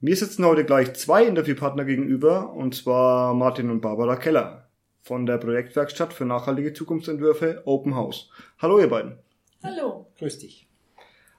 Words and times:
Mir 0.00 0.14
sitzen 0.14 0.44
heute 0.44 0.64
gleich 0.64 0.94
zwei 0.94 1.24
Interviewpartner 1.24 1.84
gegenüber, 1.84 2.52
und 2.52 2.72
zwar 2.72 3.34
Martin 3.34 3.68
und 3.68 3.80
Barbara 3.80 4.14
Keller 4.14 4.68
von 5.02 5.26
der 5.26 5.38
Projektwerkstatt 5.38 6.12
für 6.12 6.24
nachhaltige 6.24 6.72
Zukunftsentwürfe 6.72 7.62
Open 7.64 7.96
House. 7.96 8.30
Hallo 8.58 8.78
ihr 8.78 8.88
beiden. 8.88 9.18
Hallo. 9.60 10.06
Grüß 10.20 10.38
dich. 10.38 10.68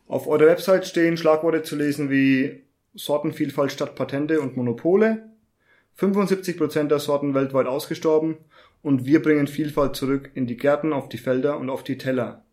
Auf 0.09 0.27
eurer 0.27 0.47
Website 0.47 0.85
stehen 0.85 1.15
Schlagworte 1.15 1.63
zu 1.63 1.77
lesen 1.77 2.09
wie 2.09 2.65
Sortenvielfalt 2.95 3.71
statt 3.71 3.95
Patente 3.95 4.41
und 4.41 4.57
Monopole, 4.57 5.29
75% 5.97 6.89
der 6.89 6.99
Sorten 6.99 7.33
weltweit 7.33 7.65
ausgestorben 7.65 8.39
und 8.81 9.05
wir 9.05 9.21
bringen 9.21 9.47
Vielfalt 9.47 9.95
zurück 9.95 10.31
in 10.33 10.47
die 10.47 10.57
Gärten, 10.57 10.91
auf 10.91 11.07
die 11.07 11.17
Felder 11.17 11.57
und 11.57 11.69
auf 11.69 11.85
die 11.85 11.97
Teller. 11.97 12.43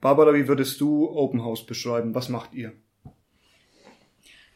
Barbara, 0.00 0.34
wie 0.34 0.48
würdest 0.48 0.80
du 0.80 1.08
Open 1.08 1.44
House 1.44 1.64
beschreiben? 1.64 2.16
Was 2.16 2.28
macht 2.28 2.52
ihr? 2.52 2.72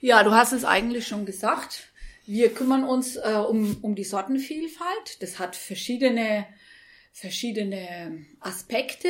Ja, 0.05 0.25
du 0.25 0.33
hast 0.33 0.51
es 0.51 0.65
eigentlich 0.65 1.07
schon 1.07 1.27
gesagt. 1.27 1.85
Wir 2.27 2.53
kümmern 2.53 2.83
uns 2.83 3.15
äh, 3.15 3.41
um, 3.49 3.77
um 3.83 3.95
die 3.95 4.03
Sortenvielfalt. 4.03 5.23
Das 5.23 5.39
hat 5.39 5.55
verschiedene, 5.55 6.45
verschiedene 7.13 8.27
Aspekte. 8.41 9.07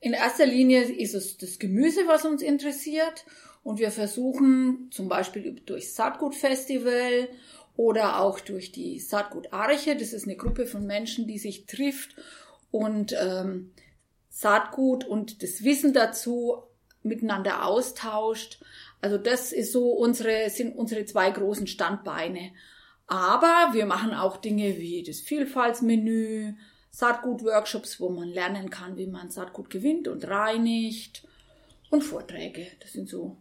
In 0.00 0.14
erster 0.14 0.46
Linie 0.46 0.84
ist 0.84 1.12
es 1.12 1.36
das 1.36 1.58
Gemüse, 1.58 2.06
was 2.06 2.24
uns 2.24 2.40
interessiert. 2.40 3.26
Und 3.62 3.80
wir 3.80 3.90
versuchen 3.90 4.88
zum 4.92 5.10
Beispiel 5.10 5.60
durch 5.66 5.92
Saatgutfestival 5.92 7.28
oder 7.76 8.18
auch 8.18 8.40
durch 8.40 8.72
die 8.72 9.00
Saatgut 9.00 9.52
Arche, 9.52 9.94
das 9.94 10.14
ist 10.14 10.24
eine 10.24 10.36
Gruppe 10.36 10.66
von 10.66 10.86
Menschen, 10.86 11.26
die 11.26 11.38
sich 11.38 11.66
trifft 11.66 12.16
und 12.70 13.14
ähm, 13.20 13.72
Saatgut 14.30 15.04
und 15.04 15.42
das 15.42 15.64
Wissen 15.64 15.92
dazu 15.92 16.62
miteinander 17.02 17.66
austauscht, 17.66 18.58
also 19.00 19.18
das 19.18 19.52
ist 19.52 19.72
so 19.72 19.92
unsere, 19.92 20.50
sind 20.50 20.76
unsere 20.76 21.04
zwei 21.04 21.30
großen 21.30 21.66
Standbeine. 21.66 22.52
Aber 23.06 23.72
wir 23.72 23.86
machen 23.86 24.12
auch 24.12 24.36
Dinge 24.36 24.78
wie 24.78 25.02
das 25.02 25.20
Vielfaltsmenü, 25.20 26.54
Saatgut-Workshops, 26.90 28.00
wo 28.00 28.10
man 28.10 28.28
lernen 28.28 28.70
kann, 28.70 28.96
wie 28.96 29.06
man 29.06 29.30
Saatgut 29.30 29.70
gewinnt 29.70 30.08
und 30.08 30.26
reinigt 30.26 31.26
und 31.90 32.02
Vorträge. 32.02 32.66
Das 32.80 32.92
sind 32.92 33.08
so 33.08 33.38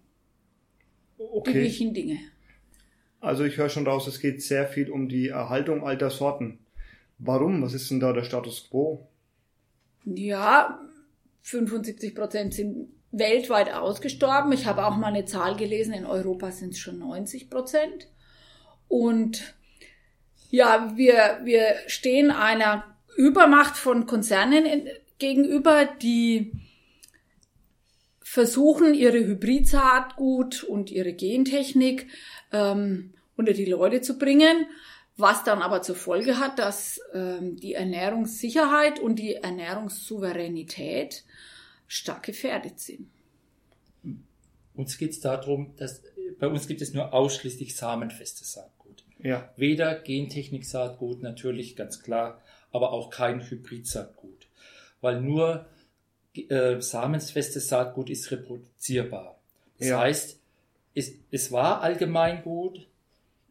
okay. 1.18 1.54
die 1.54 1.60
wichtigen 1.62 1.94
Dinge. 1.94 2.20
Also 3.20 3.44
ich 3.44 3.58
höre 3.58 3.70
schon 3.70 3.88
raus, 3.88 4.08
es 4.08 4.20
geht 4.20 4.42
sehr 4.42 4.68
viel 4.68 4.92
um 4.92 5.10
die 5.10 5.30
Erhaltung 5.30 5.86
alter 5.86 6.12
Sorten. 6.12 6.60
Warum? 7.18 7.64
Was 7.64 7.74
ist 7.74 7.90
denn 7.90 8.00
da 8.00 8.14
der 8.14 8.24
Status 8.24 8.70
quo? 8.70 9.08
Ja, 10.06 10.80
75 11.42 12.14
Prozent 12.14 12.54
sind 12.54 12.90
weltweit 13.20 13.74
ausgestorben. 13.74 14.52
Ich 14.52 14.66
habe 14.66 14.86
auch 14.86 14.96
mal 14.96 15.08
eine 15.08 15.26
Zahl 15.26 15.56
gelesen, 15.56 15.94
in 15.94 16.06
Europa 16.06 16.52
sind 16.52 16.74
es 16.74 16.80
schon 16.80 17.00
90 17.00 17.50
Prozent. 17.50 18.08
Und 18.88 19.56
ja, 20.50 20.94
wir, 20.96 21.42
wir 21.44 21.76
stehen 21.88 22.32
einer 22.32 22.84
Übermacht 23.16 23.78
von 23.78 24.06
Konzernen 24.06 24.88
gegenüber, 25.18 25.86
die 25.86 26.52
versuchen, 28.22 28.94
ihre 28.94 29.18
Hybrid-Saatgut 29.18 30.64
und 30.64 30.92
ihre 30.92 31.14
Gentechnik 31.14 32.08
ähm, 32.52 33.14
unter 33.36 33.54
die 33.54 33.66
Leute 33.66 34.02
zu 34.02 34.18
bringen, 34.18 34.68
was 35.16 35.44
dann 35.44 35.62
aber 35.62 35.82
zur 35.82 35.96
Folge 35.96 36.38
hat, 36.38 36.60
dass 36.60 37.02
ähm, 37.14 37.56
die 37.56 37.74
Ernährungssicherheit 37.74 39.00
und 39.00 39.18
die 39.18 39.36
Ernährungssouveränität 39.36 41.24
stark 41.88 42.24
gefährdet 42.24 42.80
sind. 42.80 43.10
Uns 44.76 44.98
geht 44.98 45.12
es 45.12 45.20
darum, 45.20 45.76
dass 45.78 46.04
bei 46.40 46.48
uns 46.48 46.68
gibt 46.68 46.82
es 46.82 46.94
nur 46.94 47.14
ausschließlich 47.14 47.76
samenfestes 47.76 48.54
Saatgut. 48.54 49.04
Ja. 49.20 49.52
Weder 49.56 49.96
Gentechnik-Saatgut, 49.96 51.24
natürlich 51.24 51.76
ganz 51.76 52.04
klar, 52.04 52.42
aber 52.72 52.92
auch 52.92 53.10
kein 53.10 53.42
Hybrid-Saatgut. 53.50 54.48
Weil 55.02 55.22
nur 55.22 55.66
äh, 56.36 56.80
samenfestes 56.80 57.68
Saatgut 57.68 58.10
ist 58.10 58.30
reproduzierbar. 58.30 59.40
Das 59.80 59.88
ja. 59.88 60.00
heißt, 60.00 60.40
es, 60.94 61.14
es 61.32 61.52
war 61.52 61.82
allgemeingut, 61.82 62.88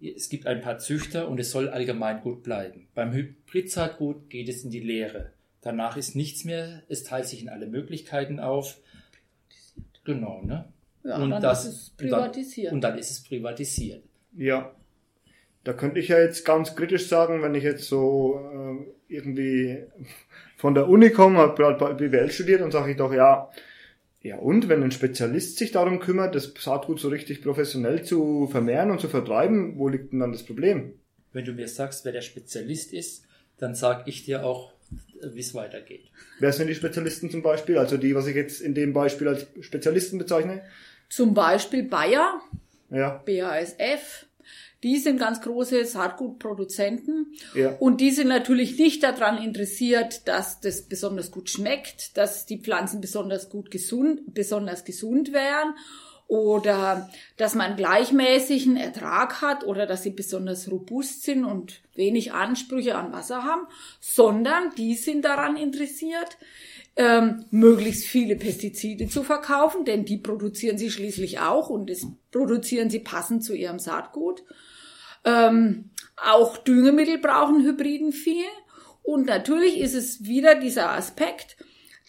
es 0.01 0.29
gibt 0.29 0.47
ein 0.47 0.61
paar 0.61 0.79
Züchter 0.79 1.29
und 1.29 1.41
es 1.41 1.51
soll 1.51 1.69
allgemeingut 1.69 2.43
bleiben. 2.43 2.89
Beim 2.95 3.13
Hybrid-Saatgut 3.13 4.31
geht 4.31 4.49
es 4.49 4.63
in 4.63 4.71
die 4.71 4.81
Lehre. 4.81 5.33
Danach 5.67 5.97
ist 5.97 6.15
nichts 6.15 6.45
mehr, 6.45 6.85
es 6.89 7.03
teilt 7.03 7.27
sich 7.27 7.43
in 7.43 7.49
alle 7.49 7.67
Möglichkeiten 7.67 8.39
auf. 8.39 8.79
Genau, 10.05 10.41
ne? 10.43 10.73
Ja, 11.03 11.17
und 11.17 11.31
dann 11.31 11.43
das, 11.43 11.65
ist 11.65 11.75
es 11.75 11.91
privatisiert. 11.91 12.73
Und 12.73 12.83
dann, 12.83 12.93
und 12.93 12.95
dann 12.95 12.99
ist 13.01 13.11
es 13.11 13.25
privatisiert. 13.25 14.05
Ja. 14.37 14.71
Da 15.65 15.73
könnte 15.73 15.99
ich 15.99 16.07
ja 16.07 16.21
jetzt 16.21 16.45
ganz 16.45 16.77
kritisch 16.77 17.09
sagen, 17.09 17.43
wenn 17.43 17.57
ich 17.57 17.65
jetzt 17.65 17.89
so 17.89 18.39
äh, 18.39 19.13
irgendwie 19.13 19.83
von 20.57 20.77
der 20.77 20.89
Uni 20.89 21.11
komme, 21.11 21.39
habe 21.39 21.57
gerade 21.57 21.95
BWL 21.97 22.31
studiert 22.31 22.63
und 22.63 22.71
sage 22.71 22.93
ich 22.93 22.97
doch, 22.97 23.13
ja, 23.13 23.51
ja 24.23 24.37
und, 24.37 24.69
wenn 24.69 24.85
ein 24.85 24.93
Spezialist 24.93 25.59
sich 25.59 25.73
darum 25.73 25.99
kümmert, 25.99 26.37
das 26.37 26.55
Saatgut 26.57 27.01
so 27.01 27.09
richtig 27.09 27.43
professionell 27.43 28.05
zu 28.05 28.47
vermehren 28.47 28.93
und 28.93 29.01
zu 29.01 29.09
vertreiben, 29.09 29.77
wo 29.79 29.89
liegt 29.89 30.13
denn 30.13 30.21
dann 30.21 30.31
das 30.31 30.45
Problem? 30.45 30.93
Wenn 31.33 31.45
du 31.45 31.55
mir 31.55 31.67
sagst, 31.67 32.05
wer 32.05 32.13
der 32.13 32.23
Spezialist 32.23 32.93
ist, 32.93 33.25
dann 33.59 33.75
sage 33.75 34.05
ich 34.07 34.25
dir 34.25 34.47
auch, 34.47 34.76
wie 35.23 35.41
es 35.41 35.55
weitergeht. 35.55 36.11
Wer 36.39 36.53
sind 36.53 36.69
die 36.69 36.75
Spezialisten 36.75 37.31
zum 37.31 37.43
Beispiel? 37.43 37.79
Also 37.79 37.97
die, 37.97 38.15
was 38.15 38.27
ich 38.27 38.37
jetzt 38.37 38.61
in 38.61 38.75
dem 38.75 38.93
Beispiel 38.93 39.29
als 39.29 39.47
Spezialisten 39.61 40.19
bezeichne? 40.19 40.63
Zum 41.09 41.35
Beispiel 41.35 41.85
Bayer, 41.85 42.41
ja. 42.91 43.23
BASF. 43.25 44.27
Die 44.83 44.99
sind 44.99 45.19
ganz 45.19 45.41
große 45.41 45.85
Saatgutproduzenten. 45.85 47.35
Ja. 47.55 47.71
Und 47.81 48.01
die 48.01 48.11
sind 48.11 48.29
natürlich 48.29 48.79
nicht 48.79 49.03
daran 49.03 49.43
interessiert, 49.43 50.29
dass 50.29 50.61
das 50.61 50.83
besonders 50.83 51.31
gut 51.31 51.49
schmeckt, 51.49 52.17
dass 52.17 52.47
die 52.47 52.59
Pflanzen 52.59 53.01
besonders 53.01 53.49
gut 53.49 53.71
gesund, 53.71 54.35
besonders 54.35 54.85
gesund 54.85 55.33
wären 55.33 55.75
oder 56.29 57.09
dass 57.37 57.55
man 57.55 57.77
gleichmäßigen 57.77 58.77
Ertrag 58.77 59.43
hat 59.43 59.65
oder 59.65 59.87
dass 59.87 60.03
sie 60.03 60.11
besonders 60.11 60.71
robust 60.71 61.23
sind 61.23 61.45
und 61.45 61.81
wenig 61.95 62.33
Ansprüche 62.33 62.97
an 62.97 63.13
Wasser 63.13 63.45
haben, 63.45 63.67
sondern 64.01 64.75
die 64.77 64.95
sind 64.95 65.25
daran 65.25 65.57
interessiert, 65.57 66.37
ähm, 66.97 67.45
möglichst 67.51 68.07
viele 68.07 68.37
Pestizide 68.37 69.09
zu 69.09 69.23
verkaufen, 69.23 69.85
denn 69.85 70.05
die 70.05 70.17
produzieren 70.17 70.79
sie 70.79 70.91
schließlich 70.91 71.41
auch 71.41 71.69
und 71.69 71.91
das 71.91 72.07
produzieren 72.33 72.91
sie 72.91 73.01
passend 73.01 73.45
zu 73.45 73.55
ihrem 73.55 73.79
Saatgut. 73.79 74.43
Ähm, 75.25 75.91
auch 76.17 76.57
Düngemittel 76.57 77.19
brauchen 77.19 77.63
Hybriden 77.65 78.13
viel. 78.13 78.47
Und 79.03 79.27
natürlich 79.27 79.79
ist 79.79 79.95
es 79.95 80.25
wieder 80.25 80.55
dieser 80.57 80.91
Aspekt, 80.91 81.57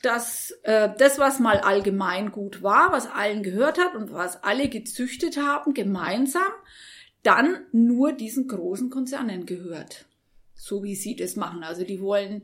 dass 0.02 0.52
äh, 0.64 0.90
das, 0.98 1.18
was 1.18 1.40
mal 1.40 1.60
allgemein 1.60 2.32
gut 2.32 2.62
war, 2.62 2.92
was 2.92 3.08
allen 3.08 3.44
gehört 3.44 3.80
hat 3.80 3.96
und 3.96 4.12
was 4.14 4.44
alle 4.44 4.70
gezüchtet 4.70 5.38
haben, 5.38 5.74
gemeinsam, 5.74 6.52
dann 7.24 7.66
nur 7.72 8.14
diesen 8.14 8.48
großen 8.48 8.90
Konzernen 8.90 9.46
gehört. 9.46 10.06
So 10.54 10.84
wie 10.84 10.96
sie 10.96 11.16
das 11.16 11.36
machen. 11.36 11.64
Also 11.64 11.84
die 11.84 12.02
wollen, 12.02 12.44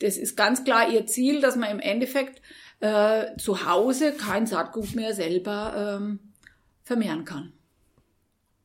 das 0.00 0.16
ist 0.16 0.36
ganz 0.36 0.64
klar 0.64 0.90
ihr 0.90 1.06
Ziel, 1.06 1.40
dass 1.40 1.56
man 1.56 1.70
im 1.70 1.80
Endeffekt 1.80 2.42
äh, 2.80 3.36
zu 3.36 3.66
Hause 3.66 4.12
kein 4.12 4.46
Saatgut 4.46 4.94
mehr 4.94 5.14
selber 5.14 5.98
ähm, 5.98 6.20
vermehren 6.84 7.24
kann. 7.24 7.52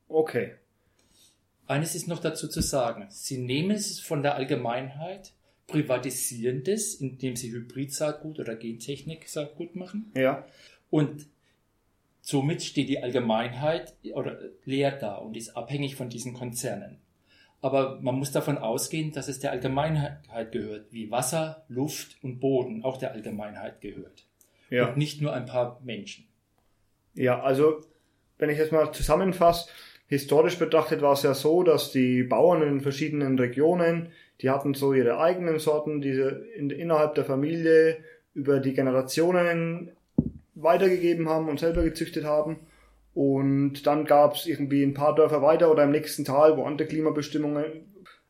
Okay. 0.08 0.54
Eines 1.66 1.94
ist 1.94 2.08
noch 2.08 2.20
dazu 2.20 2.48
zu 2.48 2.60
sagen. 2.60 3.06
Sie 3.10 3.38
nehmen 3.38 3.70
es 3.70 4.00
von 4.00 4.22
der 4.22 4.34
Allgemeinheit 4.34 5.33
privatisieren 5.66 6.62
das, 6.64 6.94
indem 6.94 7.36
sie 7.36 7.50
Hybrid-Saatgut 7.52 8.38
oder 8.38 8.56
Gentechnik-Saatgut 8.56 9.76
machen. 9.76 10.12
Ja. 10.14 10.46
Und 10.90 11.26
somit 12.20 12.62
steht 12.62 12.88
die 12.88 13.02
Allgemeinheit 13.02 13.94
oder 14.12 14.38
leer 14.64 14.92
da 14.92 15.16
und 15.16 15.36
ist 15.36 15.56
abhängig 15.56 15.96
von 15.96 16.08
diesen 16.08 16.34
Konzernen. 16.34 16.98
Aber 17.60 17.98
man 18.02 18.16
muss 18.16 18.30
davon 18.30 18.58
ausgehen, 18.58 19.12
dass 19.12 19.28
es 19.28 19.38
der 19.38 19.52
Allgemeinheit 19.52 20.52
gehört, 20.52 20.92
wie 20.92 21.10
Wasser, 21.10 21.64
Luft 21.68 22.22
und 22.22 22.38
Boden 22.38 22.84
auch 22.84 22.98
der 22.98 23.12
Allgemeinheit 23.12 23.80
gehört. 23.80 24.26
Ja. 24.68 24.88
Und 24.88 24.98
nicht 24.98 25.22
nur 25.22 25.32
ein 25.32 25.46
paar 25.46 25.80
Menschen. 25.82 26.26
Ja, 27.14 27.40
also 27.40 27.80
wenn 28.38 28.50
ich 28.50 28.58
jetzt 28.58 28.72
mal 28.72 28.92
zusammenfasse, 28.92 29.70
historisch 30.08 30.58
betrachtet 30.58 31.00
war 31.00 31.14
es 31.14 31.22
ja 31.22 31.32
so, 31.32 31.62
dass 31.62 31.90
die 31.90 32.22
Bauern 32.22 32.62
in 32.62 32.80
verschiedenen 32.80 33.38
Regionen, 33.38 34.12
die 34.40 34.50
hatten 34.50 34.74
so 34.74 34.92
ihre 34.92 35.18
eigenen 35.18 35.58
Sorten, 35.58 36.00
die 36.00 36.14
sie 36.14 36.28
in, 36.56 36.70
innerhalb 36.70 37.14
der 37.14 37.24
Familie 37.24 37.98
über 38.34 38.60
die 38.60 38.74
Generationen 38.74 39.90
weitergegeben 40.54 41.28
haben 41.28 41.48
und 41.48 41.60
selber 41.60 41.82
gezüchtet 41.82 42.24
haben. 42.24 42.58
Und 43.14 43.86
dann 43.86 44.04
gab 44.04 44.34
es 44.34 44.46
irgendwie 44.46 44.82
ein 44.82 44.94
paar 44.94 45.14
Dörfer 45.14 45.40
weiter 45.40 45.70
oder 45.70 45.84
im 45.84 45.92
nächsten 45.92 46.24
Tal, 46.24 46.56
wo 46.56 46.64
andere 46.64 46.88
Klimabestimmungen, 46.88 47.64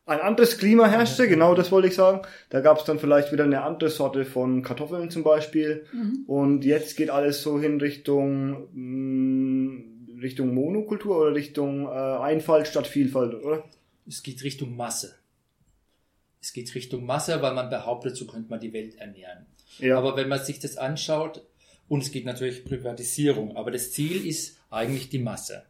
ein 0.07 0.19
anderes 0.19 0.59
Klima 0.59 0.87
herrschte, 0.87 1.27
genau 1.27 1.55
das 1.55 1.71
wollte 1.71 1.87
ich 1.87 1.95
sagen. 1.95 2.21
Da 2.51 2.61
gab 2.61 2.77
es 2.77 2.83
dann 2.83 2.99
vielleicht 2.99 3.31
wieder 3.31 3.43
eine 3.43 3.63
andere 3.63 3.89
Sorte 3.89 4.23
von 4.23 4.61
Kartoffeln 4.61 5.09
zum 5.09 5.23
Beispiel. 5.23 5.85
Mhm. 5.91 6.23
Und 6.27 6.63
jetzt 6.63 6.95
geht 6.95 7.09
alles 7.09 7.41
so 7.41 7.59
hin 7.59 7.79
Richtung 7.79 8.67
mh, 8.73 8.75
mm, 8.75 10.19
Richtung 10.21 10.53
Monokultur 10.53 11.17
oder 11.19 11.35
Richtung 11.35 11.87
äh, 11.87 11.89
Einfalt 11.89 12.67
statt 12.67 12.85
Vielfalt, 12.85 13.33
oder? 13.33 13.63
Es 14.07 14.21
geht 14.21 14.43
Richtung 14.43 14.75
Masse. 14.75 15.15
Es 16.45 16.53
geht 16.53 16.75
Richtung 16.75 17.07
Masse, 17.07 17.41
weil 17.41 17.55
man 17.55 17.71
behauptet, 17.71 18.15
so 18.15 18.27
könnte 18.27 18.51
man 18.51 18.59
die 18.59 18.71
Welt 18.71 18.99
ernähren. 18.99 19.47
Ja. 19.79 19.97
Aber 19.97 20.15
wenn 20.15 20.29
man 20.29 20.45
sich 20.45 20.59
das 20.59 20.77
anschaut, 20.77 21.43
und 21.87 22.03
es 22.03 22.11
geht 22.11 22.25
natürlich 22.25 22.63
Privatisierung, 22.63 23.57
aber 23.57 23.71
das 23.71 23.91
Ziel 23.91 24.27
ist 24.27 24.59
eigentlich 24.69 25.09
die 25.09 25.17
Masse. 25.17 25.65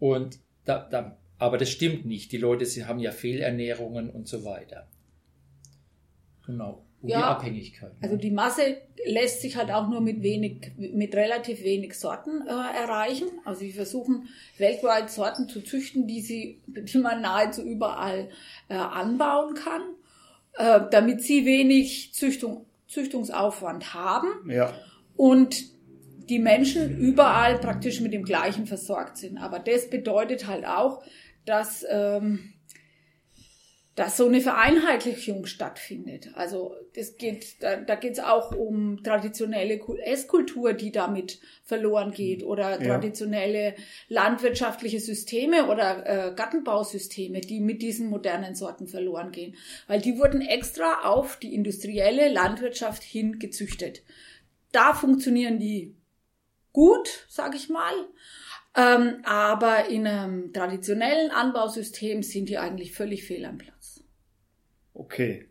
Und 0.00 0.40
da, 0.64 0.80
da, 0.80 1.16
aber 1.38 1.56
das 1.56 1.70
stimmt 1.70 2.04
nicht. 2.04 2.32
Die 2.32 2.36
Leute, 2.36 2.66
sie 2.66 2.86
haben 2.86 2.98
ja 2.98 3.12
Fehlernährungen 3.12 4.10
und 4.10 4.26
so 4.26 4.44
weiter. 4.44 4.88
Genau. 6.46 6.84
Und 7.06 7.12
ja, 7.12 7.18
die 7.18 7.24
Abhängigkeit. 7.24 7.92
Ne? 7.92 7.98
Also 8.02 8.16
die 8.16 8.32
Masse 8.32 8.78
lässt 9.06 9.40
sich 9.40 9.56
halt 9.56 9.70
auch 9.70 9.88
nur 9.88 10.00
mit 10.00 10.22
wenig, 10.22 10.72
mit 10.76 11.14
relativ 11.14 11.62
wenig 11.62 11.94
Sorten 11.94 12.42
äh, 12.46 12.50
erreichen. 12.50 13.28
Also 13.44 13.60
sie 13.60 13.70
versuchen 13.70 14.28
weltweit 14.58 15.08
Sorten 15.08 15.48
zu 15.48 15.62
züchten, 15.62 16.08
die 16.08 16.20
sie, 16.20 16.60
die 16.66 16.98
man 16.98 17.22
nahezu 17.22 17.62
überall 17.62 18.28
äh, 18.68 18.74
anbauen 18.74 19.54
kann, 19.54 19.82
äh, 20.54 20.80
damit 20.90 21.22
sie 21.22 21.46
wenig 21.46 22.12
Züchtung, 22.12 22.66
Züchtungsaufwand 22.88 23.94
haben. 23.94 24.50
Ja. 24.50 24.74
Und 25.16 25.64
die 26.28 26.40
Menschen 26.40 26.98
überall 26.98 27.58
praktisch 27.58 28.00
mit 28.00 28.12
dem 28.12 28.24
gleichen 28.24 28.66
versorgt 28.66 29.18
sind. 29.18 29.38
Aber 29.38 29.60
das 29.60 29.88
bedeutet 29.88 30.48
halt 30.48 30.66
auch, 30.66 31.04
dass, 31.44 31.86
ähm, 31.88 32.54
dass 33.96 34.18
so 34.18 34.26
eine 34.26 34.42
Vereinheitlichung 34.42 35.46
stattfindet. 35.46 36.28
Also 36.34 36.74
das 36.94 37.16
geht, 37.16 37.62
da, 37.62 37.76
da 37.76 37.94
geht 37.94 38.12
es 38.12 38.20
auch 38.20 38.52
um 38.54 39.02
traditionelle 39.02 39.80
Esskultur, 40.04 40.74
die 40.74 40.92
damit 40.92 41.40
verloren 41.64 42.12
geht, 42.12 42.44
oder 42.44 42.78
traditionelle 42.78 43.74
landwirtschaftliche 44.08 45.00
Systeme 45.00 45.68
oder 45.68 46.04
äh, 46.06 46.34
Gartenbausysteme, 46.34 47.40
die 47.40 47.60
mit 47.60 47.80
diesen 47.80 48.10
modernen 48.10 48.54
Sorten 48.54 48.86
verloren 48.86 49.32
gehen. 49.32 49.56
Weil 49.86 50.02
die 50.02 50.18
wurden 50.18 50.42
extra 50.42 51.04
auf 51.04 51.38
die 51.38 51.54
industrielle 51.54 52.28
Landwirtschaft 52.28 53.02
hin 53.02 53.38
gezüchtet. 53.38 54.02
Da 54.72 54.92
funktionieren 54.92 55.58
die 55.58 55.94
gut, 56.74 57.24
sage 57.30 57.56
ich 57.56 57.70
mal. 57.70 57.94
Ähm, 58.76 59.22
aber 59.24 59.88
in 59.88 60.06
einem 60.06 60.52
traditionellen 60.52 61.30
Anbausystem 61.30 62.22
sind 62.22 62.50
die 62.50 62.58
eigentlich 62.58 62.92
völlig 62.92 63.24
fehl 63.24 63.46
am 63.46 63.56
Platz. 63.56 63.75
Okay. 64.96 65.48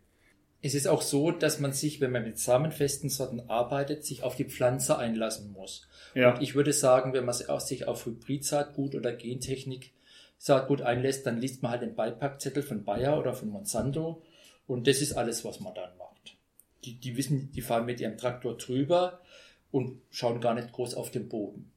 Es 0.62 0.74
ist 0.74 0.88
auch 0.88 1.02
so, 1.02 1.30
dass 1.30 1.60
man 1.60 1.72
sich, 1.72 2.00
wenn 2.00 2.10
man 2.10 2.24
mit 2.24 2.38
samenfesten 2.38 3.08
Sorten 3.08 3.40
arbeitet, 3.48 4.04
sich 4.04 4.22
auf 4.22 4.36
die 4.36 4.44
Pflanze 4.44 4.98
einlassen 4.98 5.52
muss. 5.52 5.88
Ja. 6.14 6.34
Und 6.34 6.42
ich 6.42 6.54
würde 6.54 6.72
sagen, 6.72 7.12
wenn 7.12 7.24
man 7.24 7.34
sich 7.34 7.86
auf 7.86 8.06
Hybridsaatgut 8.06 8.94
oder 8.94 9.12
Gentechnik 9.12 9.92
Saatgut 10.38 10.82
einlässt, 10.82 11.26
dann 11.26 11.38
liest 11.38 11.62
man 11.62 11.72
halt 11.72 11.82
den 11.82 11.94
Beipackzettel 11.94 12.62
von 12.62 12.84
Bayer 12.84 13.18
oder 13.18 13.32
von 13.32 13.48
Monsanto 13.48 14.22
und 14.66 14.86
das 14.86 15.00
ist 15.00 15.14
alles, 15.14 15.44
was 15.44 15.60
man 15.60 15.74
dann 15.74 15.96
macht. 15.96 16.36
Die, 16.84 16.98
die 16.98 17.16
wissen, 17.16 17.52
die 17.52 17.62
fahren 17.62 17.86
mit 17.86 18.00
ihrem 18.00 18.18
Traktor 18.18 18.56
drüber, 18.56 19.20
und 19.70 20.00
schauen 20.10 20.40
gar 20.40 20.54
nicht 20.54 20.72
groß 20.72 20.94
auf 20.94 21.10
den 21.10 21.28
Boden. 21.28 21.70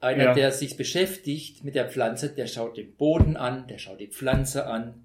Einer, 0.00 0.24
ja. 0.24 0.34
der 0.34 0.52
sich 0.52 0.76
beschäftigt 0.76 1.64
mit 1.64 1.74
der 1.74 1.88
Pflanze, 1.88 2.30
der 2.30 2.46
schaut 2.46 2.76
den 2.76 2.94
Boden 2.94 3.36
an, 3.36 3.68
der 3.68 3.78
schaut 3.78 4.00
die 4.00 4.08
Pflanze 4.08 4.66
an 4.66 5.03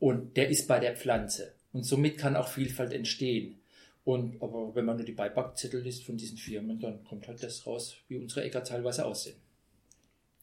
und 0.00 0.36
der 0.36 0.48
ist 0.48 0.66
bei 0.66 0.80
der 0.80 0.96
Pflanze. 0.96 1.54
Und 1.72 1.84
somit 1.84 2.18
kann 2.18 2.34
auch 2.34 2.48
Vielfalt 2.48 2.92
entstehen. 2.92 3.60
Und 4.02 4.42
aber 4.42 4.74
wenn 4.74 4.86
man 4.86 4.96
nur 4.96 5.04
die 5.04 5.12
Beipackzettel 5.12 5.82
liest 5.82 6.04
von 6.04 6.16
diesen 6.16 6.38
Firmen, 6.38 6.80
dann 6.80 7.04
kommt 7.04 7.28
halt 7.28 7.42
das 7.42 7.64
raus, 7.66 7.96
wie 8.08 8.16
unsere 8.16 8.42
Äcker 8.42 8.64
teilweise 8.64 9.04
aussehen. 9.04 9.36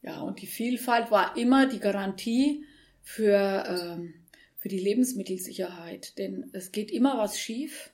Ja, 0.00 0.20
und 0.20 0.40
die 0.40 0.46
Vielfalt 0.46 1.10
war 1.10 1.36
immer 1.36 1.66
die 1.66 1.80
Garantie 1.80 2.64
für, 3.02 3.64
ähm, 3.68 4.14
für 4.56 4.68
die 4.68 4.78
Lebensmittelsicherheit. 4.78 6.16
Denn 6.18 6.50
es 6.52 6.70
geht 6.70 6.92
immer 6.92 7.18
was 7.18 7.38
schief. 7.38 7.90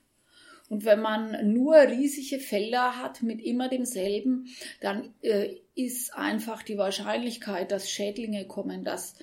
Und 0.69 0.85
wenn 0.85 1.01
man 1.01 1.51
nur 1.51 1.75
riesige 1.75 2.39
Felder 2.39 2.97
hat 3.01 3.23
mit 3.23 3.41
immer 3.41 3.69
demselben, 3.69 4.47
dann 4.81 5.13
äh, 5.21 5.55
ist 5.73 6.15
einfach 6.15 6.63
die 6.63 6.77
Wahrscheinlichkeit, 6.77 7.71
dass 7.71 7.89
Schädlinge 7.89 8.45
kommen, 8.45 8.83
dass 8.83 9.15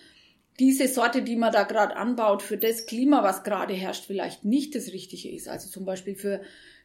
diese 0.63 0.87
Sorte, 0.87 1.23
die 1.23 1.35
man 1.35 1.53
da 1.53 1.65
gerade 1.65 1.97
anbaut, 1.97 2.41
für 2.41 2.57
das 2.57 2.87
Klima, 2.87 3.25
was 3.25 3.43
gerade 3.43 3.75
herrscht, 3.75 4.05
vielleicht 4.07 4.45
nicht 4.45 4.77
das 4.77 4.93
Richtige 4.93 5.29
ist. 5.29 5.49
Also 5.49 5.69
zum 5.69 5.85
Beispiel 5.85 6.15
für 6.15 6.41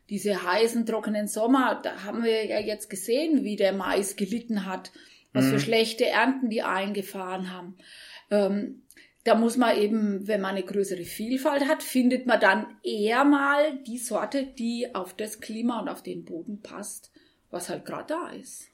diese 0.10 0.42
heißen, 0.42 0.88
trockenen 0.88 1.28
Sommer, 1.28 1.80
da 1.84 2.04
haben 2.04 2.24
wir 2.24 2.48
ja 2.48 2.60
jetzt 2.60 2.90
gesehen, 2.90 3.44
wie 3.44 3.56
der 3.56 3.74
Mais 3.74 4.16
gelitten 4.16 4.66
hat, 4.66 4.92
was 5.32 5.46
mhm. 5.46 5.50
für 5.52 5.60
schlechte 5.60 6.08
Ernten 6.08 6.50
die 6.50 6.64
eingefahren 6.64 7.54
haben. 7.54 7.78
Ähm, 8.32 8.82
da 9.26 9.36
muss 9.36 9.58
man 9.58 9.78
eben, 9.78 10.28
wenn 10.28 10.42
man 10.42 10.56
eine 10.56 10.66
größere 10.66 11.04
Vielfalt 11.04 11.68
hat, 11.68 11.84
findet 11.84 12.26
man 12.26 12.40
dann 12.40 12.66
eher 12.82 13.26
mal 13.26 13.78
die 13.86 14.00
Sorte, 14.00 14.44
die 14.44 14.96
auf 14.96 15.14
das 15.14 15.40
Klima 15.40 15.82
und 15.82 15.88
auf 15.88 16.02
den 16.02 16.26
Boden 16.26 16.62
passt, 16.64 17.12
was 17.52 17.70
halt 17.70 17.86
gerade 17.86 18.08
da 18.08 18.30
ist. 18.30 18.70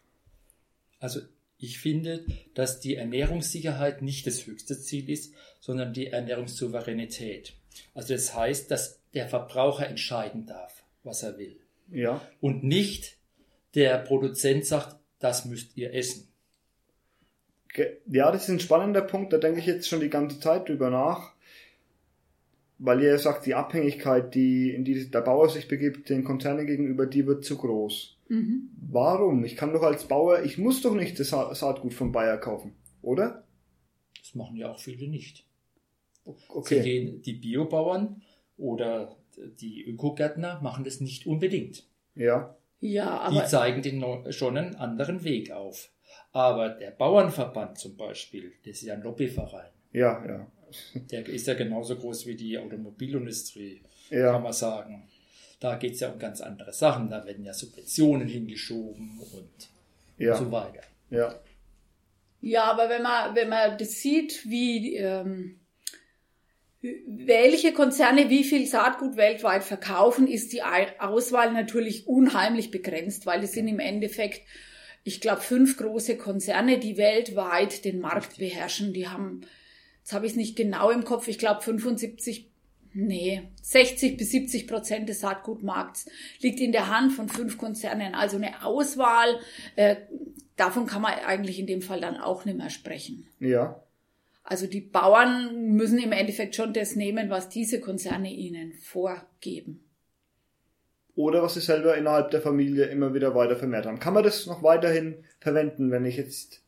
Also 1.01 1.19
ich 1.63 1.79
finde, 1.79 2.25
dass 2.55 2.81
die 2.81 2.95
Ernährungssicherheit 2.95 4.01
nicht 4.01 4.27
das 4.27 4.45
höchste 4.45 4.77
Ziel 4.77 5.09
ist, 5.09 5.33
sondern 5.61 5.93
die 5.93 6.07
Ernährungssouveränität. 6.07 7.53
Also 7.93 8.13
das 8.13 8.35
heißt, 8.35 8.69
dass 8.69 8.99
der 9.13 9.29
Verbraucher 9.29 9.87
entscheiden 9.87 10.45
darf, 10.45 10.83
was 11.03 11.23
er 11.23 11.37
will. 11.37 11.57
Ja. 11.89 12.21
Und 12.41 12.63
nicht 12.65 13.17
der 13.75 13.97
Produzent 13.99 14.65
sagt, 14.65 14.97
das 15.19 15.45
müsst 15.45 15.77
ihr 15.77 15.93
essen. 15.93 16.27
Ja, 18.07 18.31
das 18.31 18.43
ist 18.43 18.49
ein 18.49 18.59
spannender 18.59 19.01
Punkt, 19.01 19.31
da 19.31 19.37
denke 19.37 19.59
ich 19.59 19.65
jetzt 19.65 19.87
schon 19.87 20.01
die 20.01 20.09
ganze 20.09 20.39
Zeit 20.41 20.67
drüber 20.67 20.89
nach. 20.89 21.33
Weil 22.85 23.01
ihr 23.01 23.17
sagt, 23.17 23.45
die 23.45 23.55
Abhängigkeit, 23.55 24.35
die 24.35 24.71
in 24.71 24.83
die 24.83 25.09
der 25.09 25.21
Bauer 25.21 25.47
sich 25.47 25.69
begibt, 25.69 26.09
den 26.09 26.25
Konzernen 26.25 26.67
gegenüber, 26.67 27.05
die 27.05 27.25
wird 27.25 27.45
zu 27.45 27.57
groß. 27.57 28.17
Mhm. 28.27 28.71
Warum? 28.91 29.45
Ich 29.45 29.55
kann 29.55 29.71
doch 29.71 29.83
als 29.83 30.05
Bauer, 30.05 30.43
ich 30.43 30.57
muss 30.57 30.81
doch 30.81 30.93
nicht 30.93 31.17
das 31.17 31.29
Saatgut 31.29 31.93
von 31.93 32.11
Bayer 32.11 32.37
kaufen, 32.37 32.75
oder? 33.01 33.45
Das 34.19 34.35
machen 34.35 34.57
ja 34.57 34.69
auch 34.69 34.79
viele 34.79 35.07
nicht. 35.07 35.45
Okay. 36.25 36.75
Sie 36.75 36.81
gehen, 36.81 37.21
die 37.21 37.33
Biobauern 37.33 38.21
oder 38.57 39.15
die 39.37 39.85
Ökogärtner 39.85 40.59
machen 40.61 40.83
das 40.83 40.99
nicht 40.99 41.25
unbedingt. 41.25 41.87
Ja. 42.15 42.57
Ja, 42.81 43.17
aber. 43.19 43.41
Die 43.41 43.47
zeigen 43.47 43.81
den 43.81 44.31
schon 44.33 44.57
einen 44.57 44.75
anderen 44.75 45.23
Weg 45.23 45.51
auf. 45.51 45.89
Aber 46.33 46.67
der 46.67 46.91
Bauernverband 46.91 47.77
zum 47.77 47.95
Beispiel, 47.95 48.51
das 48.65 48.73
ist 48.77 48.83
ja 48.83 48.95
ein 48.95 49.03
Lobbyverein. 49.03 49.71
Ja, 49.93 50.25
ja. 50.25 50.47
Der 51.11 51.27
ist 51.27 51.47
ja 51.47 51.53
genauso 51.53 51.95
groß 51.95 52.25
wie 52.25 52.35
die 52.35 52.57
Automobilindustrie, 52.57 53.81
ja. 54.09 54.31
kann 54.31 54.43
man 54.43 54.53
sagen. 54.53 55.07
Da 55.59 55.75
geht 55.75 55.93
es 55.93 56.01
ja 56.01 56.11
um 56.11 56.19
ganz 56.19 56.41
andere 56.41 56.73
Sachen. 56.73 57.09
Da 57.09 57.25
werden 57.25 57.45
ja 57.45 57.53
Subventionen 57.53 58.27
hingeschoben 58.27 59.19
und, 59.19 59.69
ja. 60.17 60.35
so 60.35 60.51
weiter. 60.51 60.81
Ja. 61.09 61.39
Ja, 62.41 62.63
aber 62.65 62.89
wenn 62.89 63.01
man, 63.01 63.35
wenn 63.35 63.47
man 63.47 63.77
das 63.77 64.01
sieht, 64.01 64.43
wie 64.49 64.97
ähm, 64.97 65.59
welche 66.81 67.71
Konzerne 67.71 68.29
wie 68.29 68.43
viel 68.43 68.67
Saatgut 68.67 69.15
weltweit 69.15 69.63
verkaufen, 69.63 70.27
ist 70.27 70.51
die 70.51 70.61
Auswahl 70.61 71.53
natürlich 71.53 72.05
unheimlich 72.05 72.69
begrenzt, 72.69 73.25
weil 73.25 73.43
es 73.43 73.53
sind 73.53 73.69
im 73.69 73.79
Endeffekt 73.79 74.41
ich 75.03 75.19
glaube, 75.19 75.41
fünf 75.41 75.77
große 75.77 76.17
Konzerne, 76.17 76.79
die 76.79 76.97
weltweit 76.97 77.83
den 77.85 77.99
Markt 77.99 78.37
beherrschen. 78.37 78.93
Die 78.93 79.07
haben, 79.07 79.41
jetzt 80.03 80.13
habe 80.13 80.25
ich 80.25 80.33
es 80.33 80.37
nicht 80.37 80.57
genau 80.57 80.89
im 80.91 81.05
Kopf, 81.05 81.29
ich 81.29 81.37
glaube 81.37 81.61
75, 81.61 82.51
nee, 82.93 83.43
60 83.61 84.17
bis 84.17 84.31
70 84.31 84.67
Prozent 84.67 85.07
des 85.07 85.21
Saatgutmarkts 85.21 86.07
liegt 86.41 86.59
in 86.59 86.73
der 86.73 86.89
Hand 86.89 87.13
von 87.13 87.29
fünf 87.29 87.57
Konzernen. 87.57 88.13
Also 88.13 88.35
eine 88.35 88.65
Auswahl, 88.65 89.39
äh, 89.77 89.95
davon 90.57 90.87
kann 90.87 91.01
man 91.01 91.13
eigentlich 91.13 91.57
in 91.57 91.67
dem 91.67 91.81
Fall 91.81 92.01
dann 92.01 92.17
auch 92.17 92.43
nicht 92.43 92.57
mehr 92.57 92.69
sprechen. 92.69 93.25
Ja. 93.39 93.81
Also 94.43 94.67
die 94.67 94.81
Bauern 94.81 95.71
müssen 95.71 95.99
im 95.99 96.11
Endeffekt 96.11 96.55
schon 96.55 96.73
das 96.73 96.97
nehmen, 96.97 97.29
was 97.29 97.47
diese 97.47 97.79
Konzerne 97.79 98.29
ihnen 98.29 98.73
vorgeben 98.73 99.79
oder 101.15 101.43
was 101.43 101.53
sie 101.53 101.61
selber 101.61 101.95
innerhalb 101.95 102.31
der 102.31 102.41
Familie 102.41 102.85
immer 102.85 103.13
wieder 103.13 103.35
weiter 103.35 103.55
vermehrt 103.55 103.85
haben. 103.85 103.99
Kann 103.99 104.13
man 104.13 104.23
das 104.23 104.47
noch 104.47 104.63
weiterhin 104.63 105.23
verwenden, 105.39 105.91
wenn 105.91 106.05
ich 106.05 106.17
jetzt 106.17 106.62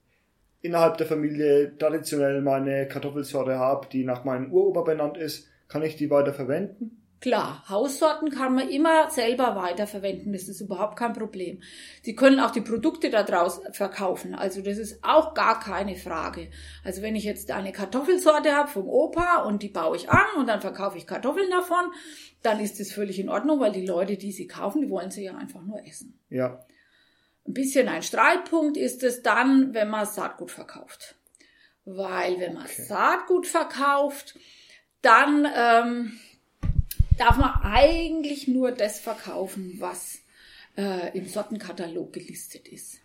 innerhalb 0.66 0.98
der 0.98 1.08
Familie 1.08 1.78
traditionell 1.78 2.42
meine 2.42 2.88
Kartoffelsorte 2.88 3.58
habe, 3.58 3.88
die 3.92 4.04
nach 4.04 4.24
meinem 4.24 4.52
Uropa 4.52 4.82
benannt 4.82 5.18
ist, 5.18 5.48
kann 5.68 5.84
ich 5.84 5.96
die 5.96 6.10
weiter 6.10 6.34
verwenden? 6.34 7.02
Klar, 7.22 7.64
Haussorten 7.70 8.30
kann 8.30 8.54
man 8.54 8.70
immer 8.70 9.10
selber 9.10 9.56
weiterverwenden, 9.56 10.34
das 10.34 10.48
ist 10.48 10.62
überhaupt 10.62 10.96
kein 10.96 11.14
Problem. 11.14 11.62
Sie 12.04 12.14
können 12.14 12.40
auch 12.40 12.52
die 12.52 12.62
Produkte 12.62 13.10
daraus 13.10 13.62
verkaufen, 13.72 14.36
also 14.36 14.62
das 14.62 14.78
ist 14.78 15.04
auch 15.04 15.34
gar 15.34 15.60
keine 15.60 15.96
Frage. 15.96 16.50
Also 16.84 17.02
wenn 17.02 17.16
ich 17.16 17.24
jetzt 17.24 17.50
eine 17.50 17.72
Kartoffelsorte 17.72 18.52
habe 18.52 18.70
vom 18.70 18.88
Opa 18.88 19.44
und 19.44 19.64
die 19.64 19.70
baue 19.70 19.96
ich 19.96 20.10
an 20.10 20.38
und 20.38 20.48
dann 20.48 20.62
verkaufe 20.62 20.98
ich 20.98 21.08
Kartoffeln 21.08 21.50
davon, 21.50 21.86
dann 22.44 22.60
ist 22.60 22.80
das 22.80 22.92
völlig 22.92 23.18
in 23.18 23.30
Ordnung, 23.30 23.60
weil 23.60 23.72
die 23.72 23.88
Leute, 23.88 24.18
die 24.18 24.32
sie 24.32 24.46
kaufen, 24.46 24.82
die 24.82 24.90
wollen 24.92 25.10
sie 25.10 25.24
ja 25.24 25.36
einfach 25.36 25.64
nur 25.64 25.84
essen. 25.84 26.20
Ja. 26.30 26.64
Ein 27.48 27.54
bisschen 27.54 27.88
ein 27.88 28.02
Streitpunkt 28.02 28.76
ist 28.78 29.04
es 29.04 29.22
dann, 29.22 29.74
wenn 29.74 29.90
man 29.90 30.06
Saatgut 30.06 30.52
verkauft. 30.52 31.16
Weil 31.86 32.40
wenn 32.40 32.56
man 32.56 32.66
okay. 32.66 32.82
Saatgut 32.82 33.46
verkauft, 33.46 34.36
dann 35.02 35.48
ähm, 35.56 36.20
darf 37.18 37.38
man 37.38 37.52
eigentlich 37.62 38.48
nur 38.48 38.72
das 38.72 39.00
verkaufen, 39.00 39.76
was 39.78 40.20
äh, 40.78 41.16
im 41.16 41.28
Sortenkatalog 41.28 42.14
gelistet 42.14 42.68
ist. 42.68 43.00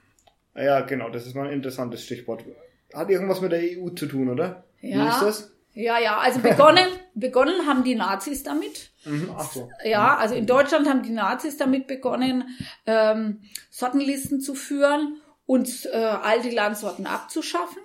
Ja, 0.55 0.81
genau, 0.81 1.11
das 1.11 1.27
ist 1.27 1.35
mal 1.35 1.47
ein 1.49 1.53
interessantes 1.53 2.05
Stichwort. 2.05 2.45
Hat 2.93 3.11
irgendwas 3.11 3.41
mit 3.41 3.53
der 3.53 3.61
EU 3.61 3.91
zu 3.91 4.07
tun, 4.07 4.31
oder? 4.31 4.65
Ja. 4.81 5.05
Wie 5.05 5.09
ist 5.09 5.23
das? 5.23 5.53
Ja, 5.75 5.99
ja, 5.99 6.19
also 6.19 6.41
begonnen, 6.41 6.87
begonnen 7.15 7.67
haben 7.67 7.85
die 7.85 7.95
Nazis 7.95 8.43
damit. 8.43 8.91
Mhm, 9.05 9.31
ach 9.37 9.51
so. 9.51 9.71
Ja, 9.85 10.17
also 10.17 10.35
in 10.35 10.47
Deutschland 10.47 10.89
haben 10.89 11.03
die 11.03 11.11
Nazis 11.11 11.57
damit 11.57 11.87
begonnen, 11.87 12.45
ähm, 12.87 13.43
Sortenlisten 13.71 14.41
zu 14.41 14.55
führen 14.55 15.21
und 15.47 15.87
äh, 15.93 15.97
alte 15.97 16.51
Landsorten 16.51 17.07
abzuschaffen. 17.07 17.83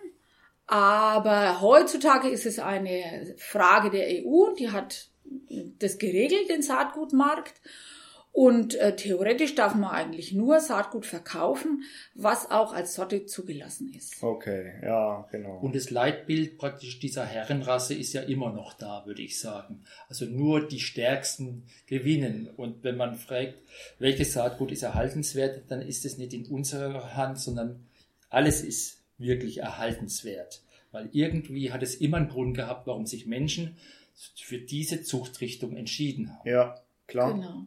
Aber 0.67 1.61
heutzutage 1.61 2.27
ist 2.27 2.45
es 2.45 2.59
eine 2.59 3.35
Frage 3.37 3.91
der 3.91 4.07
EU, 4.07 4.53
die 4.57 4.71
hat 4.71 5.09
das 5.79 5.97
geregelt, 5.97 6.49
den 6.49 6.63
Saatgutmarkt. 6.63 7.53
Und 8.35 8.75
äh, 8.75 8.93
theoretisch 8.97 9.55
darf 9.55 9.75
man 9.75 9.91
eigentlich 9.91 10.33
nur 10.33 10.59
Saatgut 10.59 11.05
verkaufen, 11.05 11.83
was 12.15 12.51
auch 12.51 12.73
als 12.73 12.93
Sorte 12.93 13.25
zugelassen 13.25 13.93
ist. 13.93 14.21
Okay, 14.21 14.73
ja, 14.83 15.25
genau. 15.31 15.57
Und 15.59 15.73
das 15.73 15.89
Leitbild 15.89 16.57
praktisch 16.57 16.99
dieser 16.99 17.25
Herrenrasse 17.25 17.93
ist 17.93 18.11
ja 18.11 18.23
immer 18.23 18.51
noch 18.51 18.73
da, 18.73 19.05
würde 19.05 19.21
ich 19.21 19.39
sagen. 19.39 19.85
Also 20.09 20.25
nur 20.25 20.67
die 20.67 20.81
Stärksten 20.81 21.63
gewinnen. 21.87 22.49
Und 22.57 22.83
wenn 22.83 22.97
man 22.97 23.15
fragt, 23.15 23.53
welches 23.99 24.33
Saatgut 24.33 24.73
ist 24.73 24.83
erhaltenswert, 24.83 25.63
dann 25.69 25.81
ist 25.81 26.03
es 26.03 26.17
nicht 26.17 26.33
in 26.33 26.45
unserer 26.47 27.15
Hand, 27.15 27.39
sondern 27.39 27.85
alles 28.29 28.65
ist 28.65 28.99
wirklich 29.17 29.59
erhaltenswert. 29.59 30.61
Weil 30.91 31.07
irgendwie 31.13 31.71
hat 31.71 31.83
es 31.83 31.95
immer 31.95 32.17
einen 32.17 32.27
Grund 32.27 32.57
gehabt, 32.57 32.85
warum 32.85 33.05
sich 33.05 33.27
Menschen 33.27 33.77
für 34.35 34.57
diese 34.57 35.03
Zuchtrichtung 35.03 35.77
entschieden 35.77 36.37
haben. 36.37 36.49
Ja, 36.49 36.81
klar. 37.07 37.33
Genau. 37.33 37.65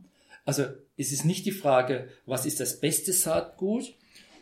Also 0.48 0.64
es 0.96 1.12
ist 1.12 1.26
nicht 1.26 1.44
die 1.44 1.52
Frage, 1.52 2.08
was 2.24 2.46
ist 2.46 2.58
das 2.58 2.80
beste 2.80 3.12
Saatgut, 3.12 3.94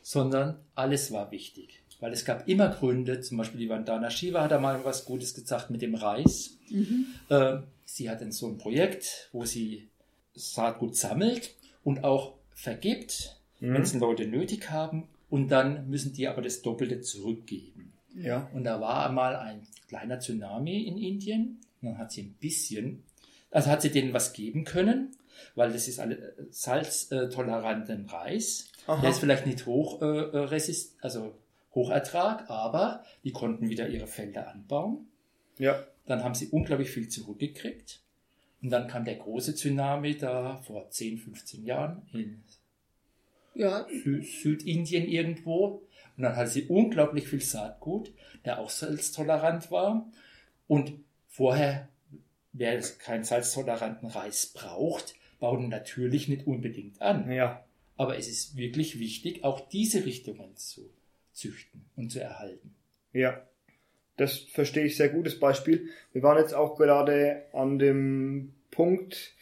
sondern 0.03 0.61
alles 0.77 1.11
war 1.11 1.33
wichtig. 1.33 1.83
Weil 1.99 2.13
es 2.13 2.25
gab 2.25 2.47
immer 2.47 2.69
Gründe, 2.69 3.21
zum 3.23 3.39
Beispiel 3.39 3.59
die 3.59 3.69
Vandana 3.69 4.09
Shiva 4.09 4.45
hat 4.45 4.53
einmal 4.53 4.85
was 4.85 5.05
Gutes 5.05 5.35
gesagt 5.35 5.69
mit 5.69 5.83
dem 5.83 5.97
Reis. 5.97 6.59
Mhm. 6.71 7.07
Äh, 7.29 7.57
sie 7.85 8.09
hat 8.09 8.21
dann 8.21 8.31
so 8.31 8.47
ein 8.47 8.57
Projekt, 8.57 9.31
wo 9.33 9.45
sie 9.45 9.89
Saatgut 10.33 10.95
sammelt 10.95 11.57
und 11.83 12.05
auch 12.05 12.35
vergibt, 12.55 13.41
mhm. 13.59 13.75
wenn 13.75 13.83
es 13.83 13.93
Leute 13.95 14.29
nötig 14.29 14.71
haben. 14.71 15.09
Und 15.29 15.49
dann 15.49 15.91
müssen 15.91 16.13
die 16.13 16.29
aber 16.29 16.41
das 16.41 16.63
Doppelte 16.63 17.01
zurückgeben. 17.01 17.95
Ja. 18.15 18.49
Und 18.55 18.63
da 18.63 18.81
war 18.81 19.09
einmal 19.09 19.35
ein 19.35 19.67
kleiner 19.89 20.21
Tsunami 20.21 20.85
in 20.85 20.99
Indien 20.99 21.59
dann 21.83 21.99
hat 21.99 22.13
sie 22.13 22.23
ein 22.23 22.37
bisschen, 22.41 23.03
also 23.51 23.71
hat 23.71 23.83
sie 23.83 23.91
denen 23.91 24.13
was 24.13 24.33
geben 24.33 24.65
können, 24.65 25.17
weil 25.55 25.73
das 25.73 25.89
ist 25.89 26.01
alle 26.01 26.17
äh, 26.17 26.47
salztoleranten 26.51 28.07
Reis. 28.07 28.69
Aha. 28.87 29.01
Der 29.01 29.11
ist 29.11 29.19
vielleicht 29.19 29.47
nicht 29.47 29.67
hoch 29.67 30.03
äh, 30.03 30.05
äh, 30.05 30.39
resist, 30.39 30.97
also 31.03 31.35
Hochertrag, 31.75 32.49
aber 32.49 33.05
die 33.25 33.33
konnten 33.33 33.69
wieder 33.69 33.89
ihre 33.89 34.07
Felder 34.07 34.51
anbauen. 34.51 35.09
Ja. 35.59 35.85
Dann 36.07 36.23
haben 36.23 36.35
sie 36.35 36.49
unglaublich 36.49 36.91
viel 36.91 37.09
zurückgekriegt. 37.09 38.01
Und 38.63 38.71
dann 38.71 38.89
kam 38.89 39.05
der 39.05 39.17
große 39.17 39.55
Tsunami 39.55 40.17
da 40.17 40.57
vor 40.59 40.91
10, 40.91 41.19
15 41.19 41.65
Jahren 41.65 42.03
in 42.13 42.43
ja. 43.55 43.87
Sü 44.03 44.23
Südindien 44.23 45.07
irgendwo. 45.07 45.83
Und 46.17 46.23
dann 46.23 46.37
hatte 46.37 46.51
sie 46.51 46.67
unglaublich 46.67 47.29
viel 47.29 47.43
Saatgut, 47.43 48.13
der 48.45 48.59
auch 48.59 48.71
salztolerant 48.71 49.71
war. 49.71 50.11
Und 50.69 50.93
Vorher, 51.37 51.91
wer 52.55 52.81
keinen 52.81 53.25
salztoleranten 53.25 54.09
Reis 54.09 54.47
braucht, 54.47 55.15
baut 55.39 55.61
ihn 55.61 55.69
natürlich 55.69 56.29
nicht 56.29 56.47
unbedingt 56.47 57.01
an. 57.03 57.31
Ja. 57.31 57.65
Aber 57.97 58.19
es 58.19 58.29
ist 58.29 58.57
wirklich 58.57 58.99
wichtig, 58.99 59.45
auch 59.45 59.61
diese 59.69 60.05
Richtungen 60.05 60.55
zu 60.57 60.91
züchten 61.33 61.85
und 61.97 62.11
zu 62.11 62.21
erhalten. 62.21 62.75
Ja, 63.13 63.43
das 64.17 64.39
verstehe 64.39 64.85
ich 64.85 64.97
sehr 64.97 65.09
gutes 65.09 65.39
Beispiel. 65.39 65.89
Wir 66.13 66.23
waren 66.23 66.39
jetzt 66.39 66.55
auch 66.55 66.77
gerade 66.77 67.45
an 67.53 67.79
dem 67.79 68.55
Punkt, 68.71 69.35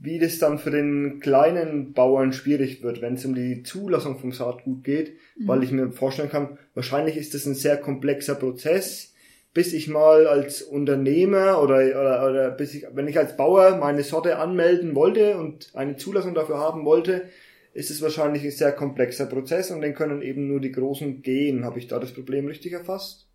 wie 0.00 0.18
das 0.18 0.38
dann 0.38 0.58
für 0.58 0.70
den 0.70 1.20
kleinen 1.20 1.92
Bauern 1.92 2.32
schwierig 2.32 2.82
wird, 2.82 3.00
wenn 3.00 3.14
es 3.14 3.24
um 3.24 3.34
die 3.34 3.62
Zulassung 3.62 4.18
vom 4.18 4.32
Saatgut 4.32 4.84
geht, 4.84 5.14
mhm. 5.36 5.48
weil 5.48 5.62
ich 5.62 5.72
mir 5.72 5.90
vorstellen 5.92 6.28
kann, 6.28 6.58
wahrscheinlich 6.74 7.16
ist 7.16 7.34
das 7.34 7.46
ein 7.46 7.54
sehr 7.54 7.76
komplexer 7.76 8.34
Prozess 8.34 9.11
bis 9.54 9.72
ich 9.72 9.88
mal 9.88 10.26
als 10.26 10.62
Unternehmer 10.62 11.62
oder, 11.62 11.76
oder, 11.76 12.30
oder 12.30 12.50
bis 12.50 12.74
ich, 12.74 12.86
wenn 12.92 13.08
ich 13.08 13.18
als 13.18 13.36
Bauer 13.36 13.76
meine 13.76 14.02
Sorte 14.02 14.38
anmelden 14.38 14.94
wollte 14.94 15.36
und 15.36 15.70
eine 15.74 15.96
Zulassung 15.96 16.34
dafür 16.34 16.58
haben 16.58 16.84
wollte, 16.84 17.28
ist 17.74 17.90
es 17.90 18.02
wahrscheinlich 18.02 18.44
ein 18.44 18.50
sehr 18.50 18.72
komplexer 18.72 19.26
Prozess 19.26 19.70
und 19.70 19.80
den 19.80 19.94
können 19.94 20.22
eben 20.22 20.46
nur 20.46 20.60
die 20.60 20.72
Großen 20.72 21.22
gehen. 21.22 21.64
Habe 21.64 21.78
ich 21.78 21.86
da 21.86 21.98
das 21.98 22.12
Problem 22.12 22.46
richtig 22.46 22.72
erfasst? 22.72 23.26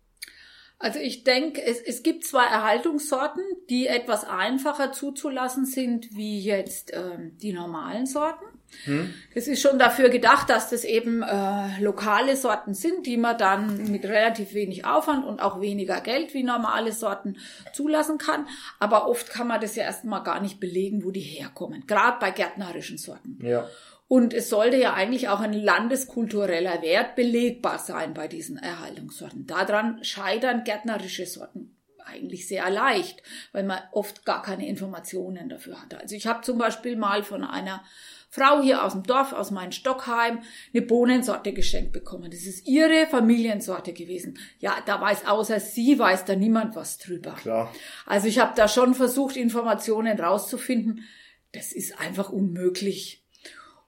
Also 0.78 1.00
ich 1.00 1.24
denke, 1.24 1.62
es, 1.64 1.80
es 1.80 2.02
gibt 2.02 2.24
zwei 2.24 2.44
Erhaltungssorten, 2.44 3.42
die 3.70 3.86
etwas 3.86 4.24
einfacher 4.24 4.92
zuzulassen 4.92 5.66
sind 5.66 6.16
wie 6.16 6.40
jetzt 6.40 6.92
ähm, 6.94 7.36
die 7.38 7.52
normalen 7.52 8.06
Sorten. 8.06 8.44
Hm. 8.84 9.14
Das 9.34 9.46
ist 9.46 9.62
schon 9.62 9.78
dafür 9.78 10.08
gedacht, 10.08 10.50
dass 10.50 10.70
das 10.70 10.84
eben 10.84 11.22
äh, 11.22 11.80
lokale 11.80 12.36
Sorten 12.36 12.74
sind, 12.74 13.06
die 13.06 13.16
man 13.16 13.38
dann 13.38 13.90
mit 13.90 14.04
relativ 14.04 14.52
wenig 14.54 14.84
Aufwand 14.84 15.24
und 15.24 15.40
auch 15.40 15.60
weniger 15.60 16.00
Geld 16.00 16.34
wie 16.34 16.42
normale 16.42 16.92
Sorten 16.92 17.36
zulassen 17.72 18.18
kann. 18.18 18.46
Aber 18.78 19.08
oft 19.08 19.30
kann 19.30 19.48
man 19.48 19.60
das 19.60 19.76
ja 19.76 19.84
erstmal 19.84 20.22
gar 20.22 20.40
nicht 20.40 20.60
belegen, 20.60 21.04
wo 21.04 21.10
die 21.10 21.20
herkommen, 21.20 21.86
gerade 21.86 22.18
bei 22.20 22.30
gärtnerischen 22.30 22.98
Sorten. 22.98 23.38
Ja. 23.42 23.66
Und 24.06 24.32
es 24.32 24.48
sollte 24.48 24.78
ja 24.78 24.94
eigentlich 24.94 25.28
auch 25.28 25.40
ein 25.40 25.52
landeskultureller 25.52 26.80
Wert 26.80 27.14
belegbar 27.14 27.78
sein 27.78 28.14
bei 28.14 28.26
diesen 28.26 28.56
Erhaltungssorten. 28.56 29.46
Daran 29.46 30.02
scheitern 30.02 30.64
gärtnerische 30.64 31.26
Sorten 31.26 31.77
eigentlich 32.08 32.48
sehr 32.48 32.68
leicht, 32.70 33.22
weil 33.52 33.64
man 33.64 33.80
oft 33.92 34.24
gar 34.24 34.42
keine 34.42 34.66
Informationen 34.66 35.48
dafür 35.48 35.80
hatte. 35.80 36.00
Also 36.00 36.14
ich 36.16 36.26
habe 36.26 36.42
zum 36.42 36.58
Beispiel 36.58 36.96
mal 36.96 37.22
von 37.22 37.44
einer 37.44 37.82
Frau 38.30 38.60
hier 38.60 38.84
aus 38.84 38.92
dem 38.92 39.04
Dorf, 39.04 39.32
aus 39.32 39.50
meinem 39.50 39.72
Stockheim, 39.72 40.42
eine 40.74 40.82
Bohnensorte 40.82 41.52
geschenkt 41.52 41.92
bekommen. 41.92 42.30
Das 42.30 42.42
ist 42.42 42.66
ihre 42.66 43.06
Familiensorte 43.06 43.92
gewesen. 43.92 44.38
Ja, 44.58 44.76
da 44.84 45.00
weiß 45.00 45.26
außer 45.26 45.60
sie, 45.60 45.98
weiß 45.98 46.26
da 46.26 46.36
niemand 46.36 46.76
was 46.76 46.98
drüber. 46.98 47.32
Klar. 47.40 47.72
Also 48.04 48.28
ich 48.28 48.38
habe 48.38 48.52
da 48.54 48.68
schon 48.68 48.94
versucht, 48.94 49.36
Informationen 49.36 50.20
rauszufinden. 50.20 51.04
Das 51.52 51.72
ist 51.72 51.98
einfach 51.98 52.28
unmöglich. 52.30 53.24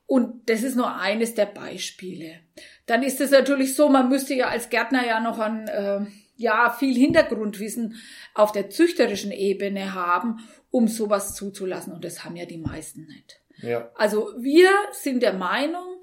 Und 0.06 0.48
das 0.48 0.62
ist 0.62 0.74
nur 0.74 0.96
eines 0.96 1.34
der 1.34 1.46
Beispiele. 1.46 2.40
Dann 2.86 3.02
ist 3.02 3.20
es 3.20 3.30
natürlich 3.30 3.76
so, 3.76 3.88
man 3.88 4.08
müsste 4.08 4.34
ja 4.34 4.48
als 4.48 4.70
Gärtner 4.70 5.06
ja 5.06 5.20
noch 5.20 5.38
ein, 5.38 5.68
äh, 5.68 6.00
ja, 6.40 6.70
viel 6.70 6.96
Hintergrundwissen 6.96 7.96
auf 8.34 8.50
der 8.52 8.70
züchterischen 8.70 9.30
Ebene 9.30 9.94
haben, 9.94 10.38
um 10.70 10.88
sowas 10.88 11.34
zuzulassen. 11.34 11.92
Und 11.92 12.04
das 12.04 12.24
haben 12.24 12.36
ja 12.36 12.46
die 12.46 12.58
meisten 12.58 13.06
nicht. 13.06 13.40
Ja. 13.62 13.90
Also 13.94 14.32
wir 14.38 14.70
sind 14.92 15.22
der 15.22 15.34
Meinung, 15.34 15.98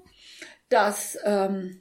dass 0.68 1.18
ähm, 1.24 1.80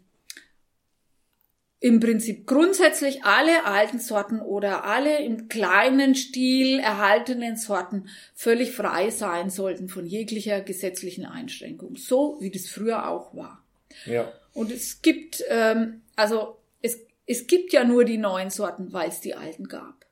im 1.80 2.00
Prinzip 2.00 2.48
grundsätzlich 2.48 3.24
alle 3.24 3.66
alten 3.66 4.00
Sorten 4.00 4.42
oder 4.42 4.86
alle 4.86 5.24
im 5.24 5.50
kleinen 5.50 6.16
Stil 6.16 6.80
erhaltenen 6.80 7.58
Sorten 7.58 8.10
völlig 8.34 8.72
frei 8.72 9.12
sein 9.12 9.52
sollten 9.52 9.88
von 9.88 10.08
jeglicher 10.08 10.62
gesetzlichen 10.62 11.28
Einschränkung, 11.28 11.96
so 11.96 12.38
wie 12.40 12.50
das 12.50 12.68
früher 12.68 13.08
auch 13.08 13.36
war. 13.36 13.64
Ja. 14.06 14.32
Und 14.54 14.72
es 14.72 15.04
gibt, 15.04 15.44
ähm, 15.50 16.02
also 16.16 16.58
es, 17.28 17.48
gibt 17.48 17.74
ja 17.74 17.84
nur 17.84 18.06
die 18.06 18.18
neuen 18.18 18.50
Sorten, 18.50 18.92
weil 18.94 19.10
es 19.10 19.22
die 19.22 19.36
alten 19.36 19.68
gab. 19.68 20.06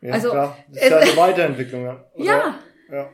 Ja, 0.00 0.12
also, 0.12 0.30
klar. 0.30 0.58
Das 0.68 0.82
ist 0.82 0.90
ja 0.90 0.98
eine 0.98 1.16
Weiterentwicklung. 1.16 1.82
Oder? 1.82 2.10
Ja. 2.16 2.58
ja. 2.90 3.10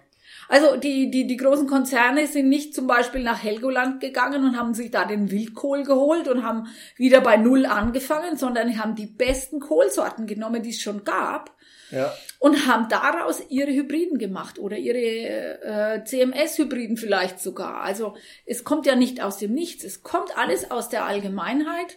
Also 0.49 0.77
die, 0.77 1.11
die, 1.11 1.27
die 1.27 1.37
großen 1.37 1.67
Konzerne 1.67 2.27
sind 2.27 2.49
nicht 2.49 2.75
zum 2.75 2.87
Beispiel 2.87 3.23
nach 3.23 3.43
Helgoland 3.43 4.01
gegangen 4.01 4.45
und 4.45 4.59
haben 4.59 4.75
sich 4.75 4.91
da 4.91 5.05
den 5.05 5.31
Wildkohl 5.31 5.85
geholt 5.85 6.29
und 6.29 6.45
haben 6.45 6.69
wieder 6.97 7.21
bei 7.21 7.37
Null 7.37 7.67
angefangen, 7.67 8.37
sondern 8.37 8.79
haben 8.79 8.95
die 8.95 9.07
besten 9.07 9.61
Kohlsorten 9.61 10.27
genommen, 10.27 10.63
die 10.63 10.71
es 10.71 10.81
schon 10.81 11.05
gab. 11.05 11.55
Ja. 11.91 12.13
Und 12.39 12.67
haben 12.67 12.89
daraus 12.89 13.43
ihre 13.49 13.73
Hybriden 13.73 14.19
gemacht 14.19 14.59
oder 14.59 14.77
ihre 14.77 14.99
äh, 14.99 16.05
CMS-Hybriden 16.05 16.97
vielleicht 16.97 17.41
sogar. 17.41 17.83
Also 17.83 18.17
es 18.47 18.65
kommt 18.65 18.87
ja 18.87 18.97
nicht 18.97 19.23
aus 19.23 19.39
dem 19.39 19.53
Nichts, 19.53 19.85
es 19.85 20.03
kommt 20.03 20.37
alles 20.37 20.71
aus 20.71 20.89
der 20.89 21.05
Allgemeinheit. 21.05 21.97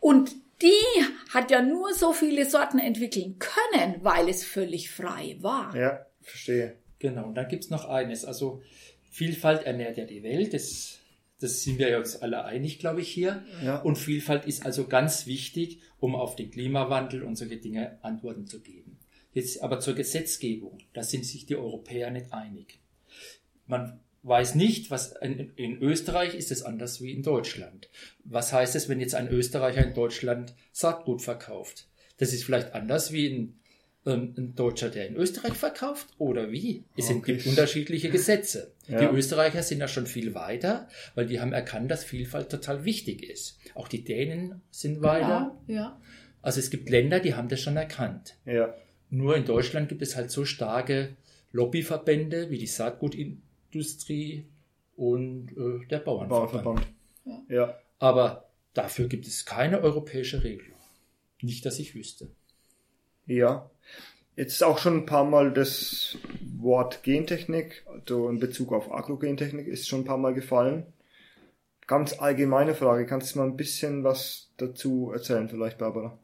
Und 0.00 0.32
die 0.62 1.04
hat 1.30 1.50
ja 1.50 1.62
nur 1.62 1.94
so 1.94 2.12
viele 2.12 2.48
Sorten 2.48 2.78
entwickeln 2.78 3.38
können, 3.38 3.96
weil 4.02 4.28
es 4.28 4.44
völlig 4.44 4.90
frei 4.90 5.36
war. 5.40 5.74
Ja, 5.76 6.06
verstehe. 6.20 6.76
Genau, 6.98 7.26
und 7.26 7.34
dann 7.34 7.48
gibt's 7.48 7.70
noch 7.70 7.86
eines. 7.86 8.24
Also 8.24 8.62
Vielfalt 9.10 9.64
ernährt 9.64 9.96
ja 9.96 10.04
die 10.04 10.22
Welt, 10.22 10.54
das, 10.54 10.98
das 11.40 11.62
sind 11.62 11.78
wir 11.78 11.98
uns 11.98 12.16
alle 12.16 12.44
einig, 12.44 12.78
glaube 12.78 13.00
ich, 13.00 13.08
hier. 13.08 13.44
Ja. 13.64 13.80
Und 13.80 13.96
Vielfalt 13.96 14.44
ist 14.44 14.64
also 14.64 14.86
ganz 14.86 15.26
wichtig, 15.26 15.80
um 15.98 16.14
auf 16.14 16.36
den 16.36 16.50
Klimawandel 16.50 17.22
und 17.22 17.36
solche 17.36 17.56
Dinge 17.56 17.98
Antworten 18.02 18.46
zu 18.46 18.60
geben. 18.60 18.98
Jetzt 19.32 19.62
aber 19.62 19.80
zur 19.80 19.94
Gesetzgebung, 19.94 20.78
da 20.92 21.02
sind 21.02 21.24
sich 21.24 21.46
die 21.46 21.56
Europäer 21.56 22.10
nicht 22.10 22.32
einig. 22.32 22.80
Man 23.66 24.00
weiß 24.22 24.54
nicht, 24.54 24.90
was 24.90 25.12
in, 25.22 25.52
in, 25.56 25.80
Österreich 25.80 26.34
ist 26.34 26.50
es 26.50 26.62
anders 26.62 27.00
wie 27.00 27.12
in 27.12 27.22
Deutschland. 27.22 27.88
Was 28.24 28.52
heißt 28.52 28.74
es, 28.76 28.88
wenn 28.88 29.00
jetzt 29.00 29.14
ein 29.14 29.28
Österreicher 29.28 29.84
in 29.84 29.94
Deutschland 29.94 30.54
Saatgut 30.72 31.22
verkauft? 31.22 31.88
Das 32.18 32.32
ist 32.32 32.44
vielleicht 32.44 32.74
anders 32.74 33.12
wie 33.12 33.28
ein, 33.28 33.60
ähm, 34.04 34.34
ein 34.36 34.54
Deutscher, 34.54 34.90
der 34.90 35.08
in 35.08 35.16
Österreich 35.16 35.54
verkauft 35.54 36.08
oder 36.18 36.52
wie? 36.52 36.84
Es 36.96 37.10
okay. 37.10 37.32
gibt 37.32 37.46
unterschiedliche 37.46 38.10
Gesetze. 38.10 38.74
Ja. 38.88 39.00
Die 39.00 39.16
Österreicher 39.16 39.62
sind 39.62 39.80
da 39.80 39.88
schon 39.88 40.06
viel 40.06 40.34
weiter, 40.34 40.88
weil 41.14 41.26
die 41.26 41.40
haben 41.40 41.54
erkannt, 41.54 41.90
dass 41.90 42.04
Vielfalt 42.04 42.50
total 42.50 42.84
wichtig 42.84 43.22
ist. 43.22 43.58
Auch 43.74 43.88
die 43.88 44.04
Dänen 44.04 44.60
sind 44.70 45.00
weiter. 45.00 45.56
Ja, 45.66 45.74
ja. 45.74 46.00
Also 46.42 46.60
es 46.60 46.70
gibt 46.70 46.90
Länder, 46.90 47.20
die 47.20 47.34
haben 47.34 47.48
das 47.48 47.60
schon 47.60 47.76
erkannt. 47.76 48.36
Ja. 48.44 48.74
Nur 49.08 49.36
in 49.36 49.44
Deutschland 49.44 49.88
gibt 49.88 50.02
es 50.02 50.14
halt 50.14 50.30
so 50.30 50.44
starke 50.44 51.16
Lobbyverbände 51.52 52.50
wie 52.50 52.58
die 52.58 52.66
Saatgutindustrie 52.66 53.49
Industrie 53.70 54.46
und 54.96 55.50
äh, 55.56 55.86
der 55.86 55.98
Bauernverband. 55.98 56.52
Bauernverband. 56.52 56.86
Ja. 57.24 57.42
ja. 57.48 57.78
Aber 57.98 58.50
dafür 58.74 59.08
gibt 59.08 59.26
es 59.26 59.44
keine 59.44 59.80
europäische 59.80 60.42
Regelung. 60.42 60.78
Nicht, 61.42 61.64
dass 61.64 61.78
ich 61.78 61.94
wüsste. 61.94 62.28
Ja. 63.26 63.70
Jetzt 64.36 64.54
ist 64.54 64.62
auch 64.62 64.78
schon 64.78 64.98
ein 64.98 65.06
paar 65.06 65.24
Mal 65.24 65.52
das 65.52 66.16
Wort 66.56 67.02
Gentechnik, 67.02 67.84
also 67.86 68.28
in 68.28 68.38
Bezug 68.38 68.72
auf 68.72 68.92
Agrogentechnik, 68.92 69.66
ist 69.66 69.88
schon 69.88 70.00
ein 70.00 70.04
paar 70.06 70.18
Mal 70.18 70.34
gefallen. 70.34 70.86
Ganz 71.86 72.18
allgemeine 72.20 72.74
Frage, 72.74 73.06
kannst 73.06 73.34
du 73.34 73.40
mal 73.40 73.46
ein 73.46 73.56
bisschen 73.56 74.04
was 74.04 74.52
dazu 74.56 75.10
erzählen, 75.12 75.48
vielleicht, 75.48 75.78
Barbara? 75.78 76.18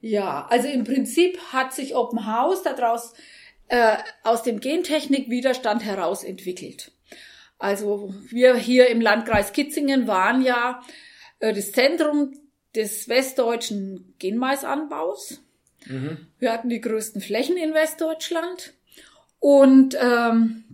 Ja, 0.00 0.46
also 0.50 0.68
im 0.68 0.84
Prinzip 0.84 1.38
hat 1.52 1.72
sich 1.72 1.94
Open 1.94 2.26
House 2.26 2.62
daraus 2.64 3.14
äh, 3.72 3.96
aus 4.22 4.42
dem 4.42 4.60
Gentechnik-Widerstand 4.60 5.82
heraus 5.82 6.24
entwickelt. 6.24 6.92
Also 7.58 8.14
wir 8.28 8.54
hier 8.54 8.88
im 8.88 9.00
Landkreis 9.00 9.54
Kitzingen 9.54 10.06
waren 10.06 10.42
ja 10.42 10.82
äh, 11.38 11.54
das 11.54 11.72
Zentrum 11.72 12.34
des 12.74 13.08
westdeutschen 13.08 14.14
Genmaisanbaus. 14.18 15.40
Mhm. 15.86 16.26
Wir 16.38 16.52
hatten 16.52 16.68
die 16.68 16.82
größten 16.82 17.22
Flächen 17.22 17.56
in 17.56 17.72
Westdeutschland 17.72 18.74
und 19.38 19.96
ähm, 19.98 20.64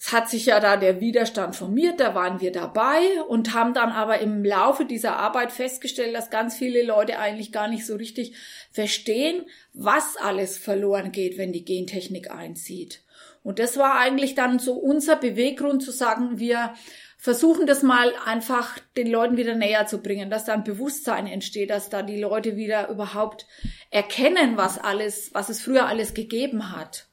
es 0.00 0.12
hat 0.12 0.30
sich 0.30 0.46
ja 0.46 0.60
da 0.60 0.76
der 0.76 1.00
Widerstand 1.00 1.56
formiert, 1.56 1.98
da 1.98 2.14
waren 2.14 2.40
wir 2.40 2.52
dabei 2.52 3.00
und 3.26 3.52
haben 3.52 3.74
dann 3.74 3.90
aber 3.90 4.20
im 4.20 4.44
Laufe 4.44 4.84
dieser 4.84 5.16
Arbeit 5.16 5.50
festgestellt, 5.50 6.14
dass 6.14 6.30
ganz 6.30 6.56
viele 6.56 6.84
Leute 6.84 7.18
eigentlich 7.18 7.50
gar 7.50 7.66
nicht 7.66 7.84
so 7.84 7.96
richtig 7.96 8.34
verstehen, 8.70 9.44
was 9.72 10.16
alles 10.16 10.56
verloren 10.56 11.10
geht, 11.10 11.36
wenn 11.36 11.52
die 11.52 11.64
Gentechnik 11.64 12.30
einzieht. 12.30 13.02
Und 13.42 13.58
das 13.58 13.76
war 13.76 13.98
eigentlich 13.98 14.36
dann 14.36 14.60
so 14.60 14.74
unser 14.74 15.16
Beweggrund 15.16 15.82
zu 15.82 15.90
sagen, 15.90 16.38
wir 16.38 16.74
versuchen 17.16 17.66
das 17.66 17.82
mal 17.82 18.12
einfach 18.24 18.78
den 18.96 19.08
Leuten 19.08 19.36
wieder 19.36 19.56
näher 19.56 19.86
zu 19.86 19.98
bringen, 19.98 20.30
dass 20.30 20.44
da 20.44 20.54
ein 20.54 20.62
Bewusstsein 20.62 21.26
entsteht, 21.26 21.70
dass 21.70 21.88
da 21.88 22.02
die 22.02 22.20
Leute 22.20 22.54
wieder 22.54 22.88
überhaupt 22.88 23.46
erkennen, 23.90 24.56
was 24.56 24.78
alles, 24.78 25.34
was 25.34 25.48
es 25.48 25.60
früher 25.60 25.86
alles 25.86 26.14
gegeben 26.14 26.76
hat. 26.76 27.08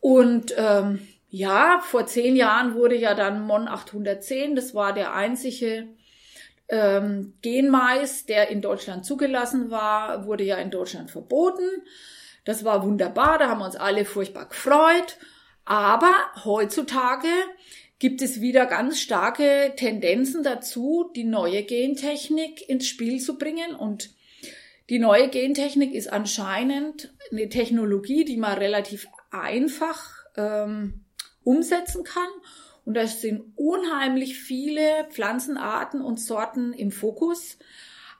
Und 0.00 0.54
ähm, 0.58 1.06
ja, 1.34 1.80
vor 1.80 2.06
zehn 2.06 2.36
Jahren 2.36 2.76
wurde 2.76 2.94
ja 2.94 3.12
dann 3.14 3.42
MON 3.42 3.66
810, 3.66 4.54
das 4.54 4.72
war 4.72 4.92
der 4.92 5.14
einzige 5.14 5.88
ähm, 6.68 7.34
Genmais, 7.42 8.24
der 8.26 8.50
in 8.50 8.60
Deutschland 8.60 9.04
zugelassen 9.04 9.68
war, 9.68 10.26
wurde 10.26 10.44
ja 10.44 10.58
in 10.58 10.70
Deutschland 10.70 11.10
verboten. 11.10 11.68
Das 12.44 12.64
war 12.64 12.84
wunderbar, 12.84 13.38
da 13.38 13.48
haben 13.48 13.58
wir 13.58 13.64
uns 13.64 13.74
alle 13.74 14.04
furchtbar 14.04 14.48
gefreut. 14.48 15.18
Aber 15.64 16.12
heutzutage 16.44 17.26
gibt 17.98 18.22
es 18.22 18.40
wieder 18.40 18.66
ganz 18.66 19.00
starke 19.00 19.72
Tendenzen 19.74 20.44
dazu, 20.44 21.10
die 21.16 21.24
neue 21.24 21.64
Gentechnik 21.64 22.68
ins 22.68 22.86
Spiel 22.86 23.20
zu 23.20 23.38
bringen. 23.38 23.74
Und 23.74 24.10
die 24.88 25.00
neue 25.00 25.28
Gentechnik 25.30 25.94
ist 25.94 26.12
anscheinend 26.12 27.12
eine 27.32 27.48
Technologie, 27.48 28.24
die 28.24 28.36
man 28.36 28.56
relativ 28.56 29.08
einfach 29.32 30.24
ähm, 30.36 31.03
umsetzen 31.44 32.04
kann. 32.04 32.28
Und 32.84 32.94
da 32.94 33.06
sind 33.06 33.44
unheimlich 33.56 34.38
viele 34.38 35.06
Pflanzenarten 35.10 36.02
und 36.02 36.20
Sorten 36.20 36.72
im 36.72 36.90
Fokus. 36.90 37.58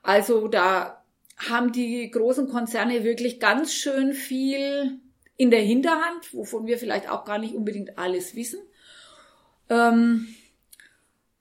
Also 0.02 0.48
da 0.48 1.02
haben 1.36 1.72
die 1.72 2.10
großen 2.10 2.48
Konzerne 2.48 3.04
wirklich 3.04 3.40
ganz 3.40 3.74
schön 3.74 4.12
viel 4.12 5.00
in 5.36 5.50
der 5.50 5.60
Hinterhand, 5.60 6.32
wovon 6.32 6.66
wir 6.66 6.78
vielleicht 6.78 7.10
auch 7.10 7.24
gar 7.24 7.38
nicht 7.38 7.54
unbedingt 7.54 7.98
alles 7.98 8.36
wissen. 8.36 8.60
Ähm, 9.68 10.28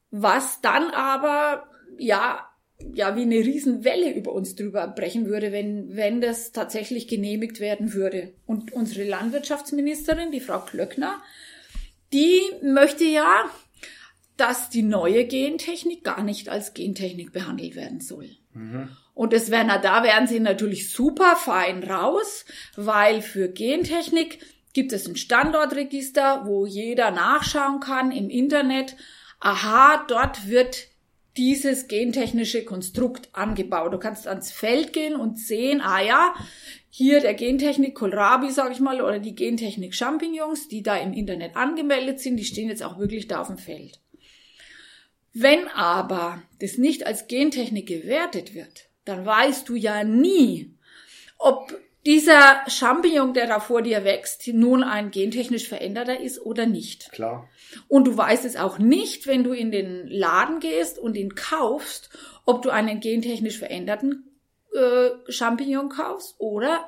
was 0.10 0.62
dann 0.62 0.90
aber, 0.92 1.68
ja, 1.98 2.50
ja, 2.94 3.16
wie 3.16 3.22
eine 3.22 3.36
Riesenwelle 3.36 4.14
über 4.14 4.34
uns 4.34 4.56
drüber 4.56 4.88
brechen 4.88 5.28
würde, 5.28 5.52
wenn, 5.52 5.96
wenn 5.96 6.22
das 6.22 6.52
tatsächlich 6.52 7.08
genehmigt 7.08 7.60
werden 7.60 7.94
würde. 7.94 8.34
Und 8.46 8.74
unsere 8.74 9.08
Landwirtschaftsministerin, 9.08 10.32
die 10.32 10.40
Frau 10.40 10.60
Klöckner, 10.60 11.22
die 12.14 12.42
möchte 12.62 13.04
ja, 13.04 13.46
dass 14.38 14.70
die 14.70 14.84
neue 14.84 15.26
Gentechnik 15.26 16.04
gar 16.04 16.24
nicht 16.24 16.50
als 16.50 16.74
Gentechnik 16.74 17.34
behandelt 17.34 17.76
werden 17.76 18.00
soll. 18.00 18.30
Mhm. 18.54 18.90
Und 19.14 19.34
das 19.34 19.52
wäre, 19.52 19.80
da 19.82 20.04
wären 20.04 20.28
sie 20.28 20.40
natürlich 20.40 20.92
super 20.92 21.36
fein 21.36 21.84
raus, 21.84 22.46
weil 22.76 23.22
für 23.22 23.50
Gentechnik 23.50 24.40
gibt 24.74 24.92
es 24.92 25.08
ein 25.08 25.16
Standortregister, 25.16 26.46
wo 26.46 26.66
jeder 26.66 27.12
nachschauen 27.12 27.80
kann 27.80 28.12
im 28.12 28.30
Internet. 28.30 28.96
Aha, 29.40 30.04
dort 30.08 30.48
wird 30.48 30.88
dieses 31.38 31.88
gentechnische 31.88 32.64
Konstrukt 32.66 33.30
angebaut. 33.34 33.94
Du 33.94 34.00
kannst 34.00 34.28
ans 34.28 34.52
Feld 34.52 34.94
gehen 34.94 35.16
und 35.16 35.40
sehen, 35.40 35.82
ah 35.82 36.02
ja, 36.02 36.34
hier 36.96 37.22
der 37.22 37.34
Gentechnik 37.34 37.96
Kohlrabi, 37.96 38.52
sag 38.52 38.72
ich 38.72 38.80
mal, 38.80 39.02
oder 39.02 39.18
die 39.18 39.34
Gentechnik 39.34 39.96
Champignons, 39.96 40.68
die 40.68 40.84
da 40.84 40.96
im 40.96 41.12
Internet 41.12 41.56
angemeldet 41.56 42.20
sind, 42.20 42.38
die 42.38 42.46
stehen 42.46 42.70
jetzt 42.70 42.84
auch 42.84 43.00
wirklich 43.00 43.28
da 43.28 43.42
auf 43.42 43.48
dem 43.48 43.58
Feld. 43.58 44.00
Wenn 45.34 45.68
aber 45.70 46.44
das 46.60 46.78
nicht 46.78 47.08
als 47.08 47.28
Gentechnik 47.28 47.88
gewertet 47.88 48.54
wird, 48.54 48.90
dann 49.06 49.26
weißt 49.26 49.68
du 49.68 49.74
ja 49.74 50.04
nie, 50.04 50.76
ob 51.40 51.76
dieser 52.06 52.62
Champignon, 52.68 53.34
der 53.34 53.48
da 53.48 53.60
vor 53.60 53.82
dir 53.82 54.04
wächst, 54.04 54.48
nun 54.50 54.84
ein 54.84 55.10
gentechnisch 55.10 55.68
veränderter 55.68 56.20
ist 56.20 56.46
oder 56.46 56.68
nicht. 56.68 57.12
Klar. 57.12 57.50
Und 57.88 58.06
du 58.06 58.16
weißt 58.16 58.46
es 58.46 58.56
auch 58.56 58.78
nicht, 58.78 59.26
wenn 59.26 59.44
du 59.44 59.52
in 59.52 59.72
den 59.72 60.06
Laden 60.06 60.60
gehst 60.60 61.00
und 61.00 61.18
ihn 61.18 61.34
kaufst, 61.34 62.12
ob 62.46 62.62
du 62.62 62.70
einen 62.70 63.00
gentechnisch 63.00 63.58
veränderten 63.58 64.30
äh, 64.76 65.32
Champignon 65.32 65.90
kaufst 65.90 66.36
oder 66.40 66.86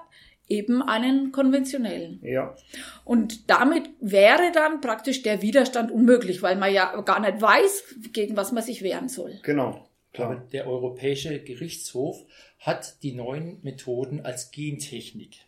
eben 0.48 0.82
einen 0.84 1.32
konventionellen. 1.32 2.20
Ja. 2.24 2.56
Und 3.04 3.50
damit 3.50 3.90
wäre 4.00 4.52
dann 4.54 4.82
praktisch 4.82 5.24
der 5.24 5.42
Widerstand 5.42 5.92
unmöglich, 5.92 6.42
weil 6.42 6.56
man 6.56 6.74
ja 6.74 7.02
gar 7.02 7.20
nicht 7.20 7.42
weiß, 7.42 7.96
gegen 8.14 8.38
was 8.38 8.52
man 8.52 8.64
sich 8.64 8.82
wehren 8.82 9.10
soll. 9.10 9.40
Genau. 9.44 9.88
Klar. 10.14 10.48
Der 10.54 10.68
Europäische 10.68 11.40
Gerichtshof 11.40 12.24
hat 12.60 13.04
die 13.04 13.12
neuen 13.12 13.60
Methoden 13.64 14.22
als 14.22 14.52
Gentechnik 14.52 15.40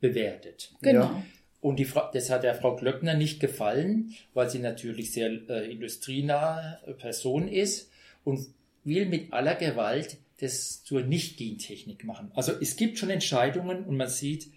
bewertet. 0.00 0.72
Genau. 0.80 1.02
Ja. 1.02 1.22
Und 1.60 1.78
die, 1.78 1.86
das 2.12 2.30
hat 2.30 2.42
der 2.42 2.54
Frau 2.54 2.74
Glöckner 2.74 3.14
nicht 3.14 3.38
gefallen, 3.38 4.14
weil 4.34 4.50
sie 4.50 4.58
natürlich 4.58 5.12
sehr 5.12 5.30
äh, 5.48 5.70
industrienahe 5.70 6.78
Person 6.98 7.46
ist 7.48 7.90
und 8.24 8.48
will 8.82 9.06
mit 9.06 9.32
aller 9.32 9.54
Gewalt 9.54 10.16
das 10.42 10.82
zur 10.82 11.02
Nicht-Gentechnik 11.02 12.04
machen. 12.04 12.32
Also 12.34 12.52
es 12.60 12.76
gibt 12.76 12.98
schon 12.98 13.10
Entscheidungen 13.10 13.84
und 13.84 13.96
man 13.96 14.08
sieht, 14.08 14.48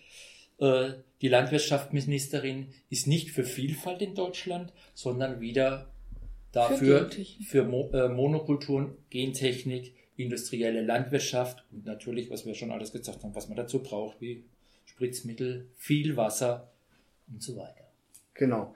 äh, 0.57 0.93
die 1.21 1.27
Landwirtschaftsministerin 1.27 2.67
ist 2.89 3.05
nicht 3.05 3.29
für 3.29 3.43
Vielfalt 3.43 4.01
in 4.01 4.15
Deutschland, 4.15 4.73
sondern 4.95 5.41
wieder 5.41 5.91
dafür 6.51 7.09
für, 7.11 7.43
für 7.43 7.63
Mo 7.63 7.91
äh, 7.93 8.09
Monokulturen, 8.09 8.95
Gentechnik, 9.11 9.93
industrielle 10.17 10.81
Landwirtschaft 10.81 11.63
und 11.71 11.85
natürlich, 11.85 12.31
was 12.31 12.45
wir 12.45 12.55
schon 12.55 12.71
alles 12.71 12.91
gesagt 12.91 13.23
haben, 13.23 13.35
was 13.35 13.47
man 13.47 13.57
dazu 13.57 13.83
braucht, 13.83 14.19
wie 14.21 14.43
Spritzmittel, 14.85 15.67
viel 15.75 16.17
Wasser 16.17 16.71
und 17.31 17.43
so 17.43 17.57
weiter. 17.57 17.91
Genau. 18.33 18.73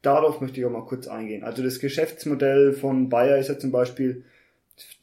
Darauf 0.00 0.40
möchte 0.40 0.58
ich 0.58 0.64
auch 0.64 0.70
mal 0.70 0.86
kurz 0.86 1.06
eingehen. 1.06 1.44
Also 1.44 1.62
das 1.62 1.80
Geschäftsmodell 1.80 2.72
von 2.72 3.10
Bayer 3.10 3.36
ist 3.36 3.48
ja 3.48 3.58
zum 3.58 3.70
Beispiel, 3.70 4.24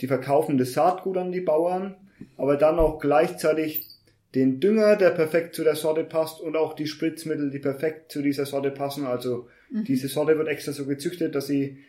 die 0.01 0.07
verkaufen 0.07 0.57
das 0.57 0.73
Saatgut 0.73 1.17
an 1.17 1.31
die 1.31 1.41
Bauern, 1.41 1.95
aber 2.37 2.57
dann 2.57 2.79
auch 2.79 2.99
gleichzeitig 2.99 3.87
den 4.35 4.59
Dünger, 4.59 4.95
der 4.95 5.11
perfekt 5.11 5.55
zu 5.55 5.63
der 5.63 5.75
Sorte 5.75 6.03
passt 6.03 6.41
und 6.41 6.55
auch 6.55 6.73
die 6.73 6.87
Spritzmittel, 6.87 7.49
die 7.49 7.59
perfekt 7.59 8.11
zu 8.11 8.21
dieser 8.21 8.45
Sorte 8.45 8.71
passen. 8.71 9.05
Also 9.05 9.47
mhm. 9.69 9.83
diese 9.85 10.07
Sorte 10.07 10.37
wird 10.37 10.47
extra 10.47 10.73
so 10.73 10.85
gezüchtet, 10.85 11.33
dass 11.33 11.47
sie 11.47 11.83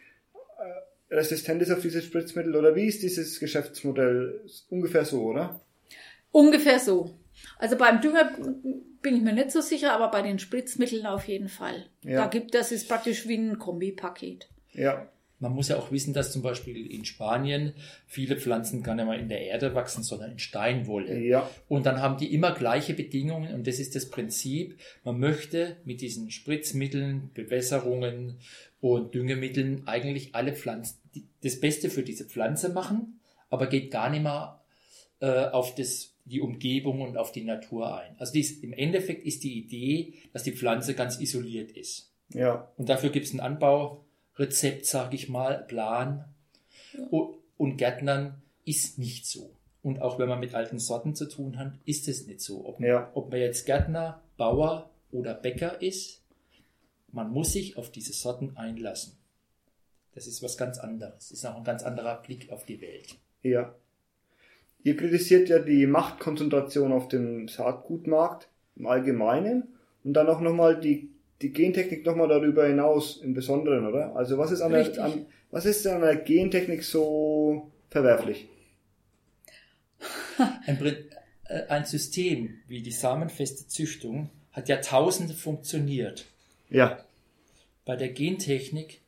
äh, 1.11 1.15
resistent 1.15 1.61
ist 1.63 1.71
auf 1.71 1.83
dieses 1.83 2.05
Spritzmittel. 2.05 2.55
Oder 2.55 2.75
wie 2.75 2.87
ist 2.87 3.03
dieses 3.03 3.41
Geschäftsmodell? 3.41 4.41
Ungefähr 4.71 5.05
so, 5.05 5.23
oder? 5.25 5.61
Ungefähr 6.31 6.79
so. 6.79 7.19
Also 7.59 7.77
beim 7.77 8.01
Dünger 8.01 8.31
bin 9.03 9.17
ich 9.17 9.23
mir 9.23 9.33
nicht 9.33 9.51
so 9.51 9.61
sicher, 9.61 9.93
aber 9.93 10.11
bei 10.11 10.23
den 10.23 10.39
Spritzmitteln 10.39 11.07
auf 11.07 11.27
jeden 11.29 11.49
Fall. 11.49 11.87
Ja. 12.03 12.23
Da 12.23 12.27
gibt 12.29 12.55
das 12.55 12.73
ist 12.73 12.89
praktisch 12.89 13.29
wie 13.29 13.37
ein 13.37 13.59
Kombipaket. 13.59 14.49
Ja. 14.73 15.09
Man 15.41 15.53
muss 15.53 15.69
ja 15.69 15.77
auch 15.77 15.93
wissen, 15.93 16.15
dass 16.15 16.33
zum 16.33 16.43
Beispiel 16.43 16.91
in 16.91 17.05
Spanien 17.05 17.75
viele 18.07 18.37
Pflanzen 18.37 18.83
gar 18.83 18.95
nicht 18.95 19.07
mehr 19.07 19.19
in 19.19 19.29
der 19.29 19.43
Erde 19.43 19.75
wachsen, 19.75 20.03
sondern 20.03 20.33
in 20.33 20.39
Steinwolle. 20.39 21.21
Ja. 21.21 21.49
Und 21.69 21.87
dann 21.87 22.03
haben 22.03 22.19
die 22.19 22.35
immer 22.35 22.53
gleiche 22.53 22.95
Bedingungen 22.95 23.55
und 23.55 23.67
das 23.67 23.79
ist 23.79 23.95
das 23.95 24.11
Prinzip. 24.11 24.79
Man 25.05 25.21
möchte 25.21 25.77
mit 25.85 26.01
diesen 26.01 26.31
Spritzmitteln, 26.31 27.31
Bewässerungen 27.35 28.39
und 28.81 29.15
Düngemitteln 29.15 29.87
eigentlich 29.87 30.35
alle 30.35 30.55
Pflanzen 30.55 30.99
das 31.43 31.61
Beste 31.61 31.91
für 31.91 32.03
diese 32.03 32.25
Pflanze 32.25 32.69
machen, 32.71 33.21
aber 33.51 33.67
geht 33.67 33.91
gar 33.91 34.11
nicht 34.11 34.23
mehr 34.23 34.61
äh, 35.21 35.47
auf 35.47 35.75
das 35.75 36.15
die 36.25 36.43
Umgebung 36.43 37.01
und 37.01 37.17
auf 37.17 37.33
die 37.33 37.45
Natur 37.45 37.99
ein. 37.99 38.15
Also 38.19 38.35
dies, 38.35 38.63
im 38.63 38.75
Endeffekt 38.75 39.25
ist 39.25 39.45
die 39.45 39.59
Idee, 39.59 40.13
dass 40.35 40.43
die 40.43 40.53
Pflanze 40.53 40.95
ganz 40.95 41.19
isoliert 41.21 41.71
ist. 41.71 42.13
Ja. 42.35 42.71
Und 42.77 42.91
dafür 42.91 43.09
gibt 43.09 43.25
es 43.25 43.33
ein 43.33 43.41
Anbaurezept, 44.39 44.87
sage 44.87 45.17
ich 45.17 45.29
mal, 45.29 45.65
Plan. 45.67 46.25
Ja. 46.93 47.29
Und 47.57 47.77
Gärtnern 47.77 48.41
ist 48.65 48.99
nicht 48.99 49.27
so. 49.27 49.51
Und 49.83 50.01
auch 50.01 50.19
wenn 50.19 50.29
man 50.29 50.41
mit 50.41 50.55
alten 50.55 50.79
Sorten 50.79 51.15
zu 51.15 51.29
tun 51.29 51.59
hat, 51.59 51.73
ist 51.85 52.09
es 52.09 52.27
nicht 52.27 52.41
so. 52.41 52.65
Ob, 52.65 52.81
ja. 52.81 53.11
ob 53.15 53.31
man 53.31 53.41
jetzt 53.41 53.67
Gärtner, 53.67 54.21
Bauer 54.37 54.91
oder 55.11 55.35
Bäcker 55.35 55.83
ist, 55.83 56.23
man 57.11 57.31
muss 57.31 57.53
sich 57.53 57.77
auf 57.77 57.91
diese 57.91 58.13
Sorten 58.13 58.57
einlassen. 58.57 59.15
Das 60.15 60.27
ist 60.27 60.43
was 60.43 60.57
ganz 60.57 60.79
anderes. 60.79 61.29
Das 61.29 61.31
ist 61.31 61.45
auch 61.47 61.57
ein 61.57 61.65
ganz 61.65 61.83
anderer 61.83 62.23
Blick 62.23 62.51
auf 62.51 62.65
die 62.65 62.81
Welt. 62.81 63.17
Ja. 63.43 63.75
Ihr 64.85 64.97
kritisiert 64.97 65.49
ja 65.49 65.59
die 65.59 65.87
Machtkonzentration 65.87 66.93
auf 66.93 67.09
dem 67.09 67.49
Saatgutmarkt 67.49 68.49
im 68.77 68.87
Allgemeinen 68.87 69.69
und 70.05 70.13
dann 70.13 70.29
auch 70.29 70.41
nochmal 70.41 70.79
die, 70.79 71.11
die 71.43 71.53
Gentechnik 71.53 72.05
nochmal 72.05 72.29
darüber 72.29 72.67
hinaus 72.67 73.19
im 73.19 73.35
Besonderen, 73.35 73.87
oder? 73.87 74.17
Also 74.17 74.39
was 74.39 74.51
ist 74.51 74.61
an, 74.61 74.73
der, 74.73 75.05
an, 75.05 75.27
was 75.51 75.67
ist 75.67 75.87
an 75.87 76.01
der 76.01 76.17
Gentechnik 76.17 76.83
so 76.83 77.71
verwerflich? 77.91 78.49
Ein, 80.67 80.79
äh, 81.49 81.67
ein 81.69 81.85
System 81.85 82.61
wie 82.69 82.81
die 82.81 82.93
samenfeste 82.93 83.67
Züchtung 83.67 84.31
hat 84.53 84.69
Jahrtausende 84.69 85.35
funktioniert. 85.35 86.27
Ja. 86.71 87.05
Bei 87.85 87.97
der 87.97 88.11
Gentechnik 88.11 89.01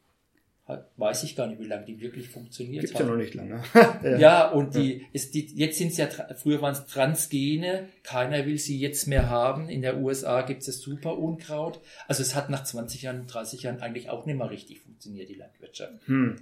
weiß 0.96 1.24
ich 1.24 1.36
gar 1.36 1.46
nicht, 1.46 1.60
wie 1.60 1.66
lange 1.66 1.84
die 1.84 2.00
wirklich 2.00 2.28
funktioniert 2.28 2.82
Gibt's 2.82 2.98
haben. 2.98 3.06
ja 3.06 3.12
noch 3.12 3.18
nicht 3.18 3.34
lange. 3.34 3.62
ja. 4.02 4.18
ja. 4.18 4.50
und 4.50 4.74
die, 4.74 5.06
ist 5.12 5.34
die, 5.34 5.46
jetzt 5.54 5.78
sind 5.78 5.92
es 5.92 5.96
ja, 5.96 6.08
früher 6.36 6.60
waren 6.60 6.72
es 6.72 6.86
Transgene, 6.86 7.88
keiner 8.02 8.46
will 8.46 8.58
sie 8.58 8.78
jetzt 8.78 9.06
mehr 9.06 9.30
haben. 9.30 9.68
In 9.68 9.82
der 9.82 9.98
USA 9.98 10.42
gibt 10.42 10.60
es 10.60 10.66
das 10.66 10.80
Superunkraut. 10.80 11.80
Also 12.08 12.22
es 12.22 12.34
hat 12.34 12.50
nach 12.50 12.64
20 12.64 13.02
Jahren, 13.02 13.26
30 13.26 13.62
Jahren 13.62 13.80
eigentlich 13.80 14.10
auch 14.10 14.26
nicht 14.26 14.36
mehr 14.36 14.50
richtig 14.50 14.80
funktioniert, 14.80 15.28
die 15.28 15.34
Landwirtschaft. 15.34 16.06
Hm. 16.06 16.36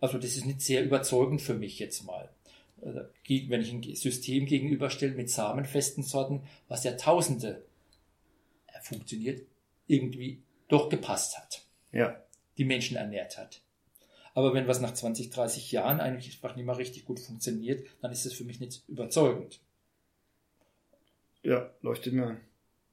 Also 0.00 0.18
das 0.18 0.36
ist 0.36 0.46
nicht 0.46 0.60
sehr 0.60 0.84
überzeugend 0.84 1.40
für 1.42 1.54
mich 1.54 1.78
jetzt 1.78 2.04
mal. 2.04 2.28
Also, 2.82 3.00
wenn 3.28 3.60
ich 3.62 3.72
ein 3.72 3.82
System 3.94 4.46
gegenüberstelle 4.46 5.14
mit 5.14 5.30
samenfesten 5.30 6.02
Sorten, 6.02 6.42
was 6.68 6.84
ja 6.84 6.92
Tausende 6.92 7.64
funktioniert, 8.82 9.42
irgendwie 9.86 10.42
doch 10.68 10.90
gepasst 10.90 11.38
hat. 11.38 11.62
Ja 11.92 12.23
die 12.58 12.64
Menschen 12.64 12.96
ernährt 12.96 13.38
hat. 13.38 13.60
Aber 14.34 14.52
wenn 14.52 14.66
was 14.66 14.80
nach 14.80 14.92
20, 14.92 15.30
30 15.30 15.70
Jahren 15.72 16.00
eigentlich 16.00 16.34
einfach 16.34 16.56
nicht 16.56 16.66
mehr 16.66 16.76
richtig 16.76 17.04
gut 17.04 17.20
funktioniert, 17.20 17.86
dann 18.02 18.12
ist 18.12 18.26
es 18.26 18.34
für 18.34 18.44
mich 18.44 18.60
nicht 18.60 18.82
überzeugend. 18.88 19.60
Ja, 21.42 21.70
leuchtet 21.82 22.14
mir 22.14 22.26
an. 22.26 22.40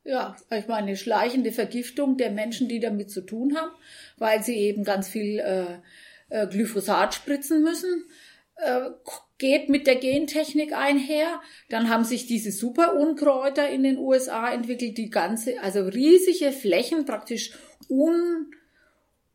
Ja, 0.04 0.36
ich 0.50 0.68
meine, 0.68 0.88
eine 0.88 0.98
schleichende 0.98 1.52
Vergiftung 1.52 2.18
der 2.18 2.32
Menschen, 2.32 2.68
die 2.68 2.80
damit 2.80 3.12
zu 3.12 3.22
tun 3.22 3.56
haben, 3.56 3.72
weil 4.18 4.44
sie 4.44 4.56
eben 4.56 4.84
ganz 4.84 5.08
viel 5.08 5.40
äh, 5.40 5.78
äh, 6.30 6.48
Glyphosat 6.48 7.14
spritzen 7.14 7.64
müssen, 7.64 8.06
äh, 8.56 8.90
geht 9.38 9.70
mit 9.70 9.88
der 9.88 9.96
Gentechnik 9.96 10.74
einher. 10.74 11.40
Dann 11.70 11.90
haben 11.90 12.04
sich 12.04 12.26
diese 12.26 12.52
Superunkräuter 12.52 13.70
in 13.70 13.84
den 13.84 13.98
USA 13.98 14.52
entwickelt, 14.52 14.98
die 14.98 15.10
ganze, 15.10 15.60
also 15.62 15.84
riesige 15.86 16.52
Flächen 16.52 17.06
praktisch 17.06 17.52
un 17.88 18.52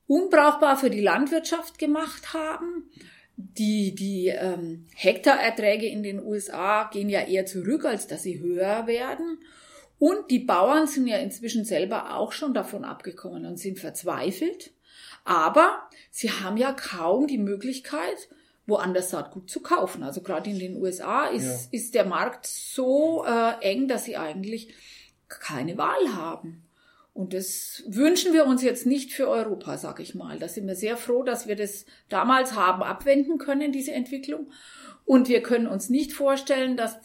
unbrauchbar 0.06 0.76
für 0.76 0.90
die 0.90 1.00
Landwirtschaft 1.00 1.78
gemacht 1.78 2.32
haben. 2.32 2.90
Die, 3.36 3.94
die 3.94 4.28
ähm, 4.28 4.86
Hektarerträge 4.94 5.86
in 5.86 6.02
den 6.02 6.24
USA 6.24 6.88
gehen 6.90 7.10
ja 7.10 7.20
eher 7.20 7.44
zurück, 7.44 7.84
als 7.84 8.06
dass 8.06 8.22
sie 8.22 8.40
höher 8.40 8.86
werden. 8.86 9.38
Und 9.98 10.30
die 10.30 10.38
Bauern 10.38 10.86
sind 10.86 11.06
ja 11.06 11.18
inzwischen 11.18 11.64
selber 11.64 12.16
auch 12.16 12.32
schon 12.32 12.54
davon 12.54 12.84
abgekommen 12.84 13.44
und 13.46 13.58
sind 13.58 13.78
verzweifelt. 13.78 14.72
Aber 15.24 15.88
sie 16.10 16.30
haben 16.30 16.56
ja 16.56 16.72
kaum 16.72 17.26
die 17.26 17.38
Möglichkeit, 17.38 18.28
woanders 18.66 19.10
Saatgut 19.10 19.50
zu 19.50 19.60
kaufen. 19.60 20.02
Also 20.02 20.20
gerade 20.22 20.50
in 20.50 20.58
den 20.58 20.76
USA 20.76 21.26
ist, 21.26 21.44
ja. 21.44 21.78
ist 21.78 21.94
der 21.94 22.04
Markt 22.04 22.46
so 22.46 23.24
äh, 23.24 23.60
eng, 23.60 23.88
dass 23.88 24.04
sie 24.04 24.16
eigentlich 24.16 24.74
keine 25.28 25.76
Wahl 25.78 26.14
haben. 26.14 26.65
Und 27.16 27.32
das 27.32 27.82
wünschen 27.86 28.34
wir 28.34 28.44
uns 28.44 28.62
jetzt 28.62 28.84
nicht 28.84 29.10
für 29.10 29.26
Europa, 29.26 29.78
sag 29.78 30.00
ich 30.00 30.14
mal. 30.14 30.38
Da 30.38 30.48
sind 30.48 30.66
wir 30.66 30.74
sehr 30.74 30.98
froh, 30.98 31.22
dass 31.22 31.48
wir 31.48 31.56
das 31.56 31.86
damals 32.10 32.54
haben 32.54 32.82
abwenden 32.82 33.38
können, 33.38 33.72
diese 33.72 33.92
Entwicklung. 33.92 34.52
Und 35.06 35.30
wir 35.30 35.42
können 35.42 35.66
uns 35.66 35.88
nicht 35.88 36.12
vorstellen, 36.12 36.76
dass 36.76 36.98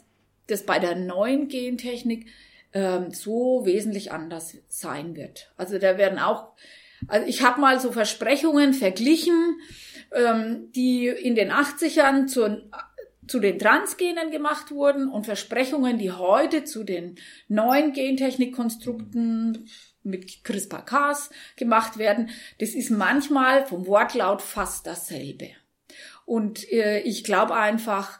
das 0.48 0.66
bei 0.66 0.80
der 0.80 0.96
neuen 0.96 1.48
Gentechnik 1.48 2.28
ähm, 2.74 3.12
so 3.12 3.62
wesentlich 3.64 4.12
anders 4.12 4.58
sein 4.68 5.16
wird. 5.16 5.50
Also 5.56 5.78
da 5.78 5.98
werden 5.98 6.20
auch, 6.20 6.58
also 7.08 7.26
ich 7.26 7.42
habe 7.42 7.62
mal 7.62 7.80
so 7.80 7.94
Versprechungen 7.94 8.74
verglichen, 8.74 9.62
ähm, 10.14 10.74
die 10.76 11.08
in 11.08 11.36
den 11.36 11.52
80ern 11.54 12.28
zu, 12.28 12.70
zu 13.28 13.40
den 13.40 13.58
Transgenen 13.58 14.30
gemacht 14.30 14.72
wurden 14.72 15.08
und 15.08 15.26
Versprechungen, 15.26 15.98
die 15.98 16.12
heute 16.12 16.66
zu 16.66 16.84
den 16.84 17.16
neuen 17.48 17.94
Gentechnikkonstrukten 17.94 19.70
mit 20.04 20.44
CRISPR-Cas 20.44 21.30
gemacht 21.56 21.98
werden. 21.98 22.30
Das 22.60 22.70
ist 22.72 22.90
manchmal 22.90 23.66
vom 23.66 23.88
Wortlaut 23.88 24.42
fast 24.42 24.88
dasselbe. 24.88 25.50
Und 26.26 26.72
äh, 26.72 27.00
ich 27.00 27.24
glaube 27.24 27.56
einfach, 27.56 28.20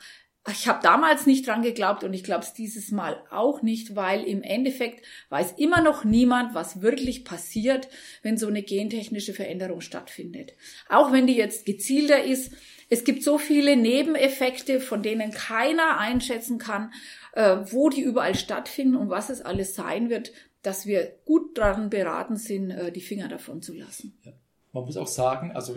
ich 0.50 0.68
habe 0.68 0.80
damals 0.82 1.28
nicht 1.28 1.46
dran 1.46 1.62
geglaubt 1.62 2.04
und 2.04 2.14
ich 2.14 2.24
glaube 2.24 2.44
es 2.44 2.54
dieses 2.54 2.90
Mal 2.90 3.22
auch 3.30 3.62
nicht, 3.62 3.96
weil 3.96 4.24
im 4.24 4.42
Endeffekt 4.42 5.06
weiß 5.30 5.54
immer 5.58 5.82
noch 5.82 6.04
niemand, 6.04 6.56
was 6.56 6.82
wirklich 6.82 7.24
passiert, 7.24 7.90
wenn 8.24 8.38
so 8.38 8.48
eine 8.48 8.64
gentechnische 8.64 9.34
Veränderung 9.34 9.82
stattfindet. 9.82 10.54
Auch 10.90 11.12
wenn 11.12 11.28
die 11.28 11.36
jetzt 11.36 11.66
gezielter 11.68 12.24
ist, 12.24 12.54
es 12.90 13.04
gibt 13.04 13.24
so 13.24 13.38
viele 13.38 13.78
Nebeneffekte, 13.78 14.82
von 14.82 15.04
denen 15.04 15.32
keiner 15.32 16.00
einschätzen 16.00 16.58
kann, 16.58 16.92
äh, 17.34 17.58
wo 17.66 17.90
die 17.90 18.02
überall 18.02 18.36
stattfinden 18.36 18.96
und 18.96 19.10
was 19.10 19.30
es 19.30 19.42
alles 19.42 19.76
sein 19.76 20.10
wird 20.10 20.32
dass 20.62 20.86
wir 20.86 21.16
gut 21.26 21.58
daran 21.58 21.90
beraten 21.90 22.38
sind, 22.38 22.72
äh, 22.72 22.92
die 22.92 23.02
Finger 23.02 23.28
davon 23.28 23.62
zu 23.62 23.74
lassen. 23.74 24.18
Ja. 24.24 24.34
Man 24.74 24.86
muss 24.86 24.98
auch 24.98 25.08
sagen, 25.08 25.52
also 25.52 25.76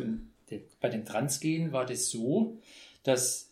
den, 0.51 0.63
bei 0.81 0.89
den 0.89 1.05
Transgenen 1.05 1.73
war 1.73 1.87
das 1.87 2.11
so, 2.11 2.59
dass 3.03 3.51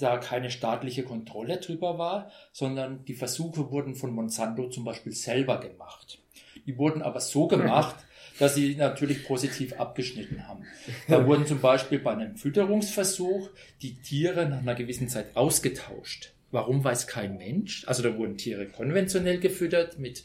da 0.00 0.18
keine 0.18 0.50
staatliche 0.50 1.02
Kontrolle 1.02 1.58
drüber 1.58 1.98
war, 1.98 2.30
sondern 2.52 3.04
die 3.04 3.14
Versuche 3.14 3.70
wurden 3.70 3.94
von 3.94 4.12
Monsanto 4.12 4.68
zum 4.68 4.84
Beispiel 4.84 5.12
selber 5.12 5.60
gemacht. 5.60 6.18
Die 6.66 6.76
wurden 6.76 7.02
aber 7.02 7.20
so 7.20 7.46
gemacht, 7.48 7.96
dass 8.38 8.54
sie 8.54 8.74
natürlich 8.76 9.24
positiv 9.24 9.78
abgeschnitten 9.78 10.46
haben. 10.48 10.64
Da 11.08 11.26
wurden 11.26 11.46
zum 11.46 11.60
Beispiel 11.60 11.98
bei 11.98 12.12
einem 12.12 12.36
Fütterungsversuch 12.36 13.50
die 13.82 13.94
Tiere 14.00 14.48
nach 14.48 14.58
einer 14.58 14.74
gewissen 14.74 15.08
Zeit 15.08 15.36
ausgetauscht. 15.36 16.32
warum 16.50 16.82
weiß 16.82 17.06
kein 17.06 17.38
Mensch? 17.38 17.86
Also 17.86 18.02
da 18.02 18.16
wurden 18.16 18.36
Tiere 18.36 18.66
konventionell 18.66 19.38
gefüttert 19.38 19.98
mit, 19.98 20.24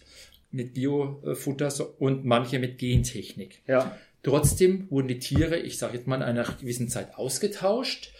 mit 0.52 0.74
Biofutter 0.74 1.72
und 2.00 2.26
manche 2.26 2.60
mit 2.60 2.78
Gentechnik. 2.78 3.62
Ja. 3.68 3.98
Trotzdem 4.24 4.90
wurden 4.90 5.08
die 5.08 5.20
Tiere, 5.20 5.58
ich 5.58 5.78
sage 5.78 5.98
jetzt 5.98 6.08
mal, 6.08 6.18
in 6.18 6.24
einer 6.24 6.44
gewissen 6.44 6.90
Zeit 6.90 7.16
ausgetauscht 7.16 8.12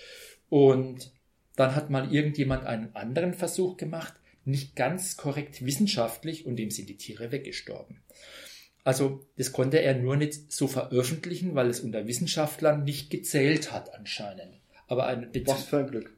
und 0.50 1.12
dann 1.56 1.76
hat 1.76 1.90
mal 1.90 2.14
irgendjemand 2.14 2.66
einen 2.66 2.96
anderen 2.96 3.34
Versuch 3.34 3.78
gemacht, 3.78 4.14
nicht 4.46 4.76
ganz 4.76 5.18
korrekt 5.18 5.66
wissenschaftlich 5.66 6.46
und 6.46 6.56
dem 6.56 6.72
sind 6.72 6.88
die 6.88 6.98
Tiere 6.98 7.32
weggestorben. 7.32 8.02
Also 8.84 9.28
das 9.36 9.52
konnte 9.52 9.82
er 9.82 9.96
nur 9.96 10.16
nicht 10.16 10.54
so 10.54 10.68
veröffentlichen, 10.68 11.56
weil 11.56 11.70
es 11.70 11.82
unter 11.82 12.08
Wissenschaftlern 12.08 12.86
nicht 12.86 13.10
gezählt 13.10 13.74
hat 13.74 13.94
anscheinend. 13.94 14.62
Aber 14.88 15.08
ein 15.08 15.30
Was 15.46 15.64
für 15.64 15.80
ein 15.80 15.88
Glück. 15.88 16.16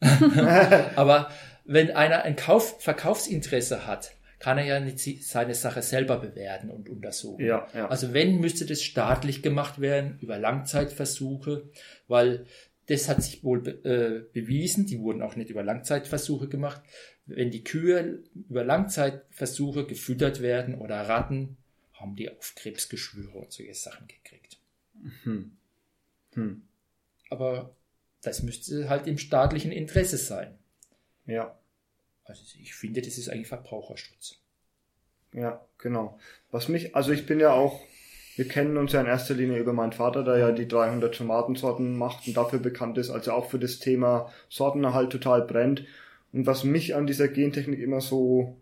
Aber 0.00 1.32
wenn 1.64 1.90
einer 1.90 2.22
ein 2.22 2.36
Kauf 2.36 2.80
Verkaufsinteresse 2.80 3.88
hat, 3.88 4.12
kann 4.46 4.58
er 4.58 4.64
ja 4.64 4.78
nicht 4.78 5.24
seine 5.24 5.56
Sache 5.56 5.82
selber 5.82 6.20
bewerten 6.20 6.70
und 6.70 6.88
untersuchen. 6.88 7.44
Ja, 7.44 7.66
ja. 7.74 7.88
Also 7.88 8.14
wenn, 8.14 8.38
müsste 8.38 8.64
das 8.64 8.80
staatlich 8.80 9.42
gemacht 9.42 9.80
werden, 9.80 10.20
über 10.20 10.38
Langzeitversuche, 10.38 11.68
weil 12.06 12.46
das 12.86 13.08
hat 13.08 13.24
sich 13.24 13.42
wohl 13.42 13.66
äh, 13.66 14.32
bewiesen, 14.32 14.86
die 14.86 15.00
wurden 15.00 15.20
auch 15.22 15.34
nicht 15.34 15.50
über 15.50 15.64
Langzeitversuche 15.64 16.46
gemacht. 16.46 16.80
Wenn 17.26 17.50
die 17.50 17.64
Kühe 17.64 18.22
über 18.48 18.62
Langzeitversuche 18.62 19.84
gefüttert 19.84 20.40
werden 20.40 20.76
oder 20.76 21.08
Ratten, 21.08 21.56
haben 21.94 22.14
die 22.14 22.30
auf 22.30 22.54
Krebsgeschwüre 22.54 23.36
und 23.36 23.52
solche 23.52 23.74
Sachen 23.74 24.06
gekriegt. 24.06 24.58
Hm. 25.24 25.56
Hm. 26.34 26.62
Aber 27.30 27.74
das 28.22 28.44
müsste 28.44 28.88
halt 28.88 29.08
im 29.08 29.18
staatlichen 29.18 29.72
Interesse 29.72 30.18
sein. 30.18 30.56
Ja. 31.26 31.58
Also 32.26 32.42
ich 32.60 32.74
finde, 32.74 33.00
das 33.02 33.18
ist 33.18 33.28
eigentlich 33.28 33.48
Verbraucherschutz. 33.48 34.40
Ja, 35.32 35.64
genau. 35.78 36.18
Was 36.50 36.68
mich, 36.68 36.96
also 36.96 37.12
ich 37.12 37.26
bin 37.26 37.40
ja 37.40 37.52
auch, 37.52 37.80
wir 38.36 38.48
kennen 38.48 38.76
uns 38.76 38.92
ja 38.92 39.00
in 39.00 39.06
erster 39.06 39.34
Linie 39.34 39.58
über 39.58 39.72
meinen 39.72 39.92
Vater, 39.92 40.24
der 40.24 40.38
ja 40.38 40.52
die 40.52 40.68
300 40.68 41.14
Tomatensorten 41.14 41.96
macht 41.96 42.26
und 42.26 42.36
dafür 42.36 42.58
bekannt 42.58 42.98
ist, 42.98 43.10
also 43.10 43.32
auch 43.32 43.50
für 43.50 43.58
das 43.58 43.78
Thema 43.78 44.32
Sortenerhalt 44.48 45.10
total 45.10 45.42
brennt. 45.42 45.84
Und 46.32 46.46
was 46.46 46.64
mich 46.64 46.94
an 46.94 47.06
dieser 47.06 47.28
Gentechnik 47.28 47.80
immer 47.80 48.00
so, 48.00 48.56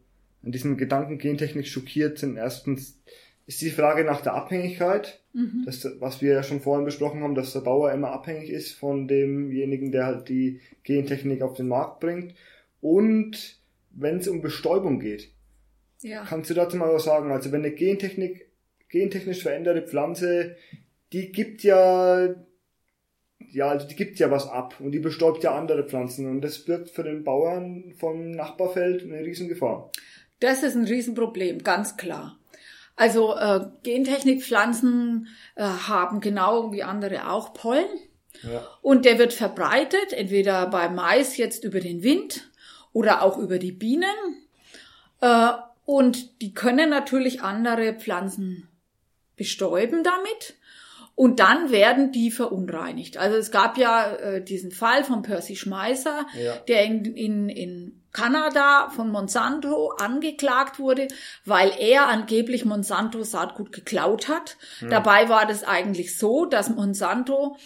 an 0.44 0.52
diesem 0.52 0.76
Gedanken 0.76 1.18
Gentechnik 1.18 1.66
schockiert, 1.66 2.18
sind 2.18 2.36
erstens, 2.36 3.00
ist 3.46 3.60
die 3.60 3.70
Frage 3.70 4.04
nach 4.04 4.20
der 4.20 4.34
Abhängigkeit, 4.34 5.20
mhm. 5.32 5.64
das, 5.66 5.86
was 5.98 6.22
wir 6.22 6.32
ja 6.32 6.42
schon 6.42 6.60
vorhin 6.60 6.84
besprochen 6.84 7.22
haben, 7.22 7.34
dass 7.34 7.52
der 7.52 7.60
Bauer 7.60 7.92
immer 7.92 8.10
abhängig 8.10 8.50
ist 8.50 8.72
von 8.72 9.08
demjenigen, 9.08 9.92
der 9.92 10.06
halt 10.06 10.28
die 10.28 10.60
Gentechnik 10.82 11.42
auf 11.42 11.54
den 11.54 11.68
Markt 11.68 12.00
bringt. 12.00 12.34
Und 12.84 13.56
wenn 13.92 14.18
es 14.18 14.28
um 14.28 14.42
Bestäubung 14.42 15.00
geht, 15.00 15.30
ja. 16.02 16.22
kannst 16.22 16.50
du 16.50 16.54
dazu 16.54 16.76
mal 16.76 16.92
was 16.92 17.04
sagen? 17.04 17.32
Also 17.32 17.50
wenn 17.50 17.64
eine 17.64 17.74
Gentechnik, 17.74 18.50
gentechnisch 18.90 19.42
veränderte 19.42 19.80
Pflanze, 19.80 20.56
die 21.10 21.32
gibt 21.32 21.62
ja, 21.62 22.28
ja, 23.38 23.68
also 23.68 23.88
die 23.88 23.96
gibt 23.96 24.18
ja 24.18 24.30
was 24.30 24.46
ab 24.46 24.74
und 24.80 24.92
die 24.92 24.98
bestäubt 24.98 25.42
ja 25.42 25.56
andere 25.56 25.84
Pflanzen 25.84 26.28
und 26.28 26.42
das 26.42 26.62
birgt 26.62 26.90
für 26.90 27.04
den 27.04 27.24
Bauern 27.24 27.94
vom 27.96 28.32
Nachbarfeld 28.32 29.02
eine 29.02 29.20
Riesengefahr. 29.20 29.90
Das 30.40 30.62
ist 30.62 30.74
ein 30.74 30.84
Riesenproblem, 30.84 31.62
ganz 31.62 31.96
klar. 31.96 32.38
Also 32.96 33.34
äh, 33.34 33.60
Gentechnikpflanzen 33.82 35.28
äh, 35.54 35.62
haben 35.62 36.20
genau 36.20 36.70
wie 36.70 36.82
andere 36.82 37.30
auch 37.30 37.54
Pollen. 37.54 37.88
Ja. 38.42 38.62
Und 38.82 39.06
der 39.06 39.18
wird 39.18 39.32
verbreitet, 39.32 40.12
entweder 40.12 40.66
beim 40.66 40.94
Mais 40.96 41.38
jetzt 41.38 41.64
über 41.64 41.80
den 41.80 42.02
Wind 42.02 42.50
oder 42.94 43.22
auch 43.22 43.36
über 43.36 43.58
die 43.58 43.72
Bienen. 43.72 44.46
Äh, 45.20 45.50
und 45.84 46.40
die 46.40 46.54
können 46.54 46.88
natürlich 46.88 47.42
andere 47.42 47.92
Pflanzen 47.92 48.68
bestäuben 49.36 50.02
damit. 50.02 50.54
Und 51.16 51.38
dann 51.38 51.70
werden 51.70 52.10
die 52.10 52.30
verunreinigt. 52.30 53.18
Also 53.18 53.36
es 53.36 53.50
gab 53.50 53.76
ja 53.78 54.14
äh, 54.14 54.42
diesen 54.42 54.72
Fall 54.72 55.04
von 55.04 55.22
Percy 55.22 55.54
Schmeißer, 55.54 56.26
ja. 56.42 56.56
der 56.66 56.84
in, 56.84 57.04
in, 57.04 57.48
in 57.48 58.02
Kanada 58.12 58.90
von 58.90 59.10
Monsanto 59.10 59.90
angeklagt 59.90 60.78
wurde, 60.78 61.06
weil 61.44 61.72
er 61.78 62.08
angeblich 62.08 62.64
Monsanto 62.64 63.22
Saatgut 63.22 63.70
geklaut 63.70 64.28
hat. 64.28 64.56
Hm. 64.80 64.90
Dabei 64.90 65.28
war 65.28 65.46
das 65.46 65.62
eigentlich 65.62 66.18
so, 66.18 66.46
dass 66.46 66.70
Monsanto 66.70 67.56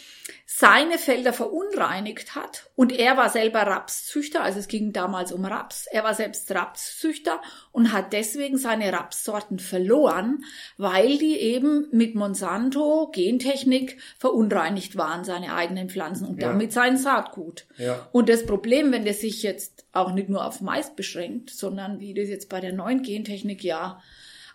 seine 0.45 0.99
Felder 0.99 1.33
verunreinigt 1.33 2.35
hat 2.35 2.71
und 2.75 2.93
er 2.93 3.17
war 3.17 3.29
selber 3.29 3.61
Rapszüchter, 3.61 4.43
also 4.43 4.59
es 4.59 4.69
ging 4.69 4.93
damals 4.93 5.33
um 5.33 5.45
Raps. 5.45 5.87
Er 5.91 6.05
war 6.05 6.15
selbst 6.15 6.51
Rapszüchter 6.51 7.41
und 7.71 7.93
hat 7.93 8.13
deswegen 8.13 8.59
seine 8.59 8.93
Rapssorten 8.93 9.59
verloren, 9.59 10.45
weil 10.77 11.19
die 11.19 11.37
eben 11.39 11.87
mit 11.93 12.15
Monsanto 12.15 13.11
Gentechnik 13.13 13.99
verunreinigt 14.19 14.97
waren, 14.97 15.25
seine 15.25 15.55
eigenen 15.55 15.91
Pflanzen 15.91 16.27
und 16.27 16.43
ja. 16.43 16.49
damit 16.49 16.73
sein 16.73 16.97
Saatgut. 16.97 17.67
Ja. 17.77 18.09
Und 18.13 18.29
das 18.29 18.45
Problem, 18.45 18.91
wenn 18.91 19.05
das 19.05 19.21
sich 19.21 19.43
jetzt 19.43 19.85
auch 19.93 20.13
nicht 20.13 20.29
nur 20.29 20.45
auf 20.45 20.61
Mais 20.61 20.95
beschränkt, 20.95 21.51
sondern 21.51 22.01
wie 22.01 22.15
das 22.15 22.29
jetzt 22.29 22.49
bei 22.49 22.61
der 22.61 22.73
neuen 22.73 23.03
Gentechnik 23.03 23.63
ja 23.63 24.01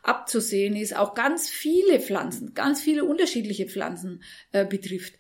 abzusehen 0.04 0.76
ist, 0.76 0.96
auch 0.96 1.14
ganz 1.14 1.50
viele 1.50 2.00
Pflanzen, 2.00 2.54
ganz 2.54 2.82
viele 2.82 3.06
unterschiedliche 3.06 3.68
Pflanzen 3.68 4.22
äh, 4.52 4.66
betrifft 4.66 5.14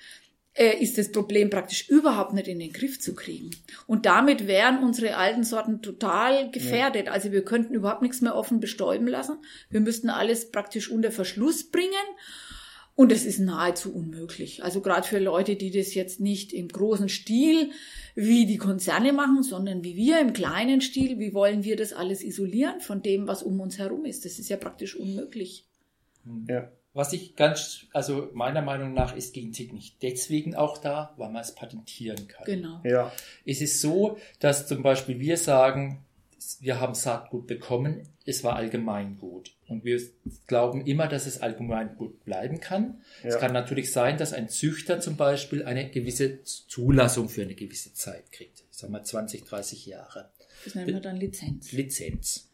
äh, 0.55 0.77
ist 0.81 0.97
das 0.97 1.11
Problem 1.11 1.49
praktisch 1.49 1.89
überhaupt 1.89 2.33
nicht 2.33 2.47
in 2.47 2.59
den 2.59 2.73
Griff 2.73 2.99
zu 2.99 3.15
kriegen. 3.15 3.51
Und 3.87 4.05
damit 4.05 4.47
wären 4.47 4.83
unsere 4.83 5.17
alten 5.17 5.43
Sorten 5.43 5.81
total 5.81 6.51
gefährdet. 6.51 7.07
Ja. 7.07 7.11
Also 7.11 7.31
wir 7.31 7.43
könnten 7.43 7.73
überhaupt 7.73 8.01
nichts 8.01 8.21
mehr 8.21 8.35
offen 8.35 8.59
bestäuben 8.59 9.07
lassen. 9.07 9.37
Wir 9.69 9.81
müssten 9.81 10.09
alles 10.09 10.51
praktisch 10.51 10.91
unter 10.91 11.11
Verschluss 11.11 11.69
bringen. 11.69 11.91
Und 12.95 13.11
es 13.11 13.25
ist 13.25 13.39
nahezu 13.39 13.91
unmöglich. 13.91 14.63
Also 14.63 14.79
gerade 14.79 15.07
für 15.07 15.17
Leute, 15.17 15.55
die 15.55 15.71
das 15.71 15.95
jetzt 15.95 16.19
nicht 16.19 16.53
im 16.53 16.67
großen 16.67 17.09
Stil 17.09 17.71
wie 18.13 18.45
die 18.45 18.57
Konzerne 18.57 19.13
machen, 19.13 19.41
sondern 19.41 19.83
wie 19.83 19.95
wir 19.95 20.19
im 20.19 20.33
kleinen 20.33 20.79
Stil, 20.79 21.17
wie 21.17 21.33
wollen 21.33 21.63
wir 21.63 21.75
das 21.75 21.93
alles 21.93 22.23
isolieren 22.23 22.81
von 22.81 23.01
dem, 23.01 23.25
was 23.25 23.41
um 23.41 23.59
uns 23.59 23.79
herum 23.79 24.05
ist? 24.05 24.25
Das 24.25 24.37
ist 24.37 24.49
ja 24.49 24.57
praktisch 24.57 24.95
unmöglich. 24.95 25.67
Ja. 26.47 26.71
Was 26.93 27.11
ich 27.11 27.35
ganz, 27.35 27.87
also 27.91 28.29
meiner 28.33 28.61
Meinung 28.61 28.93
nach 28.93 29.15
ist 29.15 29.33
Gentechnik 29.33 29.99
deswegen 30.01 30.55
auch 30.55 30.77
da, 30.77 31.13
weil 31.17 31.31
man 31.31 31.41
es 31.41 31.55
patentieren 31.55 32.27
kann. 32.27 32.45
Genau. 32.45 32.81
Ja. 32.83 33.11
Es 33.45 33.61
ist 33.61 33.81
so, 33.81 34.17
dass 34.39 34.67
zum 34.67 34.83
Beispiel 34.83 35.19
wir 35.19 35.37
sagen, 35.37 36.05
wir 36.59 36.79
haben 36.79 36.93
Saatgut 36.93 37.47
bekommen, 37.47 38.03
es 38.25 38.43
war 38.43 38.55
Allgemeingut. 38.55 39.51
Und 39.67 39.85
wir 39.85 39.99
glauben 40.45 40.85
immer, 40.85 41.07
dass 41.07 41.25
es 41.25 41.41
Allgemeingut 41.41 42.23
bleiben 42.25 42.59
kann. 42.59 43.01
Ja. 43.23 43.29
Es 43.29 43.39
kann 43.39 43.53
natürlich 43.53 43.91
sein, 43.91 44.17
dass 44.17 44.33
ein 44.33 44.49
Züchter 44.49 44.99
zum 44.99 45.15
Beispiel 45.15 45.63
eine 45.63 45.89
gewisse 45.89 46.43
Zulassung 46.43 47.27
für 47.27 47.41
eine 47.41 47.55
gewisse 47.55 47.93
Zeit 47.93 48.31
kriegt. 48.31 48.59
Ich 48.71 48.77
sag 48.77 48.91
mal 48.91 49.03
20, 49.03 49.45
30 49.45 49.85
Jahre. 49.87 50.29
Das 50.63 50.75
nennen 50.75 50.93
wir 50.93 50.99
dann 50.99 51.17
Lizenz. 51.17 51.71
Lizenz. 51.71 52.49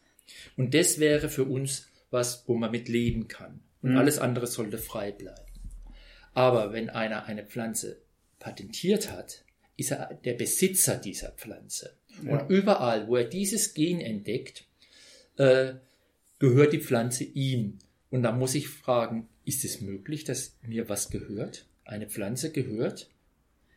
Und 0.56 0.74
das 0.74 0.98
wäre 0.98 1.28
für 1.28 1.44
uns 1.44 1.88
was, 2.10 2.44
wo 2.46 2.54
man 2.56 2.70
mit 2.70 2.88
leben 2.88 3.28
kann. 3.28 3.60
Und 3.82 3.92
mhm. 3.92 3.98
alles 3.98 4.18
andere 4.18 4.46
sollte 4.46 4.78
frei 4.78 5.12
bleiben. 5.12 5.40
Aber 6.34 6.72
wenn 6.72 6.90
einer 6.90 7.24
eine 7.24 7.44
Pflanze 7.44 8.00
patentiert 8.38 9.10
hat, 9.10 9.44
ist 9.76 9.92
er 9.92 10.18
der 10.24 10.34
Besitzer 10.34 10.96
dieser 10.96 11.30
Pflanze. 11.30 11.96
Ja. 12.22 12.32
Und 12.32 12.50
überall, 12.50 13.08
wo 13.08 13.16
er 13.16 13.24
dieses 13.24 13.74
Gen 13.74 14.00
entdeckt, 14.00 14.64
äh, 15.36 15.74
gehört 16.38 16.72
die 16.72 16.80
Pflanze 16.80 17.24
ihm. 17.24 17.78
Und 18.10 18.22
da 18.22 18.32
muss 18.32 18.54
ich 18.54 18.68
fragen, 18.68 19.28
ist 19.44 19.64
es 19.64 19.80
möglich, 19.80 20.24
dass 20.24 20.56
mir 20.62 20.88
was 20.88 21.10
gehört? 21.10 21.66
Eine 21.84 22.08
Pflanze 22.08 22.52
gehört? 22.52 23.08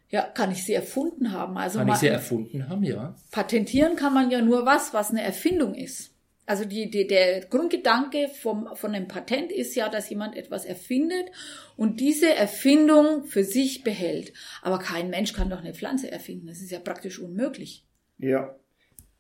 Ja, 0.10 0.24
kann 0.24 0.52
ich 0.52 0.64
sie 0.64 0.74
erfunden 0.74 1.32
haben. 1.32 1.58
Also 1.58 1.80
kann 1.80 1.88
ich 1.88 1.96
sie 1.96 2.08
erfunden 2.08 2.70
haben, 2.70 2.84
ja. 2.84 3.16
Patentieren 3.32 3.96
kann 3.96 4.14
man 4.14 4.30
ja 4.30 4.42
nur 4.42 4.66
was, 4.66 4.94
was 4.94 5.10
eine 5.10 5.24
Erfindung 5.24 5.74
ist. 5.74 6.13
Also 6.46 6.66
die, 6.66 6.90
die, 6.90 7.08
der 7.08 7.42
Grundgedanke 7.42 8.28
vom, 8.28 8.68
von 8.76 8.94
einem 8.94 9.08
Patent 9.08 9.52
ist 9.52 9.76
ja, 9.76 9.88
dass 9.88 10.10
jemand 10.10 10.36
etwas 10.36 10.66
erfindet 10.66 11.32
und 11.78 12.02
diese 12.02 12.34
Erfindung 12.34 13.24
für 13.24 13.46
sich 13.46 13.84
behält. 13.84 14.34
Aber 14.62 14.80
kein 14.80 15.10
Mensch 15.10 15.32
kann 15.32 15.50
doch 15.50 15.60
eine 15.60 15.74
Pflanze 15.74 16.12
erfinden. 16.12 16.48
Das 16.48 16.62
ist 16.62 16.72
ja 16.72 16.80
praktisch 16.80 17.20
unmöglich. 17.20 17.86
Ja. 18.18 18.56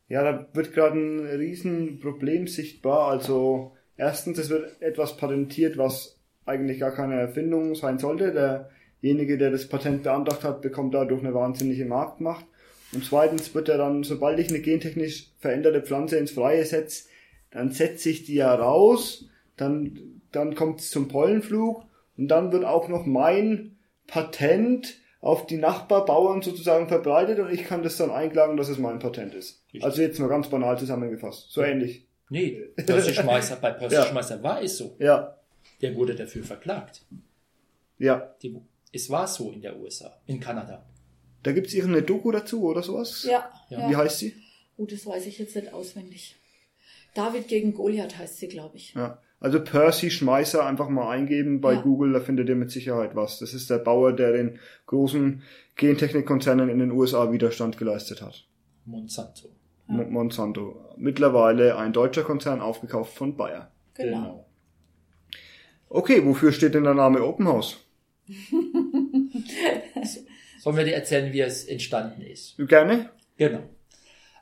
Ja, 0.10 0.24
da 0.24 0.50
wird 0.54 0.74
gerade 0.74 0.98
ein 0.98 1.26
Riesenproblem 1.26 2.48
sichtbar. 2.48 3.10
Also 3.10 3.72
erstens, 3.96 4.38
es 4.38 4.50
wird 4.50 4.82
etwas 4.82 5.16
patentiert, 5.16 5.78
was 5.78 6.20
eigentlich 6.46 6.80
gar 6.80 6.94
keine 6.94 7.20
Erfindung 7.20 7.74
sein 7.74 8.00
sollte. 8.00 8.68
Derjenige, 9.02 9.38
der 9.38 9.50
das 9.50 9.70
Patent 9.70 10.04
beantragt 10.04 10.44
hat, 10.44 10.62
bekommt 10.62 10.94
dadurch 10.94 11.24
eine 11.24 11.34
wahnsinnige 11.34 11.86
Marktmacht. 11.86 12.46
Und 12.94 13.06
zweitens 13.06 13.56
wird 13.56 13.70
er 13.70 13.78
dann, 13.78 14.04
sobald 14.04 14.40
ich 14.40 14.50
eine 14.50 14.60
gentechnisch 14.60 15.32
veränderte 15.40 15.82
Pflanze 15.82 16.18
ins 16.18 16.32
Freie 16.32 16.66
setze, 16.66 17.06
dann 17.54 17.72
setze 17.72 18.10
ich 18.10 18.26
die 18.26 18.36
ja 18.36 18.54
raus, 18.54 19.26
dann, 19.58 20.22
dann 20.32 20.56
kommt 20.56 20.80
es 20.82 20.90
zum 20.90 21.08
Pollenflug 21.08 21.86
und 22.18 22.28
dann 22.28 22.52
wird 22.52 22.66
auch 22.66 22.88
noch 22.90 23.06
mein 23.06 23.78
Patent 24.08 24.96
auf 25.22 25.46
die 25.48 25.58
Nachbarbauern 25.58 26.42
sozusagen 26.42 26.88
verbreitet 26.90 27.40
und 27.40 27.52
ich 27.52 27.64
kann 27.64 27.82
das 27.84 27.96
dann 27.98 28.12
einklagen, 28.12 28.58
dass 28.58 28.68
es 28.68 28.78
mein 28.78 29.00
Patent 29.00 29.34
ist. 29.34 29.64
Richtig. 29.68 29.84
Also 29.84 30.02
jetzt 30.02 30.20
mal 30.20 30.28
ganz 30.28 30.50
banal 30.50 30.78
zusammengefasst. 30.78 31.50
So 31.52 31.62
ähnlich. 31.64 32.06
Nee, 32.30 32.62
Percy 32.76 33.14
Schmeißer, 33.14 33.56
bei 33.58 33.72
Percy 33.72 33.96
Ja. 33.96 34.06
Schmeißer 34.06 34.42
war 34.44 34.62
es 34.62 34.78
so. 34.78 34.96
Ja, 35.00 35.38
Der 35.82 35.96
wurde 35.96 36.16
dafür 36.16 36.44
verklagt. 36.44 37.06
ja. 38.00 38.36
Die, 38.42 38.58
es 38.92 39.10
war 39.10 39.28
so 39.28 39.52
in 39.52 39.62
der 39.62 39.80
USA, 39.80 40.20
in 40.28 40.40
Kanada. 40.40 40.86
Da 41.42 41.52
gibt's 41.52 41.74
irgendeine 41.74 42.06
Doku 42.06 42.32
dazu 42.32 42.64
oder 42.64 42.84
sowas? 42.84 43.24
Ja, 43.30 43.50
Ja. 43.70 43.90
Wie 43.90 43.96
heißt 43.96 44.20
sie? 44.20 44.36
Gut, 44.78 44.92
das 44.92 45.06
weiß 45.06 45.26
ich 45.28 45.40
jetzt 45.40 45.56
nicht 45.56 45.74
auswendig. 45.74 46.36
David 47.14 47.48
gegen 47.48 47.74
Goliath 47.74 48.18
heißt 48.18 48.38
sie, 48.38 48.48
glaube 48.48 48.78
ich. 48.78 48.94
Ja. 48.94 49.20
Also 49.40 49.60
Percy 49.62 50.10
Schmeißer 50.10 50.66
einfach 50.66 50.88
mal 50.90 51.10
eingeben 51.10 51.60
bei 51.62 51.74
Ja. 51.74 51.82
Google, 51.82 52.14
da 52.14 52.20
findet 52.22 52.48
ihr 52.50 52.56
mit 52.56 52.72
Sicherheit 52.72 53.16
was. 53.16 53.40
Das 53.40 53.54
ist 53.54 53.70
der 53.70 53.78
Bauer, 53.80 54.14
der 54.14 54.32
den 54.32 54.60
großen 54.86 55.42
Gentechnikkonzernen 55.76 56.70
in 56.70 56.80
den 56.80 56.92
USA 56.92 57.32
Widerstand 57.32 57.78
geleistet 57.78 58.22
hat. 58.22 58.46
Monsanto. 58.86 59.50
Mo- 59.88 60.06
Monsanto. 60.06 60.94
Mittlerweile 60.98 61.78
ein 61.78 61.92
deutscher 61.92 62.24
Konzern, 62.24 62.62
aufgekauft 62.62 63.14
von 63.16 63.36
Bayer. 63.36 63.70
Genau. 63.96 64.46
Okay, 65.90 66.26
wofür 66.26 66.52
steht 66.54 66.74
denn 66.74 66.86
der 66.86 66.94
Name 66.96 67.22
Open 67.24 67.48
House? 67.48 67.78
Sollen 70.60 70.78
wir 70.78 70.86
dir 70.86 70.94
erzählen, 70.96 71.32
wie 71.34 71.42
es 71.42 71.66
entstanden 71.66 72.22
ist? 72.22 72.56
Gerne? 72.58 73.10
Genau. 73.38 73.64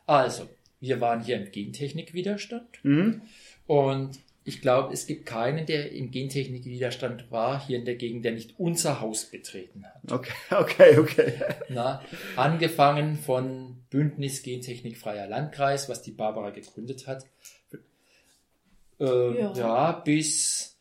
Also, 0.06 0.44
wir 0.82 1.00
waren 1.00 1.24
hier 1.24 1.38
im 1.38 1.52
Gentechnikwiderstand 1.52 2.80
Mhm. 2.84 3.22
und 3.68 4.20
ich 4.44 4.60
glaube, 4.60 4.92
es 4.92 5.06
gibt 5.06 5.28
keinen, 5.28 5.68
der 5.68 5.92
im 5.92 6.10
Gentechnikwiderstand 6.10 7.30
war, 7.30 7.64
hier 7.68 7.78
in 7.78 7.86
der 7.86 7.94
Gegend, 7.96 8.26
der 8.26 8.32
nicht 8.32 8.56
unser 8.58 9.00
Haus 9.00 9.26
betreten 9.26 9.86
hat. 9.86 10.12
Okay, 10.12 10.34
okay, 10.52 10.98
okay. 10.98 11.34
Na, 11.70 12.02
angefangen 12.36 13.18
von 13.18 13.78
Bündnis 13.92 14.42
Gentechnik 14.42 14.98
Freier 14.98 15.28
Landkreis, 15.28 15.90
was 15.90 16.02
die 16.02 16.10
Barbara 16.12 16.50
gegründet 16.50 17.06
hat, 17.06 17.24
äh, 19.00 19.06
Ja. 19.40 19.54
ja. 19.54 19.92
bis 19.92 20.76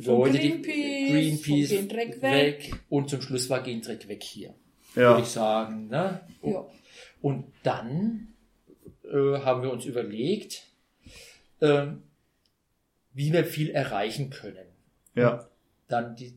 Von 0.00 0.06
Leute, 0.20 0.38
die 0.38 0.48
Greenpeace, 0.62 1.10
Greenpeace 1.10 1.68
von 1.68 1.76
Gentreck 1.88 2.22
weg. 2.22 2.72
und 2.88 3.10
zum 3.10 3.20
Schluss 3.22 3.48
war 3.50 3.62
Gentreck 3.62 4.08
weg 4.08 4.22
hier, 4.22 4.54
würde 4.94 5.10
Ja, 5.10 5.18
ich 5.18 5.26
sagen. 5.26 5.88
Ne? 5.88 6.20
Ja. 6.42 6.66
Und 7.22 7.52
dann 7.62 8.28
äh, 9.14 9.38
haben 9.40 9.62
wir 9.62 9.70
uns 9.70 9.84
überlegt, 9.84 10.64
ähm, 11.60 12.02
wie 13.12 13.32
wir 13.32 13.44
viel 13.44 13.70
erreichen 13.70 14.30
können. 14.30 14.66
ja, 15.14 15.48
Dann 15.88 16.16
die, 16.16 16.36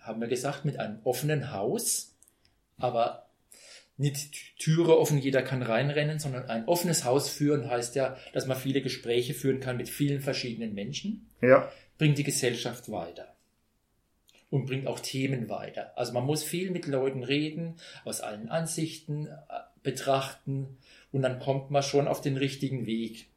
haben 0.00 0.20
wir 0.20 0.28
gesagt, 0.28 0.64
mit 0.64 0.78
einem 0.78 0.98
offenen 1.04 1.52
Haus, 1.52 2.16
aber 2.78 3.28
nicht 3.96 4.58
Türe 4.58 4.98
offen, 4.98 5.18
jeder 5.18 5.42
kann 5.42 5.62
reinrennen, 5.62 6.18
sondern 6.18 6.48
ein 6.48 6.66
offenes 6.66 7.04
Haus 7.04 7.28
führen 7.28 7.70
heißt 7.70 7.94
ja, 7.94 8.16
dass 8.32 8.46
man 8.46 8.56
viele 8.56 8.82
Gespräche 8.82 9.34
führen 9.34 9.60
kann 9.60 9.76
mit 9.76 9.88
vielen 9.88 10.20
verschiedenen 10.20 10.74
Menschen, 10.74 11.28
ja, 11.40 11.70
bringt 11.98 12.18
die 12.18 12.24
Gesellschaft 12.24 12.90
weiter 12.90 13.36
und 14.48 14.66
bringt 14.66 14.86
auch 14.86 15.00
Themen 15.00 15.48
weiter. 15.48 15.92
Also 15.96 16.12
man 16.12 16.24
muss 16.24 16.42
viel 16.42 16.70
mit 16.70 16.86
Leuten 16.86 17.22
reden, 17.22 17.76
aus 18.04 18.20
allen 18.20 18.48
Ansichten 18.48 19.26
äh, 19.26 19.36
betrachten 19.82 20.78
und 21.12 21.22
dann 21.22 21.38
kommt 21.40 21.70
man 21.70 21.82
schon 21.82 22.08
auf 22.08 22.20
den 22.20 22.36
richtigen 22.36 22.86
Weg. 22.86 23.28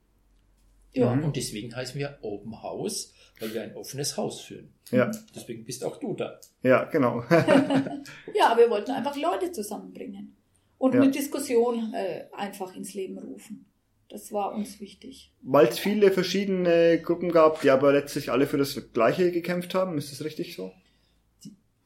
Ja. 0.93 1.11
Und 1.11 1.35
deswegen 1.35 1.75
heißen 1.75 1.99
wir 1.99 2.19
Open 2.21 2.61
House, 2.61 3.13
weil 3.39 3.53
wir 3.53 3.63
ein 3.63 3.75
offenes 3.75 4.15
Haus 4.15 4.41
führen. 4.41 4.71
ja, 4.91 5.09
Deswegen 5.35 5.65
bist 5.65 5.83
auch 5.83 5.97
du 5.99 6.13
da. 6.13 6.39
ja, 6.61 6.83
genau. 6.85 7.23
Ja, 8.35 8.55
wir 8.57 8.69
wollten 8.69 8.91
einfach 8.91 9.15
Leute 9.17 9.51
zusammenbringen 9.51 10.35
und 10.77 10.93
Ja. 10.93 11.01
eine 11.01 11.11
Diskussion 11.11 11.93
äh, 11.93 12.25
einfach 12.33 12.75
ins 12.75 12.93
Leben 12.93 13.17
rufen. 13.17 13.65
Das 14.09 14.31
war 14.31 14.53
uns 14.53 14.79
wichtig. 14.79 15.31
Weil 15.41 15.67
es 15.67 15.79
viele 15.79 16.11
verschiedene 16.11 16.99
Gruppen 17.01 17.31
gab, 17.31 17.61
die 17.61 17.71
aber 17.71 17.91
letztlich 17.93 18.31
alle 18.31 18.45
für 18.45 18.57
das 18.57 18.79
Gleiche 18.93 19.31
gekämpft 19.31 19.73
haben. 19.73 19.97
Ist 19.97 20.11
das 20.11 20.23
richtig 20.23 20.55
so? 20.55 20.71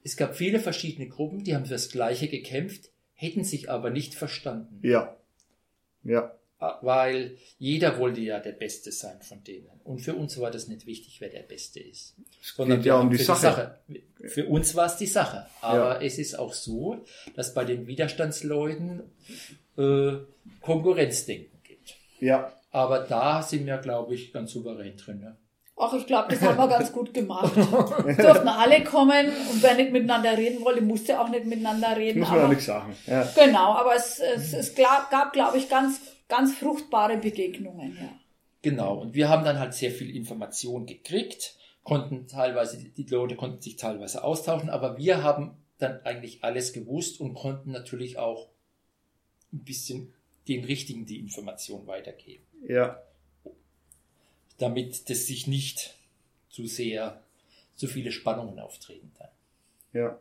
Es 0.03 0.17
gab 0.17 0.35
viele 0.35 0.59
verschiedene 0.59 1.07
Gruppen, 1.07 1.43
die 1.45 1.55
haben 1.55 1.65
für 1.65 1.73
das 1.73 1.89
Gleiche 1.89 2.27
gekämpft, 2.27 2.89
hätten 3.13 3.43
sich 3.45 3.69
aber 3.69 3.89
nicht 3.89 4.15
verstanden. 4.15 4.79
Ja. 4.85 5.15
Ja. 6.07 6.31
Weil 6.81 7.37
jeder 7.59 7.99
wollte 7.99 8.19
ja 8.21 8.39
der 8.39 8.53
Beste 8.53 8.91
sein 8.91 9.21
von 9.21 9.43
denen. 9.43 9.69
Und 9.83 9.99
für 9.99 10.15
uns 10.15 10.39
war 10.39 10.49
das 10.49 10.67
nicht 10.67 10.87
wichtig, 10.87 11.21
wer 11.21 11.29
der 11.29 11.43
Beste 11.43 11.79
ist. 11.79 12.15
geht 12.57 12.83
ja 12.85 12.99
um 12.99 13.11
die 13.11 13.17
für 13.19 13.35
Sache. 13.35 13.77
Für 14.25 14.47
uns 14.47 14.73
war 14.75 14.87
es 14.87 14.97
die 14.97 15.05
Sache. 15.05 15.45
Aber 15.61 15.99
Ja. 15.99 16.01
es 16.01 16.17
ist 16.17 16.33
auch 16.39 16.53
so, 16.53 17.05
dass 17.35 17.53
bei 17.53 17.63
den 17.63 17.85
Widerstandsleuten 17.85 19.03
äh, 19.77 20.13
Konkurrenzdenken 20.61 21.59
gibt. 21.63 21.95
Ja. 22.19 22.51
Aber 22.71 22.99
da 23.01 23.43
sind 23.43 23.67
wir, 23.67 23.77
glaube 23.77 24.15
ich, 24.15 24.33
ganz 24.33 24.51
souverän 24.51 24.97
drin. 24.97 25.19
Ne? 25.19 25.37
Ach, 25.79 25.93
ich 25.93 26.07
glaube, 26.07 26.29
das 26.33 26.41
haben 26.41 26.57
wir 26.57 26.67
ganz 26.67 26.91
gut 26.91 27.13
gemacht. 27.13 27.55
Es 28.07 28.17
durften 28.17 28.47
alle 28.47 28.83
kommen 28.83 29.27
und 29.27 29.61
wer 29.61 29.75
nicht 29.75 29.91
miteinander 29.91 30.35
reden 30.35 30.65
wollte, 30.65 30.81
musste 30.81 31.19
auch 31.19 31.29
nicht 31.29 31.45
miteinander 31.45 31.95
reden. 31.95 32.19
Muss 32.19 32.29
man 32.29 32.37
ja 32.37 32.43
aber, 32.43 32.53
nichts 32.53 32.65
sagen. 32.65 32.95
Ja. 33.05 33.31
genau, 33.35 33.73
aber 33.73 33.95
es, 33.95 34.19
es, 34.19 34.53
es 34.53 34.73
gab, 34.73 35.11
gab 35.11 35.33
glaube 35.33 35.59
ich, 35.59 35.69
ganz, 35.69 36.01
ganz 36.27 36.55
fruchtbare 36.55 37.17
Begegnungen. 37.17 37.95
Ja. 38.01 38.09
Genau. 38.63 38.97
Und 38.97 39.13
wir 39.13 39.29
haben 39.29 39.45
dann 39.45 39.59
halt 39.59 39.75
sehr 39.75 39.91
viel 39.91 40.15
Information 40.15 40.87
gekriegt, 40.87 41.55
konnten 41.83 42.27
teilweise, 42.27 42.77
die 42.77 43.03
Leute 43.03 43.35
konnten 43.35 43.61
sich 43.61 43.75
teilweise 43.75 44.23
austauschen, 44.23 44.69
aber 44.69 44.97
wir 44.97 45.23
haben 45.23 45.57
dann 45.77 46.01
eigentlich 46.03 46.43
alles 46.43 46.73
gewusst 46.73 47.21
und 47.21 47.35
konnten 47.35 47.71
natürlich 47.71 48.17
auch 48.17 48.49
ein 49.53 49.63
bisschen 49.63 50.13
den 50.47 50.63
Richtigen 50.65 51.05
die 51.05 51.19
Information 51.19 51.85
weitergeben, 51.87 52.45
Ja. 52.67 52.99
Damit 54.57 55.09
das 55.09 55.25
sich 55.25 55.47
nicht 55.47 55.95
zu 56.49 56.65
sehr, 56.65 57.21
zu 57.75 57.87
viele 57.87 58.11
Spannungen 58.11 58.59
auftreten 58.59 59.11
dann. 59.17 59.29
Ja. 59.93 60.19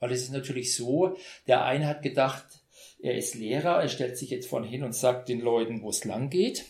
Weil 0.00 0.12
es 0.12 0.22
ist 0.22 0.32
natürlich 0.32 0.74
so, 0.74 1.16
der 1.46 1.64
eine 1.64 1.86
hat 1.86 2.02
gedacht, 2.02 2.44
er 3.02 3.16
ist 3.16 3.34
Lehrer, 3.34 3.80
er 3.80 3.88
stellt 3.88 4.18
sich 4.18 4.30
jetzt 4.30 4.48
vorne 4.48 4.66
hin 4.66 4.82
und 4.82 4.94
sagt 4.94 5.28
den 5.28 5.40
Leuten, 5.40 5.82
wo 5.82 5.90
es 5.90 6.04
lang 6.04 6.30
geht. 6.30 6.64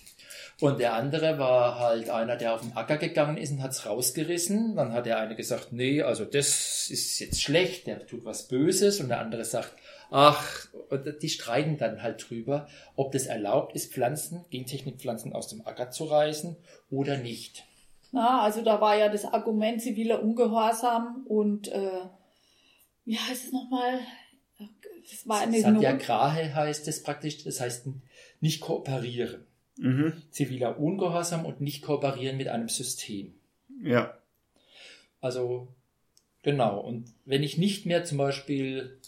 Und 0.60 0.78
der 0.78 0.92
andere 0.92 1.38
war 1.38 1.78
halt 1.78 2.10
einer, 2.10 2.36
der 2.36 2.54
auf 2.54 2.60
den 2.60 2.76
Acker 2.76 2.98
gegangen 2.98 3.38
ist 3.38 3.50
und 3.50 3.62
hat 3.62 3.70
es 3.70 3.86
rausgerissen. 3.86 4.76
Dann 4.76 4.92
hat 4.92 5.06
der 5.06 5.18
eine 5.18 5.34
gesagt, 5.34 5.72
nee, 5.72 6.02
also 6.02 6.24
das 6.26 6.90
ist 6.90 7.18
jetzt 7.18 7.40
schlecht, 7.40 7.86
der 7.86 8.06
tut 8.06 8.24
was 8.24 8.46
Böses. 8.46 9.00
Und 9.00 9.08
der 9.08 9.20
andere 9.20 9.44
sagt, 9.44 9.72
ach, 10.10 10.68
und 10.90 11.22
die 11.22 11.28
streiten 11.28 11.78
dann 11.78 12.02
halt 12.02 12.28
drüber, 12.28 12.68
ob 12.96 13.12
das 13.12 13.26
erlaubt 13.26 13.74
ist, 13.74 13.92
Pflanzen, 13.92 14.44
Gentechnikpflanzen 14.50 15.32
aus 15.32 15.48
dem 15.48 15.66
Acker 15.66 15.90
zu 15.90 16.04
reißen 16.04 16.56
oder 16.90 17.16
nicht. 17.16 17.64
Na, 18.12 18.42
also 18.42 18.62
da 18.62 18.80
war 18.80 18.96
ja 18.96 19.08
das 19.08 19.24
Argument 19.24 19.80
ziviler 19.80 20.22
Ungehorsam 20.22 21.24
und 21.26 21.68
äh, 21.68 22.00
wie 23.04 23.18
heißt 23.18 23.46
es 23.46 23.52
nochmal? 23.52 24.00
Das 25.10 25.26
war 25.26 25.40
eine 25.40 25.60
Satyagrahe 25.60 26.54
heißt 26.54 26.86
es 26.88 27.02
praktisch, 27.02 27.44
das 27.44 27.60
heißt 27.60 27.86
nicht 28.40 28.60
kooperieren. 28.60 29.46
Mhm. 29.76 30.12
ziviler 30.30 30.78
Ungehorsam 30.78 31.46
und 31.46 31.62
nicht 31.62 31.82
kooperieren 31.82 32.36
mit 32.36 32.48
einem 32.48 32.68
System. 32.68 33.34
Ja. 33.82 34.18
Also 35.22 35.68
genau. 36.42 36.80
Und 36.80 37.06
wenn 37.24 37.42
ich 37.42 37.56
nicht 37.56 37.86
mehr 37.86 38.04
zum 38.04 38.18
Beispiel, 38.18 38.99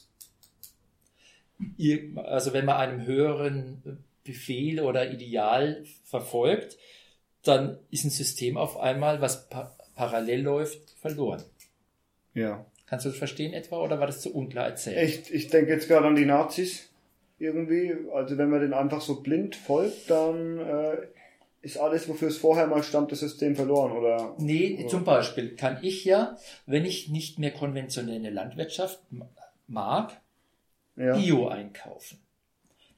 also 2.17 2.53
wenn 2.53 2.65
man 2.65 2.77
einem 2.77 3.07
höheren 3.07 4.05
Befehl 4.25 4.81
oder 4.81 5.11
Ideal 5.11 5.85
verfolgt, 6.05 6.79
dann 7.43 7.79
ist 7.91 8.05
ein 8.05 8.11
System 8.11 8.57
auf 8.57 8.79
einmal, 8.79 9.21
was 9.21 9.49
pa 9.49 9.77
parallel 9.95 10.43
läuft, 10.43 10.91
verloren. 11.01 11.43
Ja. 12.33 12.65
Kannst 12.87 13.05
du 13.05 13.11
das 13.11 13.19
verstehen 13.19 13.53
etwa 13.53 13.83
oder 13.83 14.01
war 14.01 14.07
das 14.07 14.23
zu 14.23 14.35
unklar 14.35 14.67
erzählt? 14.67 15.27
Ich, 15.27 15.35
ich 15.35 15.49
denke 15.49 15.71
jetzt 15.71 15.87
gerade 15.87 16.07
an 16.07 16.17
die 16.17 16.25
Nazis 16.25 16.91
irgendwie. 17.39 17.95
Also 18.15 18.39
wenn 18.39 18.49
man 18.49 18.61
den 18.61 18.73
einfach 18.73 19.03
so 19.03 19.21
blind 19.21 19.55
folgt, 19.55 20.11
dann 20.11 20.59
äh, 20.59 20.97
ist 21.61 21.79
alles, 21.79 22.09
wofür 22.09 22.29
es 22.29 22.39
vorher 22.39 22.67
mal 22.67 22.83
stand, 22.83 23.13
das 23.13 23.21
System 23.21 23.55
verloren, 23.55 23.93
oder? 23.93 24.35
Nee, 24.39 24.79
oder? 24.79 24.89
zum 24.89 25.05
Beispiel 25.05 25.57
kann 25.57 25.79
ich 25.83 26.05
ja, 26.05 26.37
wenn 26.67 26.85
ich 26.85 27.09
nicht 27.09 27.39
mehr 27.39 27.53
konventionelle 27.53 28.31
Landwirtschaft 28.31 29.01
mag, 29.67 30.21
Ja. 30.97 31.17
Bio 31.17 31.49
einkaufen. 31.49 32.19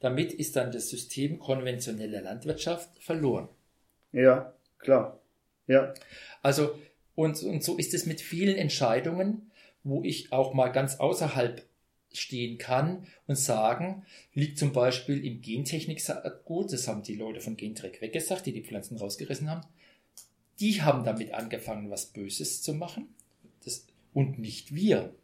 Damit 0.01 0.33
ist 0.33 0.57
dann 0.57 0.73
das 0.73 0.91
System 0.91 1.39
konventionelle 1.39 2.21
Landwirtschaft 2.21 3.03
verloren. 3.03 3.49
Ja, 4.13 4.53
klar. 4.79 5.21
Ja. 5.67 5.95
Also, 6.43 6.79
und, 7.15 7.43
und 7.43 7.63
so 7.63 7.77
ist 7.77 7.95
es 7.95 8.07
mit 8.07 8.21
vielen 8.21 8.57
Entscheidungen, 8.57 9.51
wo 9.83 10.03
ich 10.03 10.33
auch 10.33 10.53
mal 10.55 10.69
ganz 10.69 10.97
außerhalb 10.97 11.65
stehen 12.13 12.59
kann 12.59 13.07
und 13.27 13.37
sagen, 13.37 14.05
liegt 14.35 14.59
zum 14.59 14.73
Beispiel 14.73 15.25
im 15.25 15.41
Gentechnik-Gut, 15.41 16.73
das 16.73 16.87
haben 16.87 17.03
die 17.03 17.17
Leute 17.17 17.41
von 17.41 17.57
Gentreck 17.57 18.01
weggesagt, 18.01 18.47
die 18.47 18.53
die 18.53 18.63
Pflanzen 18.63 18.97
rausgerissen 18.97 19.51
haben, 19.51 19.67
die 20.61 20.83
haben 20.83 21.05
damit 21.05 21.33
angefangen, 21.35 21.91
was 21.91 22.07
Böses 22.07 22.63
zu 22.63 22.75
machen 22.75 23.09
das, 23.65 23.87
und 24.13 24.39
nicht 24.39 24.75
wir. 24.75 25.15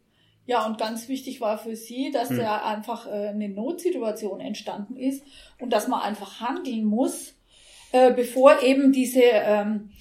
Ja, 0.45 0.65
und 0.65 0.77
ganz 0.77 1.07
wichtig 1.07 1.39
war 1.39 1.57
für 1.57 1.75
sie, 1.75 2.11
dass 2.11 2.29
hm. 2.29 2.37
da 2.37 2.65
einfach 2.65 3.07
äh, 3.07 3.27
eine 3.29 3.49
Notsituation 3.49 4.39
entstanden 4.39 4.97
ist 4.97 5.23
und 5.59 5.71
dass 5.71 5.87
man 5.87 6.01
einfach 6.01 6.41
handeln 6.41 6.83
muss, 6.83 7.35
äh, 7.91 8.11
bevor 8.13 8.61
eben 8.63 8.91
diese 8.91 9.21
ähm, 9.21 9.91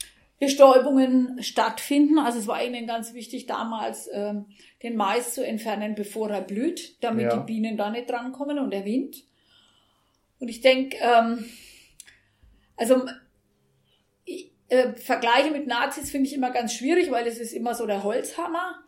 Bestäubungen 0.40 1.42
stattfinden. 1.42 2.18
Also 2.18 2.38
es 2.38 2.46
war 2.46 2.64
ihnen 2.64 2.86
ganz 2.86 3.12
wichtig, 3.12 3.46
damals 3.46 4.08
ähm, 4.12 4.46
den 4.82 4.96
Mais 4.96 5.34
zu 5.34 5.46
entfernen, 5.46 5.94
bevor 5.94 6.30
er 6.30 6.40
blüht, 6.40 6.96
damit 7.02 7.26
ja. 7.26 7.36
die 7.36 7.44
Bienen 7.44 7.76
da 7.76 7.90
nicht 7.90 8.08
drankommen 8.08 8.58
und 8.58 8.70
der 8.70 8.86
Wind. 8.86 9.22
Und 10.38 10.48
ich 10.48 10.62
denke, 10.62 10.96
ähm, 11.02 11.44
also 12.78 13.04
ich, 14.24 14.50
äh, 14.68 14.94
Vergleiche 14.94 15.50
mit 15.50 15.66
Nazis 15.66 16.10
finde 16.10 16.28
ich 16.28 16.34
immer 16.34 16.50
ganz 16.50 16.72
schwierig, 16.72 17.10
weil 17.10 17.26
es 17.26 17.38
ist 17.38 17.52
immer 17.52 17.74
so 17.74 17.86
der 17.86 18.02
Holzhammer. 18.02 18.82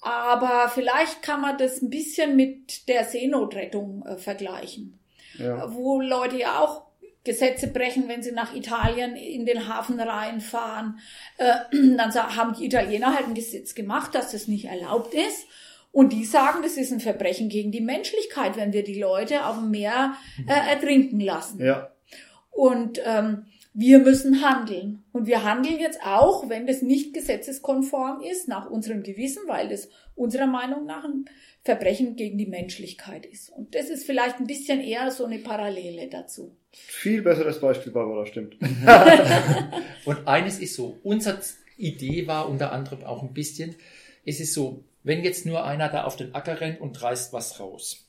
Aber 0.00 0.70
vielleicht 0.72 1.22
kann 1.22 1.40
man 1.40 1.58
das 1.58 1.82
ein 1.82 1.90
bisschen 1.90 2.36
mit 2.36 2.88
der 2.88 3.04
Seenotrettung 3.04 4.04
äh, 4.06 4.16
vergleichen. 4.16 4.98
Ja. 5.38 5.72
Wo 5.74 6.00
Leute 6.00 6.38
ja 6.38 6.60
auch 6.60 6.86
Gesetze 7.26 7.66
brechen, 7.66 8.08
wenn 8.08 8.22
sie 8.22 8.32
nach 8.32 8.54
Italien 8.54 9.16
in 9.16 9.44
den 9.44 9.68
Hafen 9.68 10.00
reinfahren. 10.00 10.98
Äh, 11.36 11.54
dann 11.96 12.14
haben 12.14 12.54
die 12.54 12.64
Italiener 12.64 13.14
halt 13.14 13.26
ein 13.26 13.34
Gesetz 13.34 13.74
gemacht, 13.74 14.14
dass 14.14 14.32
das 14.32 14.48
nicht 14.48 14.66
erlaubt 14.66 15.12
ist. 15.12 15.46
Und 15.92 16.12
die 16.12 16.24
sagen, 16.24 16.62
das 16.62 16.76
ist 16.76 16.92
ein 16.92 17.00
Verbrechen 17.00 17.48
gegen 17.48 17.72
die 17.72 17.80
Menschlichkeit, 17.80 18.56
wenn 18.56 18.72
wir 18.72 18.84
die 18.84 19.00
Leute 19.00 19.46
auf 19.46 19.56
dem 19.56 19.70
Meer 19.70 20.14
äh, 20.46 20.70
ertrinken 20.70 21.20
lassen. 21.20 21.64
Ja. 21.64 21.90
Und 22.50 23.00
ähm, 23.04 23.46
wir 23.78 23.98
müssen 23.98 24.42
handeln. 24.42 25.04
Und 25.12 25.26
wir 25.26 25.44
handeln 25.44 25.78
jetzt 25.78 26.00
auch, 26.02 26.48
wenn 26.48 26.66
das 26.66 26.80
nicht 26.80 27.12
gesetzeskonform 27.12 28.22
ist, 28.22 28.48
nach 28.48 28.70
unserem 28.70 29.02
Gewissen, 29.02 29.42
weil 29.46 29.68
das 29.68 29.90
unserer 30.14 30.46
Meinung 30.46 30.86
nach 30.86 31.04
ein 31.04 31.26
Verbrechen 31.62 32.16
gegen 32.16 32.38
die 32.38 32.46
Menschlichkeit 32.46 33.26
ist. 33.26 33.50
Und 33.50 33.74
das 33.74 33.90
ist 33.90 34.06
vielleicht 34.06 34.40
ein 34.40 34.46
bisschen 34.46 34.80
eher 34.80 35.10
so 35.10 35.26
eine 35.26 35.38
Parallele 35.38 36.08
dazu. 36.08 36.56
Viel 36.72 37.20
besseres 37.20 37.60
Beispiel, 37.60 37.92
Barbara, 37.92 38.24
stimmt. 38.24 38.56
Und 40.06 40.26
eines 40.26 40.58
ist 40.58 40.74
so, 40.74 40.98
unsere 41.02 41.38
Idee 41.76 42.26
war 42.26 42.48
unter 42.48 42.72
anderem 42.72 43.04
auch 43.04 43.22
ein 43.22 43.34
bisschen, 43.34 43.76
es 44.24 44.40
ist 44.40 44.54
so, 44.54 44.84
wenn 45.02 45.22
jetzt 45.22 45.44
nur 45.44 45.64
einer 45.64 45.90
da 45.90 46.04
auf 46.04 46.16
den 46.16 46.34
Acker 46.34 46.62
rennt 46.62 46.80
und 46.80 47.00
reißt 47.02 47.34
was 47.34 47.60
raus 47.60 48.05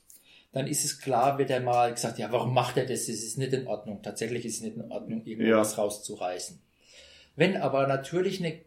dann 0.58 0.66
ist 0.66 0.84
es 0.84 1.00
klar, 1.00 1.38
wird 1.38 1.50
er 1.50 1.60
mal 1.60 1.92
gesagt, 1.94 2.18
ja, 2.18 2.32
warum 2.32 2.52
macht 2.52 2.76
er 2.76 2.84
das? 2.84 3.06
Das 3.06 3.14
ist 3.14 3.38
nicht 3.38 3.52
in 3.52 3.68
Ordnung. 3.68 4.02
Tatsächlich 4.02 4.44
ist 4.44 4.56
es 4.56 4.62
nicht 4.62 4.76
in 4.76 4.90
Ordnung, 4.90 5.24
irgendwas 5.24 5.76
ja. 5.76 5.82
rauszureißen. 5.84 6.60
Wenn 7.36 7.56
aber 7.56 7.86
natürlich 7.86 8.40
eine 8.40 8.60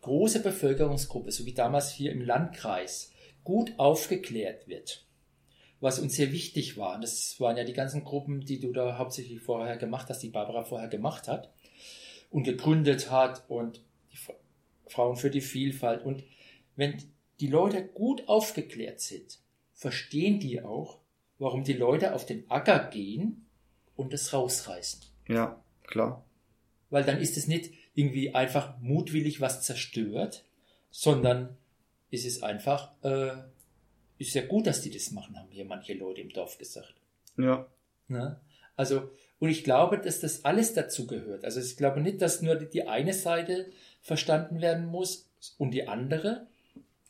große 0.00 0.40
Bevölkerungsgruppe, 0.40 1.30
so 1.30 1.44
wie 1.44 1.52
damals 1.52 1.92
hier 1.92 2.12
im 2.12 2.22
Landkreis, 2.22 3.12
gut 3.44 3.74
aufgeklärt 3.76 4.68
wird, 4.68 5.04
was 5.80 5.98
uns 5.98 6.14
sehr 6.14 6.32
wichtig 6.32 6.78
war, 6.78 6.98
das 6.98 7.38
waren 7.40 7.58
ja 7.58 7.64
die 7.64 7.74
ganzen 7.74 8.04
Gruppen, 8.04 8.40
die 8.40 8.58
du 8.58 8.72
da 8.72 8.96
hauptsächlich 8.96 9.42
vorher 9.42 9.76
gemacht 9.76 10.08
hast, 10.08 10.22
die 10.22 10.30
Barbara 10.30 10.64
vorher 10.64 10.88
gemacht 10.88 11.28
hat 11.28 11.52
und 12.30 12.44
gegründet 12.44 13.10
hat 13.10 13.44
und 13.50 13.82
die 14.12 14.18
Frauen 14.86 15.16
für 15.16 15.30
die 15.30 15.42
Vielfalt. 15.42 16.06
Und 16.06 16.24
wenn 16.74 16.96
die 17.38 17.48
Leute 17.48 17.84
gut 17.84 18.26
aufgeklärt 18.28 19.00
sind, 19.00 19.40
verstehen 19.74 20.40
die 20.40 20.62
auch, 20.62 20.97
warum 21.38 21.64
die 21.64 21.72
Leute 21.72 22.14
auf 22.14 22.26
den 22.26 22.50
Acker 22.50 22.90
gehen 22.90 23.46
und 23.96 24.12
es 24.12 24.32
rausreißen. 24.32 25.02
Ja, 25.28 25.62
klar. 25.86 26.24
Weil 26.90 27.04
dann 27.04 27.18
ist 27.18 27.36
es 27.36 27.46
nicht 27.46 27.72
irgendwie 27.94 28.34
einfach 28.34 28.78
mutwillig 28.80 29.40
was 29.40 29.62
zerstört, 29.62 30.44
sondern 30.90 31.56
ist 32.10 32.26
es 32.26 32.42
einfach, 32.42 32.92
äh, 33.02 33.32
ist 34.18 34.34
ja 34.34 34.46
gut, 34.46 34.66
dass 34.66 34.82
die 34.82 34.90
das 34.90 35.10
machen, 35.10 35.38
haben 35.38 35.50
hier 35.50 35.64
manche 35.64 35.94
Leute 35.94 36.20
im 36.20 36.30
Dorf 36.30 36.58
gesagt. 36.58 36.94
Ja. 37.36 37.66
Ne? 38.08 38.40
Also, 38.76 39.10
und 39.38 39.50
ich 39.50 39.64
glaube, 39.64 39.98
dass 39.98 40.20
das 40.20 40.44
alles 40.44 40.72
dazu 40.74 41.06
gehört. 41.06 41.44
Also 41.44 41.60
ich 41.60 41.76
glaube 41.76 42.00
nicht, 42.00 42.22
dass 42.22 42.42
nur 42.42 42.56
die 42.56 42.88
eine 42.88 43.12
Seite 43.12 43.70
verstanden 44.00 44.60
werden 44.60 44.86
muss 44.86 45.28
und 45.58 45.72
die 45.72 45.86
andere, 45.86 46.46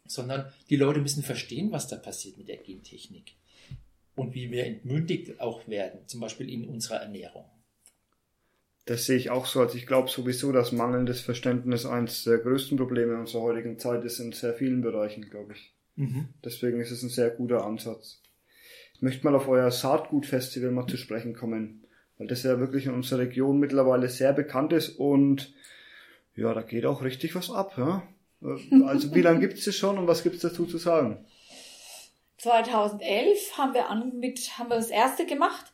sondern 0.06 0.52
die 0.68 0.76
Leute 0.76 1.00
müssen 1.00 1.22
verstehen, 1.22 1.70
was 1.70 1.88
da 1.88 1.96
passiert 1.96 2.36
mit 2.36 2.48
der 2.48 2.58
Gentechnik 2.58 3.37
und 4.18 4.34
wie 4.34 4.50
wir 4.50 4.66
entmündigt 4.66 5.40
auch 5.40 5.66
werden, 5.68 6.00
zum 6.06 6.20
Beispiel 6.20 6.50
in 6.50 6.68
unserer 6.68 7.02
Ernährung. 7.02 7.44
Das 8.86 9.04
sehe 9.04 9.16
ich 9.16 9.28
auch 9.28 9.44
so. 9.44 9.60
Also 9.60 9.76
ich 9.76 9.86
glaube 9.86 10.08
sowieso, 10.08 10.50
dass 10.50 10.72
mangelndes 10.72 11.20
Verständnis 11.20 11.84
eines 11.84 12.24
der 12.24 12.38
größten 12.38 12.78
Probleme 12.78 13.18
unserer 13.18 13.42
heutigen 13.42 13.78
Zeit 13.78 14.02
ist 14.04 14.18
in 14.18 14.32
sehr 14.32 14.54
vielen 14.54 14.80
Bereichen, 14.80 15.28
glaube 15.28 15.52
ich. 15.52 15.74
Mhm. 15.96 16.28
Deswegen 16.42 16.80
ist 16.80 16.90
es 16.90 17.02
ein 17.02 17.10
sehr 17.10 17.30
guter 17.30 17.64
Ansatz. 17.64 18.22
Ich 18.94 19.02
möchte 19.02 19.24
mal 19.24 19.34
auf 19.34 19.46
euer 19.46 19.70
Saatgutfestival 19.70 20.70
mal 20.70 20.86
zu 20.86 20.96
sprechen 20.96 21.34
kommen, 21.34 21.84
weil 22.16 22.28
das 22.28 22.42
ja 22.44 22.58
wirklich 22.58 22.86
in 22.86 22.94
unserer 22.94 23.20
Region 23.20 23.58
mittlerweile 23.58 24.08
sehr 24.08 24.32
bekannt 24.32 24.72
ist 24.72 24.88
und 24.88 25.52
ja, 26.34 26.54
da 26.54 26.62
geht 26.62 26.86
auch 26.86 27.02
richtig 27.02 27.34
was 27.34 27.50
ab. 27.50 27.74
Ja? 27.76 28.02
Also 28.40 29.14
wie 29.14 29.20
lange 29.20 29.40
gibt 29.40 29.58
es 29.58 29.64
das 29.66 29.76
schon 29.76 29.98
und 29.98 30.06
was 30.06 30.22
gibt 30.22 30.36
es 30.36 30.42
dazu 30.42 30.64
zu 30.64 30.78
sagen? 30.78 31.26
2011 32.38 33.58
haben 33.58 33.74
wir 33.74 33.88
an, 33.88 34.18
mit, 34.18 34.58
haben 34.58 34.70
wir 34.70 34.76
das 34.76 34.90
erste 34.90 35.26
gemacht. 35.26 35.72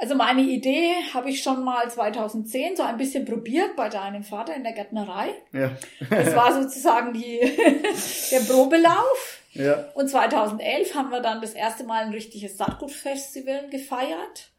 Also 0.00 0.14
meine 0.14 0.42
Idee 0.42 0.94
habe 1.12 1.28
ich 1.28 1.42
schon 1.42 1.64
mal 1.64 1.90
2010 1.90 2.76
so 2.76 2.84
ein 2.84 2.96
bisschen 2.96 3.24
probiert 3.24 3.74
bei 3.74 3.88
deinem 3.88 4.22
Vater 4.22 4.54
in 4.54 4.62
der 4.62 4.72
Gärtnerei. 4.72 5.30
Ja. 5.52 5.72
das 6.08 6.36
war 6.36 6.62
sozusagen 6.62 7.12
die, 7.12 7.40
der 8.30 8.40
Probelauf. 8.40 9.42
Ja. 9.54 9.88
Und 9.94 10.08
2011 10.08 10.94
haben 10.94 11.10
wir 11.10 11.20
dann 11.20 11.40
das 11.40 11.52
erste 11.52 11.82
Mal 11.82 12.04
ein 12.04 12.12
richtiges 12.12 12.56
Saatgutfestival 12.56 13.68
gefeiert. 13.70 14.50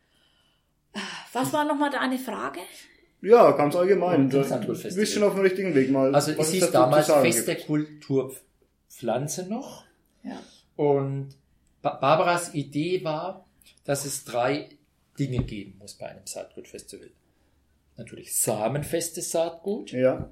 Was 1.31 1.53
war 1.53 1.63
nochmal 1.63 1.89
deine 1.89 2.17
Frage? 2.17 2.59
Ja, 3.21 3.51
ganz 3.51 3.77
allgemein. 3.77 4.29
Du 4.29 4.39
bist 4.39 5.13
schon 5.13 5.23
auf 5.23 5.35
dem 5.35 5.41
richtigen 5.41 5.73
Weg 5.73 5.89
mal. 5.89 6.13
Also 6.13 6.31
es 6.31 6.51
hieß 6.51 6.71
damals 6.71 7.07
Fest 7.07 7.47
der 7.47 7.57
Kulturpflanze 7.57 9.47
noch. 9.47 9.85
Ja. 10.23 10.39
Und 10.75 11.38
Barbaras 11.82 12.53
Idee 12.53 13.03
war, 13.03 13.47
dass 13.86 14.05
es 14.05 14.25
drei 14.25 14.69
Dinge 15.17 15.43
geben 15.43 15.75
muss 15.80 15.95
bei 15.95 16.07
einem 16.07 16.25
Saatgutfestival. 16.25 17.09
Natürlich 17.97 18.36
samenfestes 18.36 19.32
Saatgut. 19.32 19.91
Ja. 19.91 20.32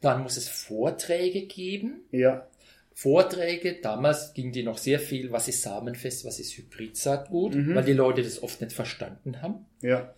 Dann 0.00 0.22
muss 0.22 0.36
es 0.36 0.48
Vorträge 0.48 1.46
geben. 1.46 2.02
Ja. 2.10 2.46
Vorträge, 2.94 3.80
damals 3.80 4.34
ging 4.34 4.50
die 4.50 4.64
noch 4.64 4.78
sehr 4.78 4.98
viel, 4.98 5.30
was 5.30 5.46
ist 5.46 5.62
samenfest, 5.62 6.24
was 6.24 6.40
ist 6.40 6.56
Hybridsaatgut, 6.56 7.54
mhm. 7.54 7.74
weil 7.76 7.84
die 7.84 7.92
Leute 7.92 8.22
das 8.22 8.42
oft 8.42 8.60
nicht 8.60 8.72
verstanden 8.72 9.40
haben. 9.40 9.66
Ja 9.82 10.12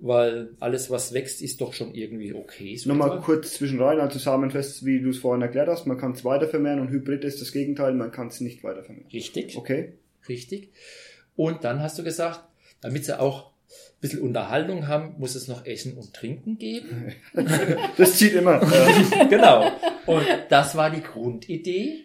weil 0.00 0.50
alles, 0.60 0.90
was 0.90 1.12
wächst, 1.12 1.42
ist 1.42 1.60
doch 1.60 1.72
schon 1.72 1.94
irgendwie 1.94 2.32
okay. 2.34 2.76
So 2.76 2.88
Nochmal 2.88 3.20
kurz 3.20 3.54
zwischenrein, 3.54 4.00
also 4.00 4.18
Samenfest, 4.18 4.84
wie 4.84 5.00
du 5.00 5.10
es 5.10 5.18
vorhin 5.18 5.42
erklärt 5.42 5.68
hast, 5.68 5.86
man 5.86 5.98
kann 5.98 6.12
es 6.12 6.24
weiter 6.24 6.48
vermehren 6.48 6.80
und 6.80 6.90
Hybrid 6.90 7.24
ist 7.24 7.40
das 7.40 7.52
Gegenteil, 7.52 7.94
man 7.94 8.12
kann 8.12 8.28
es 8.28 8.40
nicht 8.40 8.62
weiter 8.62 8.84
vermehren. 8.84 9.08
Richtig. 9.12 9.56
Okay. 9.56 9.94
Richtig. 10.28 10.72
Und 11.36 11.64
dann 11.64 11.82
hast 11.82 11.98
du 11.98 12.04
gesagt, 12.04 12.44
damit 12.80 13.04
sie 13.04 13.18
auch 13.18 13.50
ein 13.50 14.00
bisschen 14.00 14.22
Unterhaltung 14.22 14.86
haben, 14.86 15.14
muss 15.18 15.34
es 15.34 15.48
noch 15.48 15.66
Essen 15.66 15.94
und 15.94 16.14
Trinken 16.14 16.58
geben. 16.58 17.12
das 17.96 18.18
zieht 18.18 18.34
immer. 18.34 18.60
genau. 19.30 19.70
Und 20.06 20.26
das 20.48 20.76
war 20.76 20.90
die 20.90 21.02
Grundidee. 21.02 22.04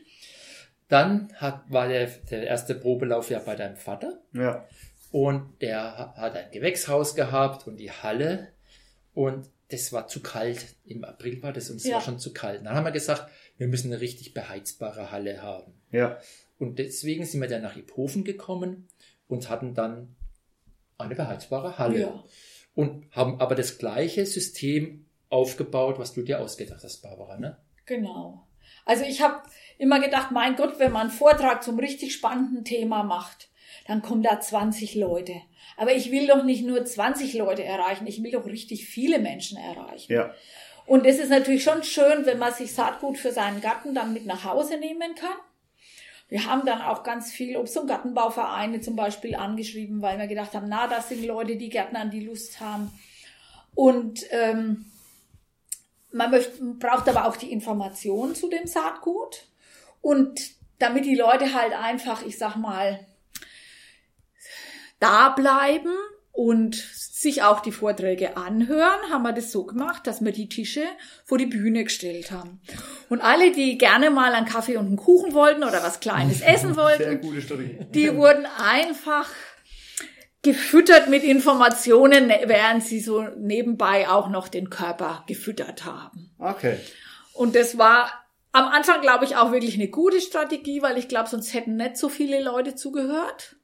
Dann 0.89 1.29
hat, 1.35 1.63
war 1.69 1.87
der, 1.87 2.07
der 2.29 2.45
erste 2.45 2.75
Probelauf 2.75 3.29
ja 3.29 3.39
bei 3.39 3.55
deinem 3.55 3.77
Vater. 3.77 4.21
Ja. 4.33 4.67
Und 5.13 5.61
der 5.61 6.15
hat 6.17 6.35
ein 6.35 6.49
Gewächshaus 6.49 7.13
gehabt 7.13 7.67
und 7.67 7.77
die 7.77 7.91
Halle. 7.91 8.51
Und 9.13 9.47
das 9.69 9.93
war 9.93 10.07
zu 10.07 10.23
kalt. 10.23 10.65
Im 10.85 11.03
April 11.03 11.39
war 11.43 11.53
das 11.53 11.69
und 11.69 11.75
es 11.75 11.83
ja. 11.83 11.93
war 11.93 12.01
schon 12.01 12.17
zu 12.17 12.33
kalt. 12.33 12.65
Dann 12.65 12.73
haben 12.73 12.83
wir 12.83 12.91
gesagt, 12.91 13.29
wir 13.57 13.67
müssen 13.67 13.93
eine 13.93 14.01
richtig 14.01 14.33
beheizbare 14.33 15.11
Halle 15.11 15.43
haben. 15.43 15.71
Ja. 15.91 16.17
Und 16.57 16.79
deswegen 16.79 17.25
sind 17.25 17.41
wir 17.41 17.47
dann 17.47 17.61
nach 17.61 17.75
Iphofen 17.75 18.23
gekommen 18.23 18.87
und 19.27 19.49
hatten 19.49 19.75
dann 19.75 20.15
eine 20.97 21.13
beheizbare 21.13 21.77
Halle. 21.77 21.99
Ja. 21.99 22.23
Und 22.73 23.05
haben 23.11 23.39
aber 23.39 23.53
das 23.53 23.77
gleiche 23.77 24.25
System 24.25 25.05
aufgebaut, 25.29 25.99
was 25.99 26.13
du 26.13 26.23
dir 26.23 26.39
ausgedacht 26.39 26.83
hast, 26.83 27.03
Barbara, 27.03 27.37
ne? 27.37 27.59
Genau. 27.85 28.47
Also 28.83 29.03
ich 29.03 29.21
habe 29.21 29.43
immer 29.77 29.99
gedacht, 29.99 30.31
mein 30.31 30.55
Gott, 30.55 30.79
wenn 30.79 30.91
man 30.91 31.03
einen 31.03 31.11
Vortrag 31.11 31.61
zum 31.61 31.77
richtig 31.77 32.15
spannenden 32.15 32.65
Thema 32.65 33.03
macht, 33.03 33.51
dann 33.87 34.01
kommen 34.01 34.23
da 34.23 34.39
20 34.39 34.95
Leute. 34.95 35.33
Aber 35.77 35.93
ich 35.93 36.11
will 36.11 36.27
doch 36.27 36.43
nicht 36.43 36.65
nur 36.65 36.83
20 36.83 37.33
Leute 37.33 37.63
erreichen, 37.63 38.07
ich 38.07 38.23
will 38.23 38.31
doch 38.31 38.45
richtig 38.45 38.85
viele 38.85 39.19
Menschen 39.19 39.57
erreichen. 39.57 40.11
Ja. 40.11 40.33
Und 40.85 41.05
es 41.05 41.19
ist 41.19 41.29
natürlich 41.29 41.63
schon 41.63 41.83
schön, 41.83 42.25
wenn 42.25 42.39
man 42.39 42.53
sich 42.53 42.73
Saatgut 42.73 43.17
für 43.17 43.31
seinen 43.31 43.61
Garten 43.61 43.95
dann 43.95 44.13
mit 44.13 44.25
nach 44.25 44.43
Hause 44.43 44.77
nehmen 44.77 45.15
kann. 45.15 45.37
Wir 46.29 46.45
haben 46.45 46.65
dann 46.65 46.81
auch 46.81 47.03
ganz 47.03 47.31
viel 47.31 47.57
Obst- 47.57 47.77
und 47.77 47.87
Gartenbauvereine 47.87 48.81
zum 48.81 48.95
Beispiel 48.95 49.35
angeschrieben, 49.35 50.01
weil 50.01 50.17
wir 50.17 50.27
gedacht 50.27 50.53
haben, 50.53 50.67
na, 50.67 50.87
das 50.87 51.09
sind 51.09 51.25
Leute, 51.25 51.57
die 51.57 51.69
Gärtner, 51.69 52.05
die 52.05 52.25
Lust 52.25 52.59
haben. 52.59 52.91
Und 53.75 54.25
ähm, 54.31 54.85
man 56.11 56.31
möchte, 56.31 56.63
braucht 56.79 57.07
aber 57.07 57.27
auch 57.27 57.37
die 57.37 57.51
Information 57.51 58.35
zu 58.35 58.49
dem 58.49 58.67
Saatgut. 58.67 59.45
Und 60.01 60.51
damit 60.79 61.05
die 61.05 61.15
Leute 61.15 61.53
halt 61.53 61.73
einfach, 61.73 62.25
ich 62.25 62.37
sag 62.37 62.55
mal, 62.55 63.05
da 65.03 65.29
bleiben 65.29 65.91
und 66.31 66.75
sich 66.75 67.43
auch 67.43 67.59
die 67.59 67.71
Vorträge 67.71 68.37
anhören, 68.37 69.11
haben 69.11 69.23
wir 69.23 69.33
das 69.33 69.51
so 69.51 69.65
gemacht, 69.65 70.07
dass 70.07 70.23
wir 70.23 70.31
die 70.31 70.49
Tische 70.49 70.83
vor 71.25 71.37
die 71.37 71.45
Bühne 71.45 71.83
gestellt 71.83 72.31
haben. 72.31 72.61
Und 73.09 73.21
alle, 73.21 73.51
die 73.51 73.77
gerne 73.77 74.09
mal 74.09 74.33
einen 74.33 74.47
Kaffee 74.47 74.77
und 74.77 74.87
einen 74.87 74.95
Kuchen 74.95 75.33
wollten 75.33 75.63
oder 75.63 75.83
was 75.83 75.99
Kleines 75.99 76.41
essen 76.45 76.75
wollten, 76.75 77.21
die 77.91 78.15
wurden 78.15 78.47
einfach 78.57 79.29
gefüttert 80.41 81.07
mit 81.07 81.23
Informationen, 81.23 82.29
während 82.29 82.83
sie 82.83 82.99
so 82.99 83.23
nebenbei 83.37 84.09
auch 84.09 84.29
noch 84.29 84.47
den 84.47 84.69
Körper 84.69 85.23
gefüttert 85.27 85.85
haben. 85.85 86.31
Okay. 86.39 86.77
Und 87.33 87.55
das 87.55 87.77
war 87.77 88.11
am 88.51 88.65
Anfang, 88.65 89.01
glaube 89.01 89.25
ich, 89.25 89.35
auch 89.35 89.51
wirklich 89.51 89.75
eine 89.75 89.87
gute 89.87 90.19
Strategie, 90.21 90.81
weil 90.81 90.97
ich 90.97 91.07
glaube, 91.07 91.29
sonst 91.29 91.53
hätten 91.53 91.75
nicht 91.75 91.97
so 91.97 92.09
viele 92.09 92.41
Leute 92.41 92.75
zugehört. 92.75 93.55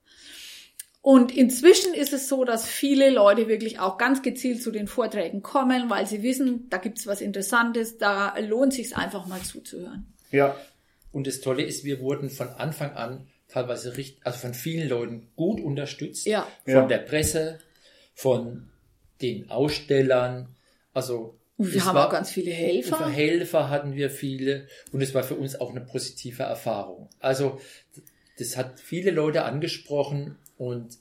Und 1.11 1.35
inzwischen 1.35 1.95
ist 1.95 2.13
es 2.13 2.27
so, 2.29 2.43
dass 2.45 2.67
viele 2.67 3.09
Leute 3.09 3.47
wirklich 3.47 3.79
auch 3.79 3.97
ganz 3.97 4.21
gezielt 4.21 4.61
zu 4.61 4.69
den 4.69 4.85
Vorträgen 4.85 5.41
kommen, 5.41 5.89
weil 5.89 6.05
sie 6.05 6.21
wissen, 6.21 6.67
da 6.69 6.77
gibt's 6.77 7.07
was 7.07 7.19
Interessantes, 7.21 7.97
da 7.97 8.37
lohnt 8.37 8.73
sich 8.75 8.95
einfach 8.95 9.25
mal 9.25 9.41
zuzuhören. 9.41 10.05
Ja. 10.29 10.55
Und 11.11 11.25
das 11.25 11.41
Tolle 11.41 11.63
ist, 11.63 11.83
wir 11.83 11.99
wurden 11.99 12.29
von 12.29 12.49
Anfang 12.49 12.91
an 12.93 13.25
teilweise 13.47 13.97
richtig, 13.97 14.23
also 14.23 14.37
von 14.37 14.53
vielen 14.53 14.87
Leuten 14.87 15.29
gut 15.35 15.59
unterstützt. 15.59 16.27
Ja. 16.27 16.45
Von 16.65 16.73
Ja. 16.73 16.85
der 16.85 16.99
Presse, 16.99 17.57
von 18.13 18.69
den 19.23 19.49
Ausstellern. 19.49 20.49
Also 20.93 21.39
Und 21.57 21.71
wir 21.73 21.79
es 21.79 21.85
haben 21.85 21.95
war- 21.95 22.05
auch 22.07 22.11
ganz 22.11 22.29
viele 22.29 22.51
Helfer. 22.51 22.99
Helfer. 22.99 23.09
Helfer 23.11 23.69
hatten 23.71 23.95
wir 23.95 24.11
viele 24.11 24.67
und 24.91 25.01
es 25.01 25.15
war 25.15 25.23
für 25.23 25.33
uns 25.35 25.59
auch 25.59 25.71
eine 25.71 25.81
positive 25.81 26.43
Erfahrung. 26.43 27.09
Also 27.19 27.59
das 28.37 28.55
hat 28.57 28.79
viele 28.79 29.09
Leute 29.09 29.43
angesprochen 29.45 30.37
und 30.59 30.97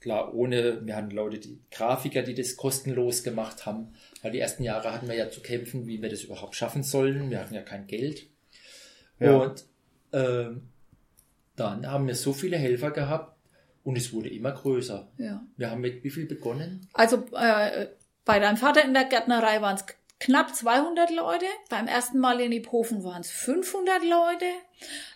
klar, 0.00 0.34
ohne, 0.34 0.84
wir 0.84 0.94
hatten 0.94 1.10
Leute, 1.10 1.38
die 1.38 1.58
Grafiker, 1.70 2.22
die 2.22 2.34
das 2.34 2.58
kostenlos 2.58 3.22
gemacht 3.22 3.64
haben, 3.64 3.94
weil 4.20 4.32
die 4.32 4.38
ersten 4.38 4.62
Jahre 4.62 4.92
hatten 4.92 5.08
wir 5.08 5.14
ja 5.14 5.30
zu 5.30 5.40
kämpfen, 5.40 5.86
wie 5.86 6.02
wir 6.02 6.10
das 6.10 6.24
überhaupt 6.24 6.54
schaffen 6.54 6.82
sollen. 6.82 7.30
Wir 7.30 7.40
hatten 7.40 7.54
ja 7.54 7.62
kein 7.62 7.86
Geld. 7.86 8.26
Ja. 9.18 9.38
Und 9.38 9.64
ähm, 10.12 10.68
dann 11.56 11.86
haben 11.86 12.06
wir 12.06 12.14
so 12.14 12.34
viele 12.34 12.58
Helfer 12.58 12.90
gehabt 12.90 13.34
und 13.82 13.96
es 13.96 14.12
wurde 14.12 14.28
immer 14.28 14.52
größer. 14.52 15.10
Ja. 15.16 15.42
Wir 15.56 15.70
haben 15.70 15.80
mit 15.80 16.04
wie 16.04 16.10
viel 16.10 16.26
begonnen? 16.26 16.86
Also 16.92 17.24
äh, 17.34 17.86
bei 18.26 18.40
deinem 18.40 18.58
Vater 18.58 18.84
in 18.84 18.92
der 18.92 19.04
Gärtnerei 19.04 19.62
waren 19.62 19.76
es 19.76 19.86
knapp 20.20 20.54
200 20.54 21.10
Leute. 21.10 21.46
Beim 21.70 21.86
ersten 21.86 22.18
Mal 22.18 22.40
in 22.40 22.52
Iphofen 22.52 23.04
waren 23.04 23.22
es 23.22 23.30
500 23.30 24.02
Leute. 24.02 24.44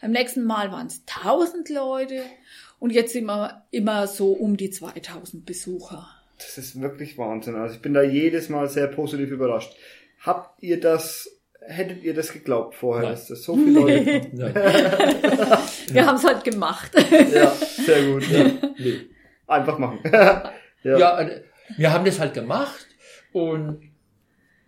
Beim 0.01 0.13
nächsten 0.13 0.45
Mal 0.45 0.73
waren 0.73 0.87
es 0.87 1.03
1000 1.07 1.69
Leute. 1.69 2.23
Und 2.79 2.91
jetzt 2.91 3.13
sind 3.13 3.25
wir 3.27 3.63
immer 3.71 4.07
so 4.07 4.33
um 4.33 4.57
die 4.57 4.71
2000 4.71 5.47
Besucher. 5.47 6.09
Das 6.39 6.59
ist 6.59 6.81
wirklich 6.81 7.17
Wahnsinn. 7.17 7.57
Also 7.57 7.77
ich 7.77 7.83
bin 7.83 7.95
da 7.95 8.03
jedes 8.03 8.49
Mal 8.49 8.69
sehr 8.69 8.89
positiv 8.89 9.31
überrascht. 9.31 9.75
Habt 10.21 10.63
ihr 10.63 10.79
das, 10.81 11.31
hättet 11.61 12.03
ihr 12.03 12.15
das 12.15 12.33
geglaubt 12.33 12.75
vorher, 12.75 13.05
Nein. 13.05 13.13
dass 13.13 13.29
das 13.29 13.43
so 13.43 13.57
viele 13.57 13.81
Leute 13.81 14.05
kommen? 14.05 14.31
Nein. 14.33 14.55
Wir 15.93 16.07
haben 16.07 16.17
es 16.17 16.25
halt 16.25 16.45
gemacht. 16.45 16.93
Ja, 17.33 17.51
sehr 17.51 18.13
gut. 18.13 18.29
Ja. 18.31 18.51
Nee. 18.79 19.01
Einfach 19.47 19.79
machen. 19.79 20.01
ja. 20.13 20.53
Ja, 20.83 21.21
äh, 21.21 21.43
wir 21.77 21.93
haben 21.93 22.05
das 22.05 22.21
halt 22.21 22.35
gemacht 22.35 22.87
und 23.33 23.91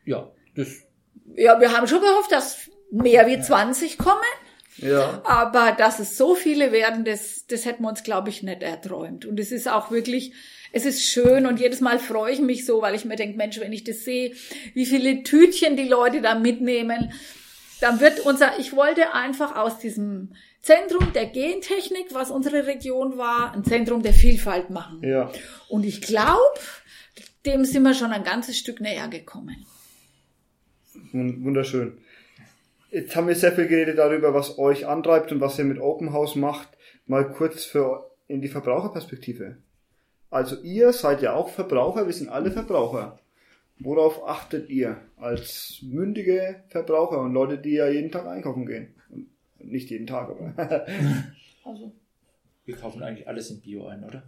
ja, 0.05 0.31
das 0.57 0.83
Ja, 1.37 1.61
wir 1.61 1.73
haben 1.73 1.87
schon 1.87 2.01
gehofft, 2.01 2.33
dass 2.33 2.71
mehr 2.91 3.27
wie 3.27 3.41
20 3.41 3.99
kommen. 3.99 4.17
Ja. 4.79 5.21
Aber 5.25 5.73
dass 5.73 5.99
es 6.01 6.17
so 6.17 6.35
viele 6.35 6.73
werden, 6.73 7.05
das, 7.05 7.47
das 7.47 7.65
hätten 7.65 7.83
wir 7.83 7.89
uns, 7.89 8.03
glaube 8.03 8.29
ich, 8.31 8.43
nicht 8.43 8.63
erträumt. 8.63 9.25
Und 9.25 9.39
es 9.39 9.53
ist 9.53 9.69
auch 9.69 9.91
wirklich, 9.91 10.33
es 10.73 10.85
ist 10.85 11.03
schön 11.05 11.47
und 11.47 11.61
jedes 11.61 11.81
Mal 11.81 11.99
freue 11.99 12.33
ich 12.33 12.41
mich 12.41 12.65
so, 12.67 12.83
weil 12.83 12.95
ich 12.95 13.05
mir 13.05 13.17
denke, 13.17 13.37
Mensch, 13.37 13.59
wenn 13.61 13.73
ich 13.73 13.85
das 13.85 14.05
sehe, 14.05 14.33
wie 14.75 14.87
viele 14.87 15.23
Tütchen 15.23 15.77
die 15.77 15.89
Leute 15.89 16.21
da 16.21 16.35
mitnehmen, 16.39 17.13
dann 17.81 18.01
wird 18.01 18.21
unser, 18.21 18.59
ich 18.59 18.75
wollte 18.75 19.15
einfach 19.15 19.55
aus 19.57 19.79
diesem 19.79 20.35
Zentrum 20.63 21.13
der 21.13 21.27
Gentechnik, 21.27 22.07
was 22.13 22.31
unsere 22.31 22.67
Region 22.67 23.17
war, 23.17 23.53
ein 23.55 23.65
Zentrum 23.65 24.03
der 24.03 24.13
Vielfalt 24.13 24.71
machen. 24.71 25.01
Ja. 25.03 25.31
Und 25.69 25.85
ich 25.85 26.01
glaube, 26.01 26.59
dem 27.47 27.65
sind 27.65 27.85
wir 27.85 27.95
schon 27.95 28.11
ein 28.13 28.25
ganzes 28.25 28.59
Stück 28.59 28.81
näher 28.81 29.07
gekommen. 29.09 29.65
Wun- 31.13 31.45
Wunderschön. 31.45 31.99
Jetzt 32.91 33.15
haben 33.15 33.29
wir 33.29 33.35
sehr 33.35 33.53
viel 33.53 33.67
geredet 33.67 33.99
darüber, 33.99 34.33
was 34.33 34.59
euch 34.59 34.87
antreibt 34.87 35.31
und 35.33 35.41
was 35.41 35.59
ihr 35.59 35.65
mit 35.65 35.79
Open 35.79 36.13
House 36.13 36.37
macht. 36.37 36.69
Mal 37.07 37.31
kurz 37.33 37.65
für 37.65 38.11
in 38.27 38.41
die 38.41 38.49
Verbraucherperspektive. 38.49 39.59
Also 40.31 40.57
ihr 40.63 40.93
seid 40.93 41.23
ja 41.23 41.35
auch 41.35 41.49
Verbraucher, 41.49 42.07
wir 42.07 42.13
sind 42.13 42.29
alle 42.29 42.51
Verbraucher. 42.51 43.19
Worauf 43.81 44.27
achtet 44.27 44.69
ihr 44.69 44.97
als 45.17 45.81
mündige 45.83 46.63
Verbraucher 46.69 47.21
und 47.21 47.33
Leute, 47.33 47.59
die 47.59 47.75
ja 47.75 47.89
jeden 47.89 48.11
Tag 48.11 48.27
einkaufen 48.27 48.67
gehen? 48.67 48.95
Nicht 49.59 49.91
jeden 49.91 50.07
Tag, 50.07 50.31
aber. 50.31 50.87
Also, 51.65 51.93
wir 52.65 52.77
kaufen 52.77 53.03
eigentlich 53.03 53.29
alles 53.29 53.51
in 53.51 53.61
Bio 53.61 53.87
ein, 53.89 54.03
oder? 54.03 54.23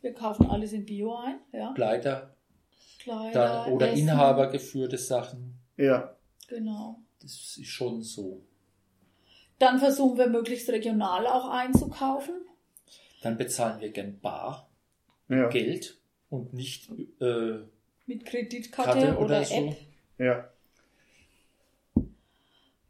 wir 0.00 0.14
kaufen 0.14 0.46
alles 0.46 0.72
in 0.72 0.86
Bio 0.86 1.14
ein, 1.16 1.40
ja. 1.52 1.74
Kleider 1.74 2.34
Kleider, 3.00 3.64
dann, 3.64 3.72
oder 3.72 3.88
Essen. 3.90 4.02
inhabergeführte 4.02 4.96
Sachen. 4.96 5.58
ja. 5.76 6.16
Genau. 6.48 7.00
Das 7.26 7.56
ist 7.56 7.66
schon 7.66 8.02
so. 8.02 8.40
Dann 9.58 9.78
versuchen 9.80 10.16
wir 10.16 10.28
möglichst 10.28 10.68
regional 10.68 11.26
auch 11.26 11.48
einzukaufen. 11.48 12.34
Dann 13.22 13.36
bezahlen 13.36 13.80
wir 13.80 13.90
gern 13.90 14.20
bar 14.20 14.68
Ja. 15.28 15.48
Geld 15.48 15.98
und 16.30 16.52
nicht 16.54 16.88
äh, 17.20 17.58
Mit 18.06 18.24
Kreditkarte 18.26 18.90
Karte 19.00 19.16
oder, 19.16 19.20
oder 19.24 19.40
App. 19.40 19.46
so. 19.46 19.76
Ja. 20.18 20.50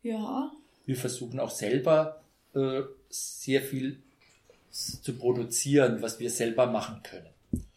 Ja. 0.03 0.53
Wir 0.85 0.97
versuchen 0.97 1.41
auch 1.41 1.51
selber 1.51 2.23
äh, 2.55 2.83
sehr 3.09 3.63
viel 3.63 4.03
zu 4.71 5.17
produzieren, 5.17 6.03
was 6.03 6.21
wir 6.21 6.31
selber 6.31 6.67
machen 6.67 7.03
können. 7.03 7.31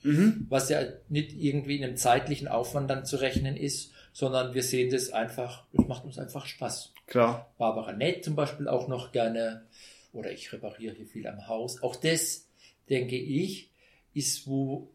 Mhm. 0.03 0.47
Was 0.49 0.69
ja 0.69 0.81
nicht 1.07 1.31
irgendwie 1.33 1.77
in 1.77 1.83
einem 1.85 1.97
zeitlichen 1.97 2.47
Aufwand 2.47 2.89
dann 2.89 3.05
zu 3.05 3.17
rechnen 3.17 3.55
ist, 3.55 3.93
sondern 4.13 4.53
wir 4.53 4.63
sehen 4.63 4.89
das 4.91 5.11
einfach, 5.11 5.65
es 5.73 5.87
macht 5.87 6.05
uns 6.05 6.17
einfach 6.19 6.45
Spaß. 6.45 6.93
Klar. 7.07 7.51
Barbara 7.57 7.93
näht 7.93 8.23
zum 8.25 8.35
Beispiel 8.35 8.67
auch 8.67 8.87
noch 8.87 9.11
gerne 9.11 9.65
oder 10.13 10.31
ich 10.31 10.51
repariere 10.53 10.95
hier 10.95 11.07
viel 11.07 11.27
am 11.27 11.47
Haus. 11.47 11.81
Auch 11.83 11.95
das, 11.95 12.47
denke 12.89 13.15
ich, 13.17 13.69
ist 14.13 14.47
wo 14.47 14.89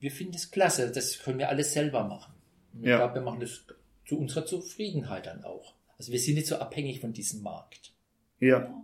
wir 0.00 0.10
finden 0.10 0.34
es 0.34 0.50
klasse. 0.50 0.90
Das 0.90 1.18
können 1.18 1.38
wir 1.38 1.48
alles 1.50 1.72
selber 1.74 2.04
machen. 2.04 2.32
Und 2.72 2.80
ich 2.80 2.86
Ja. 2.88 2.96
glaube, 2.98 3.14
wir 3.16 3.20
machen 3.22 3.40
das 3.40 3.64
zu 4.06 4.18
unserer 4.18 4.46
Zufriedenheit 4.46 5.26
dann 5.26 5.44
auch. 5.44 5.74
Also 5.98 6.10
wir 6.12 6.18
sind 6.18 6.34
nicht 6.34 6.46
so 6.46 6.56
abhängig 6.56 7.00
von 7.00 7.12
diesem 7.12 7.42
Markt. 7.42 7.92
Ja. 8.40 8.82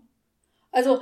Also 0.70 1.00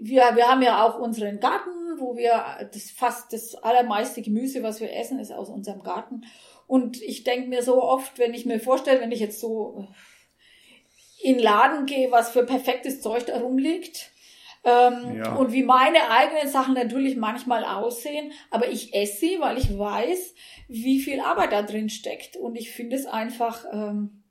wir, 0.00 0.22
wir 0.36 0.46
haben 0.46 0.62
ja 0.62 0.84
auch 0.86 0.98
unseren 0.98 1.40
Garten, 1.40 1.70
wo 1.98 2.16
wir 2.16 2.68
das 2.72 2.90
fast 2.90 3.32
das 3.32 3.54
allermeiste 3.54 4.22
Gemüse, 4.22 4.62
was 4.62 4.80
wir 4.80 4.94
essen, 4.94 5.18
ist 5.18 5.32
aus 5.32 5.48
unserem 5.48 5.82
Garten. 5.82 6.24
Und 6.72 7.02
ich 7.02 7.22
denke 7.24 7.48
mir 7.50 7.62
so 7.62 7.82
oft, 7.82 8.18
wenn 8.18 8.32
ich 8.32 8.46
mir 8.46 8.58
vorstelle, 8.58 9.00
wenn 9.02 9.12
ich 9.12 9.20
jetzt 9.20 9.40
so 9.40 9.88
in 11.22 11.34
den 11.34 11.42
Laden 11.42 11.84
gehe, 11.86 12.10
was 12.10 12.30
für 12.30 12.44
perfektes 12.46 13.02
Zeug 13.02 13.26
da 13.26 13.38
rumliegt. 13.40 14.10
Ähm, 14.64 15.16
Ja. 15.16 15.34
Und 15.34 15.52
wie 15.52 15.64
meine 15.64 16.08
eigenen 16.10 16.48
Sachen 16.50 16.72
natürlich 16.74 17.16
manchmal 17.16 17.64
aussehen, 17.64 18.32
aber 18.50 18.68
ich 18.68 18.94
esse 18.94 19.18
sie, 19.18 19.36
weil 19.40 19.58
ich 19.58 19.76
weiß, 19.78 20.34
wie 20.68 21.00
viel 21.00 21.20
Arbeit 21.20 21.52
da 21.52 21.62
drin 21.62 21.90
steckt. 21.90 22.36
Und 22.36 22.56
ich 22.56 22.70
finde 22.70 22.96
es 22.96 23.04
einfach 23.06 23.66
ähm, 23.70 24.22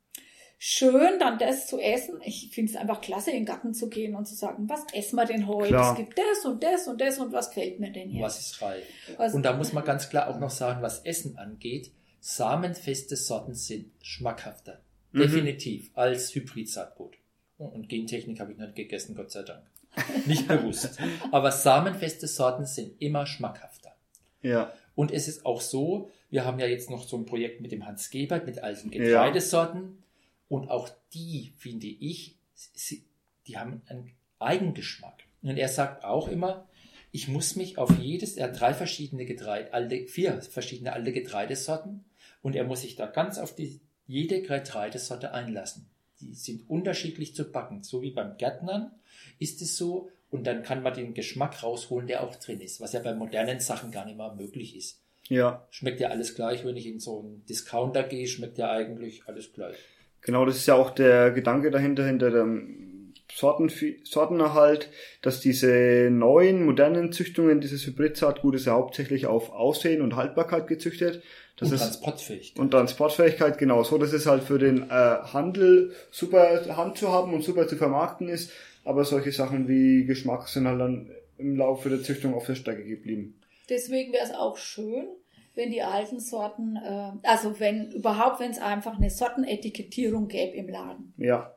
schön, 0.57 1.19
dann 1.19 1.37
das 1.37 1.67
zu 1.67 1.79
essen. 1.79 2.21
Ich 2.23 2.49
finde 2.53 2.71
es 2.71 2.77
einfach 2.77 3.01
klasse, 3.01 3.29
in 3.31 3.37
den 3.37 3.45
Garten 3.45 3.73
zu 3.75 3.87
gehen 3.89 4.15
und 4.15 4.25
zu 4.25 4.33
sagen, 4.35 4.67
was 4.69 4.85
essen 4.93 5.15
wir 5.17 5.25
denn 5.25 5.47
heute? 5.47 5.67
Klar. 5.69 5.91
Es 5.91 5.97
gibt 5.97 6.17
das 6.17 6.45
und 6.45 6.63
das 6.63 6.87
und 6.87 7.01
das 7.01 7.19
und 7.19 7.33
was 7.33 7.49
gefällt 7.49 7.79
mir 7.79 7.91
denn 7.91 8.09
hier? 8.09 8.23
Was 8.23 8.39
ist 8.39 8.61
reif? 8.63 8.83
Was- 9.17 9.33
Und 9.35 9.43
da 9.43 9.53
muss 9.53 9.73
man 9.73 9.83
ganz 9.83 10.09
klar 10.09 10.27
auch 10.29 10.39
noch 10.39 10.49
sagen, 10.49 10.81
was 10.81 11.05
Essen 11.05 11.37
angeht, 11.37 11.91
samenfeste 12.22 13.17
Sorten 13.17 13.55
sind 13.55 13.91
schmackhafter. 14.01 14.80
Mhm. 15.11 15.19
Definitiv 15.19 15.91
als 15.95 16.34
Hybrid-Saatgut. 16.34 17.17
Und 17.57 17.89
Gentechnik 17.89 18.39
habe 18.39 18.53
ich 18.53 18.57
nicht 18.57 18.76
gegessen, 18.76 19.15
Gott 19.15 19.32
sei 19.32 19.43
Dank. 19.43 19.63
Nicht 20.26 20.47
bewusst. 20.47 20.97
Aber 21.34 21.51
samenfeste 21.51 22.26
Sorten 22.26 22.65
sind 22.65 23.01
immer 23.01 23.26
schmackhafter. 23.26 23.93
Ja. 24.41 24.72
Und 24.95 25.11
es 25.11 25.28
ist 25.28 25.45
auch 25.45 25.59
so, 25.59 26.09
wir 26.30 26.45
haben 26.45 26.59
ja 26.59 26.65
jetzt 26.65 26.89
noch 26.89 27.05
so 27.05 27.17
ein 27.17 27.26
Projekt 27.26 27.59
mit 27.59 27.74
dem 27.74 27.86
Hans 27.86 28.09
Gebert, 28.09 28.45
mit 28.45 28.63
alten 28.63 28.91
Ja. 28.93 28.99
Getreidesorten. 28.99 30.01
Und 30.47 30.69
auch 30.69 30.89
die, 31.13 31.51
finde 31.57 31.88
ich, 31.88 32.38
sie, 32.53 33.03
die 33.47 33.57
haben 33.57 33.82
einen 33.88 34.11
Eigengeschmack. 34.39 35.24
Und 35.41 35.57
er 35.57 35.67
sagt 35.67 36.05
auch 36.05 36.30
immer, 36.30 36.67
ich 37.11 37.28
muss 37.28 37.55
mich 37.55 37.78
auf 37.78 37.91
jedes, 37.99 38.38
er 38.38 38.47
hat 38.47 38.59
drei 38.59 38.74
verschiedene 38.74 39.26
Getreide, 39.26 39.74
alte, 39.74 40.07
vier 40.07 40.41
verschiedene 40.41 40.93
alte 40.93 41.11
Getreidesorten. 41.11 42.05
Und 42.41 42.55
er 42.55 42.63
muss 42.63 42.81
sich 42.81 42.95
da 42.95 43.05
ganz 43.05 43.37
auf 43.37 43.55
die, 43.55 43.81
jede 44.07 44.41
Getreidesorte 44.41 45.33
einlassen. 45.33 45.87
die 46.19 46.33
sind 46.35 46.69
unterschiedlich 46.69 47.35
zu 47.35 47.51
backen. 47.51 47.83
So 47.83 48.01
wie 48.01 48.11
beim 48.11 48.37
Gärtnern 48.37 48.91
ist 49.39 49.61
es 49.61 49.77
so. 49.77 50.09
Und 50.29 50.45
dann 50.47 50.63
kann 50.63 50.81
man 50.81 50.93
den 50.93 51.13
Geschmack 51.13 51.61
rausholen, 51.63 52.07
der 52.07 52.23
auch 52.23 52.35
drin 52.35 52.61
ist, 52.61 52.79
was 52.79 52.93
ja 52.93 53.01
bei 53.01 53.13
modernen 53.13 53.59
Sachen 53.59 53.91
gar 53.91 54.05
nicht 54.05 54.17
mehr 54.17 54.33
möglich 54.33 54.75
ist. 54.75 55.01
Ja. 55.27 55.67
Schmeckt 55.71 55.99
ja 55.99 56.09
alles 56.09 56.35
gleich, 56.35 56.65
wenn 56.65 56.77
ich 56.77 56.87
in 56.87 56.99
so 56.99 57.19
einen 57.19 57.45
Discounter 57.45 58.03
gehe, 58.03 58.27
schmeckt 58.27 58.57
ja 58.57 58.71
eigentlich 58.71 59.23
alles 59.27 59.51
gleich. 59.53 59.77
Genau, 60.21 60.45
das 60.45 60.57
ist 60.57 60.67
ja 60.67 60.75
auch 60.75 60.91
der 60.91 61.31
Gedanke 61.31 61.71
dahinter, 61.71 62.05
hinter 62.05 62.29
dem 62.29 62.90
Sorten, 63.36 63.71
Sortenerhalt, 64.03 64.89
dass 65.21 65.39
diese 65.39 66.09
neuen, 66.11 66.65
modernen 66.65 67.11
Züchtungen, 67.11 67.61
dieses 67.61 67.86
Hybrid-Saatgut 67.86 68.55
ist 68.55 68.65
ja 68.65 68.73
hauptsächlich 68.73 69.27
auf 69.27 69.51
Aussehen 69.51 70.01
und 70.01 70.15
Haltbarkeit 70.15 70.67
gezüchtet. 70.67 71.23
Das 71.57 71.69
und 71.69 71.75
ist, 71.75 71.82
Transportfähigkeit. 71.82 72.59
Und 72.59 72.71
Transportfähigkeit, 72.71 73.57
genau. 73.57 73.84
So, 73.84 73.97
dass 73.97 74.13
es 74.13 74.25
halt 74.25 74.43
für 74.43 74.57
den 74.57 74.89
äh, 74.89 74.89
Handel 74.89 75.93
super 76.09 76.75
Hand 76.75 76.97
zu 76.97 77.09
haben 77.09 77.34
und 77.34 77.43
super 77.43 77.67
zu 77.67 77.75
vermarkten 77.75 78.27
ist. 78.29 78.51
Aber 78.84 79.05
solche 79.05 79.32
Sachen 79.32 79.67
wie 79.67 80.05
Geschmack 80.05 80.47
sind 80.47 80.67
halt 80.67 80.79
dann 80.79 81.11
im 81.38 81.55
Laufe 81.55 81.89
der 81.89 82.01
Züchtung 82.01 82.34
auf 82.34 82.45
der 82.45 82.55
Strecke 82.55 82.84
geblieben. 82.84 83.39
Deswegen 83.69 84.11
wäre 84.11 84.25
es 84.25 84.34
auch 84.34 84.57
schön, 84.57 85.07
wenn 85.55 85.71
die 85.71 85.82
alten 85.82 86.19
Sorten, 86.19 86.77
äh, 86.77 87.11
also 87.23 87.59
wenn 87.59 87.91
überhaupt, 87.91 88.39
wenn 88.39 88.51
es 88.51 88.59
einfach 88.59 88.97
eine 88.97 89.09
Sortenetikettierung 89.09 90.27
gäbe 90.27 90.55
im 90.55 90.69
Laden. 90.69 91.13
Ja. 91.17 91.55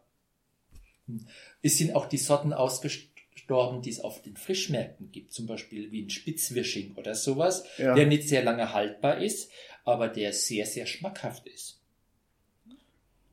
Es 1.63 1.79
sind 1.79 1.95
auch 1.95 2.07
die 2.07 2.17
Sorten 2.19 2.53
ausgestorben, 2.53 3.83
die 3.83 3.91
es 3.91 4.01
auf 4.01 4.23
den 4.23 4.37
Frischmärkten 4.37 5.11
gibt, 5.13 5.33
zum 5.33 5.47
Beispiel 5.47 5.91
wie 5.93 6.03
ein 6.03 6.11
Spitzwirsching 6.11 6.95
oder 6.97 7.15
sowas, 7.15 7.65
Ja. 7.79 7.95
der 7.95 8.07
nicht 8.07 8.29
sehr 8.29 8.43
lange 8.43 8.73
haltbar 8.73 9.23
ist, 9.23 9.51
aber 9.85 10.09
der 10.09 10.33
sehr, 10.33 10.67
sehr 10.67 10.87
schmackhaft 10.87 11.47
ist. 11.47 11.81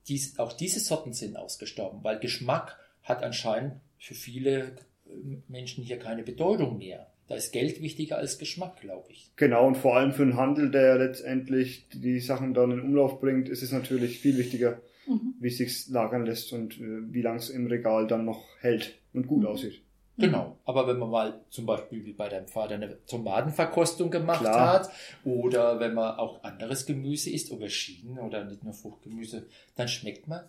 Dies, 0.08 0.40
auch 0.40 0.54
diese 0.54 0.80
Sorten 0.80 1.14
sind 1.14 1.38
ausgestorben, 1.38 2.04
weil 2.04 2.20
Geschmack 2.20 2.78
hat 3.04 3.24
anscheinend 3.24 3.76
für 4.00 4.16
viele 4.16 4.60
äh, 5.06 5.12
Menschen 5.48 5.84
hier 5.84 6.00
keine 6.00 6.24
Bedeutung 6.24 6.78
mehr. 6.78 7.08
Da 7.28 7.36
ist 7.36 7.54
Geld 7.54 7.82
wichtiger 7.82 8.18
als 8.18 8.38
Geschmack, 8.40 8.82
glaube 8.82 9.10
ich. 9.10 9.32
Genau, 9.38 9.66
und 9.66 9.78
vor 9.78 9.96
allem 9.96 10.12
für 10.12 10.24
einen 10.24 10.36
Handel, 10.36 10.70
der 10.70 10.98
letztendlich 10.98 11.88
die 11.94 12.20
Sachen 12.20 12.54
dann 12.54 12.72
in 12.72 12.82
Umlauf 12.82 13.22
bringt, 13.22 13.48
ist 13.48 13.62
es 13.62 13.72
natürlich 13.72 14.20
viel 14.20 14.38
wichtiger, 14.38 14.82
Mhm. 15.08 15.34
wie 15.40 15.48
es 15.48 15.58
sich 15.58 15.88
lagern 15.90 16.26
lässt 16.26 16.54
und 16.54 16.80
äh, 16.80 17.12
wie 17.14 17.22
lang 17.22 17.38
es 17.38 17.50
im 17.50 17.68
Regal 17.68 18.08
dann 18.08 18.26
noch 18.26 18.44
hält 18.60 18.98
und 19.14 19.28
gut 19.28 19.42
Mhm. 19.42 19.48
aussieht. 19.48 19.82
Genau. 20.18 20.58
Aber 20.66 20.88
wenn 20.88 21.00
man 21.00 21.10
mal 21.10 21.42
zum 21.50 21.66
Beispiel 21.66 22.06
wie 22.06 22.14
bei 22.14 22.30
deinem 22.30 22.48
Vater 22.48 22.76
eine 22.76 22.98
Tomatenverkostung 23.08 24.12
gemacht 24.12 24.42
Klar. 24.42 24.74
hat 24.74 24.90
oder 25.24 25.80
wenn 25.80 25.96
man 25.96 26.18
auch 26.18 26.44
anderes 26.44 26.86
Gemüse 26.86 27.32
isst, 27.32 27.52
Auberginen 27.52 28.20
oder 28.20 28.44
nicht 28.46 28.64
nur 28.64 28.74
Fruchtgemüse, 28.74 29.48
dann 29.76 29.88
schmeckt 29.88 30.28
man, 30.28 30.42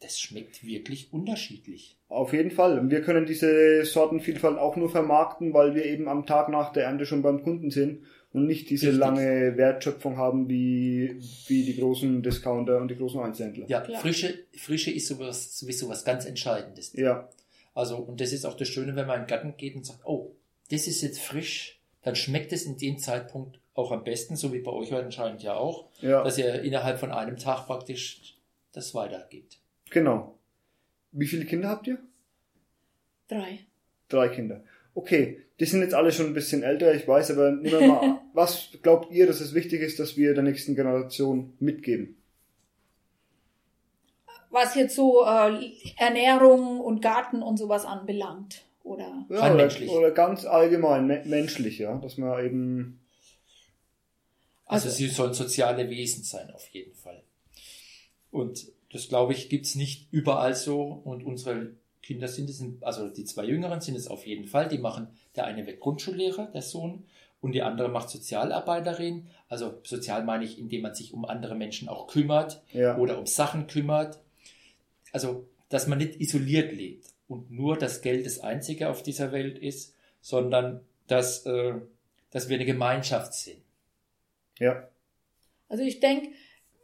das 0.00 0.20
schmeckt 0.20 0.66
wirklich 0.66 1.12
unterschiedlich. 1.14 1.96
Auf 2.08 2.34
jeden 2.34 2.50
Fall. 2.50 2.78
Und 2.78 2.90
wir 2.90 3.00
können 3.00 3.24
diese 3.24 3.84
Sortenvielfalt 3.86 4.58
auch 4.58 4.76
nur 4.76 4.90
vermarkten, 4.90 5.54
weil 5.54 5.74
wir 5.74 5.86
eben 5.86 6.08
am 6.08 6.26
Tag 6.26 6.50
nach 6.50 6.72
der 6.74 6.84
Ernte 6.84 7.06
schon 7.06 7.22
beim 7.22 7.42
Kunden 7.42 7.70
sind 7.70 8.02
und 8.36 8.46
nicht 8.46 8.68
diese 8.68 8.88
Richtig. 8.88 9.00
lange 9.00 9.56
Wertschöpfung 9.56 10.18
haben 10.18 10.48
wie, 10.48 11.18
wie 11.46 11.64
die 11.64 11.76
großen 11.76 12.22
Discounter 12.22 12.76
und 12.78 12.88
die 12.88 12.96
großen 12.96 13.18
Einzelhändler. 13.18 13.66
Ja, 13.66 13.80
Klar. 13.80 14.00
Frische, 14.00 14.34
Frische 14.54 14.90
ist 14.90 15.08
sowas, 15.08 15.58
sowieso 15.58 15.88
was 15.88 16.04
ganz 16.04 16.26
Entscheidendes. 16.26 16.92
Ja, 16.92 17.30
Also, 17.74 17.96
und 17.96 18.20
das 18.20 18.32
ist 18.32 18.44
auch 18.44 18.54
das 18.54 18.68
Schöne, 18.68 18.94
wenn 18.94 19.06
man 19.06 19.20
in 19.20 19.22
den 19.22 19.28
Garten 19.28 19.54
geht 19.56 19.74
und 19.74 19.86
sagt, 19.86 20.00
oh, 20.04 20.32
das 20.70 20.86
ist 20.86 21.00
jetzt 21.00 21.18
frisch, 21.20 21.80
dann 22.02 22.14
schmeckt 22.14 22.52
es 22.52 22.64
in 22.66 22.76
dem 22.76 22.98
Zeitpunkt 22.98 23.58
auch 23.72 23.90
am 23.90 24.04
besten, 24.04 24.36
so 24.36 24.52
wie 24.52 24.60
bei 24.60 24.70
euch 24.70 24.92
anscheinend 24.92 25.42
ja 25.42 25.54
auch, 25.54 25.88
ja, 26.00 26.22
dass 26.22 26.36
ihr 26.36 26.60
innerhalb 26.62 26.98
von 26.98 27.10
einem 27.12 27.38
Tag 27.38 27.66
praktisch 27.66 28.36
das 28.72 28.94
weitergebt. 28.94 29.58
genau. 29.90 30.34
Wie 31.12 31.26
viele 31.26 31.46
Kinder 31.46 31.70
habt 31.70 31.86
ihr? 31.86 31.96
Drei. 33.28 33.60
Drei 34.08 34.28
Kinder. 34.28 34.62
Okay, 34.96 35.42
die 35.60 35.66
sind 35.66 35.82
jetzt 35.82 35.92
alle 35.92 36.10
schon 36.10 36.26
ein 36.26 36.32
bisschen 36.34 36.62
älter, 36.62 36.94
ich 36.94 37.06
weiß, 37.06 37.32
aber 37.32 37.50
nehmen 37.50 37.80
wir 37.80 37.86
mal, 37.86 38.20
was 38.32 38.70
glaubt 38.82 39.12
ihr, 39.12 39.26
dass 39.26 39.40
es 39.42 39.52
wichtig 39.52 39.82
ist, 39.82 39.98
dass 40.00 40.16
wir 40.16 40.32
der 40.32 40.42
nächsten 40.42 40.74
Generation 40.74 41.52
mitgeben? 41.60 42.16
Was 44.50 44.74
jetzt 44.74 44.96
so 44.96 45.22
äh, 45.26 45.70
Ernährung 45.98 46.80
und 46.80 47.02
Garten 47.02 47.42
und 47.42 47.58
sowas 47.58 47.84
anbelangt. 47.84 48.64
Oder 48.84 49.26
Ja, 49.28 49.52
oder, 49.52 49.68
oder 49.90 50.10
ganz 50.12 50.46
allgemein, 50.46 51.06
me 51.06 51.22
menschlich, 51.26 51.78
ja, 51.78 51.98
dass 51.98 52.16
man 52.16 52.42
eben, 52.44 53.00
Also, 54.64 54.86
Also- 54.86 54.96
sie 54.96 55.08
sollen 55.08 55.34
soziale 55.34 55.90
Wesen 55.90 56.22
sein, 56.24 56.50
auf 56.54 56.66
jeden 56.68 56.94
Fall. 56.94 57.22
Und 58.30 58.66
das, 58.92 59.08
glaube 59.08 59.34
ich, 59.34 59.48
gibt's 59.50 59.74
nicht 59.74 60.08
überall 60.10 60.54
so. 60.54 60.82
Und 61.04 61.22
unsere 61.24 61.72
Kinder 62.06 62.28
sind 62.28 62.48
es, 62.48 62.62
also 62.82 63.08
die 63.08 63.24
zwei 63.24 63.44
Jüngeren 63.44 63.80
sind 63.80 63.96
es 63.96 64.06
auf 64.06 64.26
jeden 64.26 64.46
Fall. 64.46 64.68
Die 64.68 64.78
machen, 64.78 65.08
der 65.34 65.44
eine 65.44 65.66
wird 65.66 65.80
Grundschullehrer, 65.80 66.46
der 66.46 66.62
Sohn, 66.62 67.04
und 67.40 67.50
die 67.50 67.62
andere 67.62 67.88
macht 67.88 68.10
Sozialarbeiterin. 68.10 69.26
Also 69.48 69.80
sozial 69.82 70.24
meine 70.24 70.44
ich, 70.44 70.56
indem 70.58 70.82
man 70.82 70.94
sich 70.94 71.12
um 71.12 71.24
andere 71.24 71.56
Menschen 71.56 71.88
auch 71.88 72.06
kümmert 72.06 72.62
ja, 72.72 72.96
oder 72.96 73.18
um 73.18 73.26
Sachen 73.26 73.66
kümmert. 73.66 74.20
Also, 75.10 75.48
dass 75.68 75.88
man 75.88 75.98
nicht 75.98 76.20
isoliert 76.20 76.72
lebt 76.72 77.06
und 77.26 77.50
nur 77.50 77.76
das 77.76 78.02
Geld 78.02 78.24
das 78.24 78.38
Einzige 78.38 78.88
auf 78.88 79.02
dieser 79.02 79.32
Welt 79.32 79.58
ist, 79.58 79.92
sondern 80.20 80.82
dass, 81.08 81.44
äh, 81.44 81.74
dass 82.30 82.48
wir 82.48 82.54
eine 82.54 82.66
Gemeinschaft 82.66 83.34
sind. 83.34 83.62
ja, 84.60 84.88
Also 85.68 85.82
ich 85.82 85.98
denke, 85.98 86.28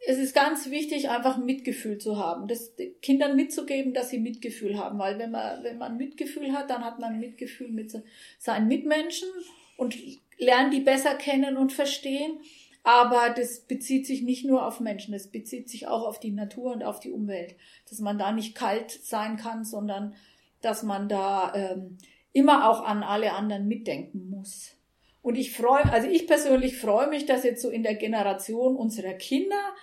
es 0.05 0.17
ist 0.17 0.35
ganz 0.35 0.69
wichtig, 0.69 1.09
einfach 1.09 1.37
Mitgefühl 1.37 1.97
zu 1.97 2.17
haben, 2.17 2.47
das 2.47 2.73
Kindern 3.01 3.35
mitzugeben, 3.35 3.93
dass 3.93 4.09
sie 4.09 4.19
Mitgefühl 4.19 4.77
haben, 4.77 4.99
weil 4.99 5.17
wenn 5.17 5.31
man 5.31 5.63
wenn 5.63 5.77
man 5.77 5.97
Mitgefühl 5.97 6.51
hat, 6.51 6.69
dann 6.69 6.83
hat 6.83 6.99
man 6.99 7.19
Mitgefühl 7.19 7.69
mit 7.69 7.91
se- 7.91 8.03
seinen 8.37 8.67
Mitmenschen 8.67 9.29
und 9.77 9.95
lernt 10.37 10.73
die 10.73 10.81
besser 10.81 11.15
kennen 11.15 11.57
und 11.57 11.71
verstehen. 11.71 12.39
Aber 12.85 13.33
das 13.33 13.61
bezieht 13.61 14.05
sich 14.05 14.23
nicht 14.23 14.43
nur 14.43 14.67
auf 14.67 14.81
Menschen, 14.81 15.13
das 15.13 15.27
bezieht 15.27 15.69
sich 15.69 15.87
auch 15.87 16.05
auf 16.05 16.19
die 16.19 16.31
Natur 16.31 16.73
und 16.73 16.83
auf 16.83 16.99
die 16.99 17.11
Umwelt, 17.11 17.55
dass 17.89 17.99
man 17.99 18.17
da 18.17 18.33
nicht 18.33 18.55
kalt 18.55 18.91
sein 18.91 19.37
kann, 19.37 19.63
sondern 19.63 20.15
dass 20.61 20.83
man 20.83 21.07
da 21.07 21.53
ähm, 21.55 21.97
immer 22.33 22.69
auch 22.69 22.83
an 22.83 23.03
alle 23.03 23.31
anderen 23.33 23.69
mitdenken 23.69 24.29
muss. 24.29 24.75
Und 25.21 25.37
ich 25.37 25.55
freue, 25.55 25.85
also 25.93 26.09
ich 26.09 26.27
persönlich 26.27 26.77
freue 26.77 27.07
mich, 27.07 27.25
dass 27.25 27.45
jetzt 27.45 27.61
so 27.61 27.69
in 27.69 27.83
der 27.83 27.95
Generation 27.95 28.75
unserer 28.75 29.13
Kinder 29.13 29.73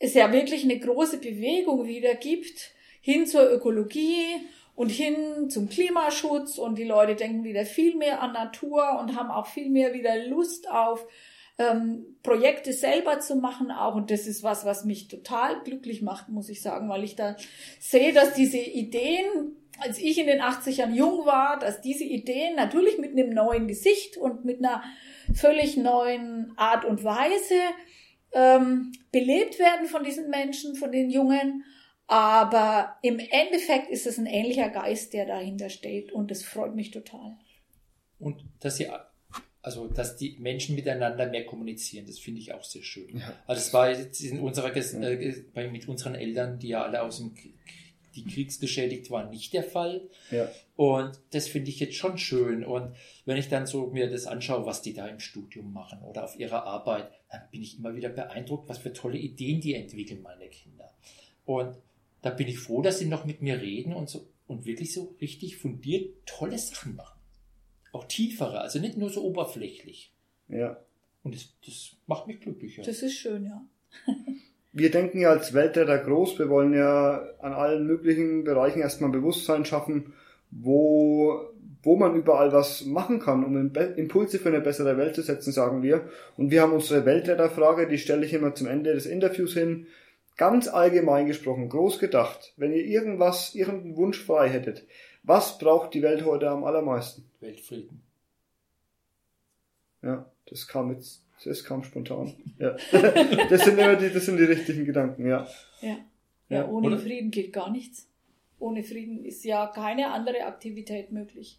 es 0.00 0.14
ja 0.14 0.32
wirklich 0.32 0.64
eine 0.64 0.80
große 0.80 1.18
Bewegung 1.18 1.86
wieder 1.86 2.14
gibt 2.14 2.72
hin 3.02 3.26
zur 3.26 3.50
Ökologie 3.50 4.24
und 4.74 4.88
hin 4.88 5.50
zum 5.50 5.68
Klimaschutz. 5.68 6.58
Und 6.58 6.78
die 6.78 6.84
Leute 6.84 7.14
denken 7.14 7.44
wieder 7.44 7.64
viel 7.64 7.96
mehr 7.96 8.22
an 8.22 8.32
Natur 8.32 8.98
und 8.98 9.14
haben 9.14 9.30
auch 9.30 9.46
viel 9.46 9.70
mehr 9.70 9.92
wieder 9.92 10.26
Lust 10.26 10.68
auf 10.70 11.06
ähm, 11.58 12.16
Projekte 12.22 12.72
selber 12.72 13.20
zu 13.20 13.36
machen 13.36 13.70
auch. 13.70 13.94
Und 13.94 14.10
das 14.10 14.26
ist 14.26 14.42
was, 14.42 14.64
was 14.64 14.86
mich 14.86 15.08
total 15.08 15.60
glücklich 15.62 16.00
macht, 16.00 16.30
muss 16.30 16.48
ich 16.48 16.62
sagen, 16.62 16.88
weil 16.88 17.04
ich 17.04 17.14
da 17.14 17.36
sehe, 17.78 18.14
dass 18.14 18.32
diese 18.32 18.58
Ideen, 18.58 19.56
als 19.80 19.98
ich 19.98 20.16
in 20.16 20.26
den 20.26 20.40
80ern 20.40 20.94
jung 20.94 21.26
war, 21.26 21.58
dass 21.58 21.82
diese 21.82 22.04
Ideen 22.04 22.56
natürlich 22.56 22.98
mit 22.98 23.12
einem 23.12 23.30
neuen 23.30 23.68
Gesicht 23.68 24.16
und 24.16 24.46
mit 24.46 24.64
einer 24.64 24.82
völlig 25.34 25.76
neuen 25.76 26.52
Art 26.56 26.86
und 26.86 27.04
Weise 27.04 27.54
ähm, 28.32 28.92
belebt 29.12 29.58
werden 29.58 29.86
von 29.86 30.04
diesen 30.04 30.30
Menschen, 30.30 30.74
von 30.76 30.92
den 30.92 31.10
Jungen. 31.10 31.64
Aber 32.06 32.96
im 33.02 33.18
Endeffekt 33.20 33.88
ist 33.90 34.06
es 34.06 34.18
ein 34.18 34.26
ähnlicher 34.26 34.68
Geist, 34.68 35.12
der 35.12 35.26
dahinter 35.26 35.68
steht. 35.70 36.10
Und 36.12 36.30
das 36.30 36.42
freut 36.42 36.74
mich 36.74 36.90
total. 36.90 37.36
Und 38.18 38.42
dass 38.58 38.76
sie, 38.78 38.88
also, 39.62 39.86
dass 39.86 40.16
die 40.16 40.36
Menschen 40.40 40.74
miteinander 40.74 41.26
mehr 41.28 41.46
kommunizieren, 41.46 42.06
das 42.06 42.18
finde 42.18 42.40
ich 42.40 42.52
auch 42.52 42.64
sehr 42.64 42.82
schön. 42.82 43.18
Ja. 43.18 43.32
Also, 43.46 43.60
es 43.60 43.72
war 43.72 43.90
jetzt 43.90 44.20
in 44.22 44.40
unserer, 44.40 44.74
äh, 44.74 45.34
bei- 45.54 45.68
mit 45.68 45.86
unseren 45.88 46.14
Eltern, 46.16 46.58
die 46.58 46.68
ja 46.68 46.82
alle 46.82 47.02
aus 47.02 47.18
dem, 47.18 47.34
die 48.16 48.24
kriegsgeschädigt 48.24 49.08
waren, 49.12 49.30
nicht 49.30 49.52
der 49.52 49.62
Fall. 49.62 50.08
ja, 50.32 50.48
Und 50.74 51.12
das 51.30 51.46
finde 51.46 51.70
ich 51.70 51.78
jetzt 51.78 51.94
schon 51.94 52.18
schön. 52.18 52.64
Und 52.64 52.96
wenn 53.24 53.36
ich 53.36 53.48
dann 53.48 53.66
so 53.66 53.86
mir 53.86 54.10
das 54.10 54.26
anschaue, 54.26 54.66
was 54.66 54.82
die 54.82 54.94
da 54.94 55.06
im 55.06 55.20
Studium 55.20 55.72
machen 55.72 56.02
oder 56.02 56.24
auf 56.24 56.36
ihrer 56.36 56.64
Arbeit, 56.64 57.08
bin 57.38 57.62
ich 57.62 57.78
immer 57.78 57.94
wieder 57.94 58.08
beeindruckt, 58.08 58.68
was 58.68 58.78
für 58.78 58.92
tolle 58.92 59.18
Ideen 59.18 59.60
die 59.60 59.74
entwickeln, 59.74 60.22
meine 60.22 60.48
Kinder. 60.48 60.92
Und 61.44 61.76
da 62.22 62.30
bin 62.30 62.48
ich 62.48 62.58
froh, 62.58 62.82
dass 62.82 62.98
sie 62.98 63.06
noch 63.06 63.24
mit 63.24 63.42
mir 63.42 63.60
reden 63.60 63.94
und 63.94 64.08
so 64.08 64.26
und 64.46 64.64
wirklich 64.64 64.92
so 64.92 65.14
richtig 65.20 65.56
fundiert 65.58 66.26
tolle 66.26 66.58
Sachen 66.58 66.96
machen. 66.96 67.20
Auch 67.92 68.04
tiefere, 68.04 68.60
also 68.60 68.78
nicht 68.80 68.96
nur 68.96 69.10
so 69.10 69.24
oberflächlich. 69.24 70.12
ja. 70.48 70.78
Und 71.22 71.34
das, 71.34 71.52
das 71.66 71.96
macht 72.06 72.26
mich 72.26 72.40
glücklicher. 72.40 72.82
Das 72.82 73.02
ist 73.02 73.12
schön, 73.14 73.44
ja. 73.44 73.62
Wir 74.72 74.90
denken 74.90 75.20
ja 75.20 75.30
als 75.30 75.52
Weltretter 75.52 75.98
groß, 75.98 76.38
wir 76.38 76.48
wollen 76.48 76.72
ja 76.74 77.20
an 77.40 77.52
allen 77.52 77.86
möglichen 77.86 78.44
Bereichen 78.44 78.80
erstmal 78.80 79.10
Bewusstsein 79.10 79.64
schaffen, 79.64 80.14
wo, 80.52 81.49
wo 81.82 81.96
man 81.96 82.14
überall 82.14 82.52
was 82.52 82.84
machen 82.84 83.20
kann, 83.20 83.44
um 83.44 83.72
Impulse 83.96 84.38
für 84.38 84.48
eine 84.48 84.60
bessere 84.60 84.96
Welt 84.96 85.14
zu 85.14 85.22
setzen, 85.22 85.52
sagen 85.52 85.82
wir. 85.82 86.08
Und 86.36 86.50
wir 86.50 86.62
haben 86.62 86.72
unsere 86.72 87.06
Weltretterfrage, 87.06 87.88
die 87.88 87.98
stelle 87.98 88.26
ich 88.26 88.34
immer 88.34 88.54
zum 88.54 88.66
Ende 88.66 88.92
des 88.92 89.06
Interviews 89.06 89.54
hin. 89.54 89.86
ganz 90.36 90.68
allgemein 90.68 91.26
gesprochen, 91.26 91.68
groß 91.68 91.98
gedacht, 91.98 92.54
wenn 92.56 92.72
ihr 92.72 92.84
irgendwas, 92.84 93.54
irgendeinen 93.54 93.96
Wunsch 93.96 94.18
frei 94.22 94.48
hättet, 94.48 94.86
was 95.22 95.58
braucht 95.58 95.92
die 95.92 96.02
Welt 96.02 96.24
heute 96.24 96.48
am 96.48 96.64
allermeisten? 96.64 97.24
Weltfrieden. 97.40 98.02
Ja, 100.02 100.30
das 100.48 100.66
kam 100.66 100.90
jetzt, 100.92 101.26
das 101.44 101.62
kam 101.64 101.84
spontan. 101.84 102.32
Ja. 102.58 102.76
Das 103.50 103.64
sind 103.64 103.78
immer 103.78 103.96
die, 103.96 104.10
das 104.10 104.24
sind 104.24 104.38
die 104.38 104.44
richtigen 104.44 104.86
Gedanken, 104.86 105.26
ja. 105.26 105.46
Ja. 105.82 105.98
Ja, 106.48 106.62
ja 106.62 106.68
ohne 106.68 106.88
oder? 106.88 106.98
Frieden 106.98 107.30
geht 107.30 107.52
gar 107.52 107.70
nichts. 107.70 108.08
Ohne 108.58 108.82
Frieden 108.82 109.24
ist 109.24 109.44
ja 109.44 109.66
keine 109.66 110.10
andere 110.10 110.44
Aktivität 110.44 111.12
möglich. 111.12 111.58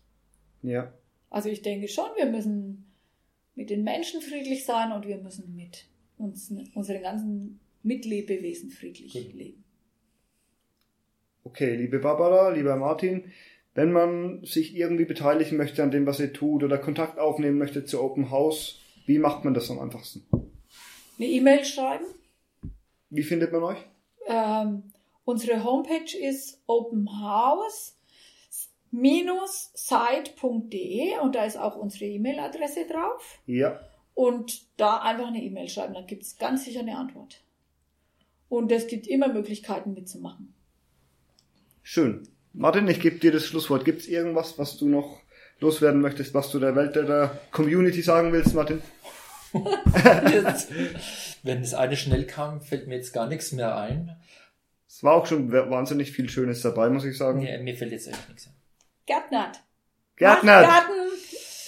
Ja. 0.64 0.94
Also 1.30 1.50
ich 1.50 1.62
denke 1.62 1.88
schon, 1.88 2.10
wir 2.16 2.26
müssen 2.26 2.86
mit 3.56 3.70
den 3.70 3.84
Menschen 3.84 4.22
friedlich 4.22 4.66
sein 4.66 4.92
und 4.92 5.08
wir 5.08 5.18
müssen 5.18 5.56
mit 5.56 5.86
uns, 6.18 6.54
unseren 6.76 7.02
ganzen 7.02 7.60
Mitlebewesen 7.84 8.70
friedlich 8.70 9.14
Genau. 9.14 9.36
leben. 9.36 9.64
Okay, 11.44 11.76
liebe 11.76 12.00
Barbara, 12.00 12.50
lieber 12.50 12.76
Martin, 12.76 13.32
wenn 13.74 13.92
man 13.92 14.44
sich 14.44 14.76
irgendwie 14.76 15.06
beteiligen 15.06 15.58
möchte 15.58 15.82
an 15.82 15.92
dem, 15.92 16.06
was 16.06 16.20
ihr 16.20 16.34
tut 16.34 16.64
oder 16.64 16.78
Kontakt 16.78 17.18
aufnehmen 17.18 17.58
möchte 17.58 17.84
zu 17.86 18.02
Open 18.02 18.30
House, 18.30 18.80
wie 19.06 19.18
macht 19.18 19.44
man 19.44 19.54
das 19.54 19.72
am 19.72 19.80
einfachsten? 19.80 20.24
Eine 21.18 21.28
E-Mail 21.28 21.66
schreiben. 21.66 22.06
Wie 23.10 23.24
findet 23.24 23.52
man 23.52 23.64
euch? 23.64 23.78
Ähm, 24.28 24.84
unsere 25.26 25.64
Homepage 25.64 26.18
ist 26.18 26.62
openhouse-site.de 28.94 31.20
und 31.22 31.36
da 31.36 31.46
ist 31.46 31.58
auch 31.58 31.76
unsere 31.76 32.06
E-Mail-Adresse 32.06 32.88
drauf. 32.88 33.40
Ja. 33.46 33.80
Und 34.14 34.62
da 34.78 35.02
einfach 35.02 35.28
eine 35.28 35.42
E-Mail 35.42 35.70
schreiben, 35.70 35.94
dann 35.94 36.08
gibt 36.08 36.24
es 36.24 36.38
ganz 36.38 36.66
sicher 36.66 36.82
eine 36.82 36.98
Antwort. 36.98 37.42
Und 38.50 38.70
es 38.72 38.88
gibt 38.88 39.08
immer 39.08 39.30
Möglichkeiten 39.30 39.94
mitzumachen. 39.94 40.54
Schön. 41.84 42.28
Martin, 42.54 42.88
ich 42.90 43.00
gebe 43.00 43.18
dir 43.18 43.32
das 43.32 43.46
Schlusswort. 43.46 43.86
Gibt 43.86 44.02
es 44.02 44.10
irgendwas, 44.10 44.60
was 44.60 44.76
du 44.78 44.90
noch 44.90 45.22
loswerden 45.62 46.02
möchtest, 46.02 46.34
was 46.34 46.52
du 46.52 46.60
der 46.60 46.76
Welt 46.76 46.98
der 46.98 47.40
Community 47.52 48.02
sagen 48.02 48.34
willst, 48.34 48.54
Martin? 48.54 48.82
Jetzt, 50.32 50.70
wenn 51.44 51.62
das 51.62 51.74
eine 51.74 51.96
schnell 51.96 52.26
kam, 52.26 52.60
fällt 52.62 52.88
mir 52.88 52.96
jetzt 52.96 53.14
gar 53.14 53.28
nichts 53.28 53.54
mehr 53.54 53.78
ein. 53.78 54.18
Es 54.88 55.04
war 55.04 55.16
auch 55.16 55.26
schon 55.26 55.52
wahnsinnig 55.52 56.12
viel 56.12 56.30
Schönes 56.30 56.62
dabei, 56.62 56.90
muss 56.90 57.06
ich 57.06 57.18
sagen. 57.18 57.40
Nee, 57.40 57.58
mir 57.60 57.78
fällt 57.78 57.94
jetzt 57.94 58.08
echt 58.08 58.28
nichts 58.28 58.48
ein. 58.48 58.61
Gärtnert. 59.12 59.60
Gärtner! 60.16 60.62
Macht 60.62 60.88
Garten. 60.88 60.94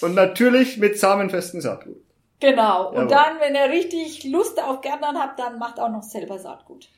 Und 0.02 0.14
natürlich 0.14 0.78
mit 0.78 0.98
samenfesten 0.98 1.60
Saatgut. 1.60 1.98
Genau. 2.40 2.88
Und 2.90 2.94
Jawohl. 2.96 3.08
dann, 3.08 3.38
wenn 3.40 3.54
ihr 3.54 3.68
richtig 3.70 4.24
Lust 4.24 4.58
auf 4.62 4.80
Gärtnern 4.80 5.18
habt, 5.18 5.38
dann 5.38 5.58
macht 5.58 5.78
auch 5.78 5.90
noch 5.90 6.02
selber 6.02 6.38
Saatgut. 6.38 6.88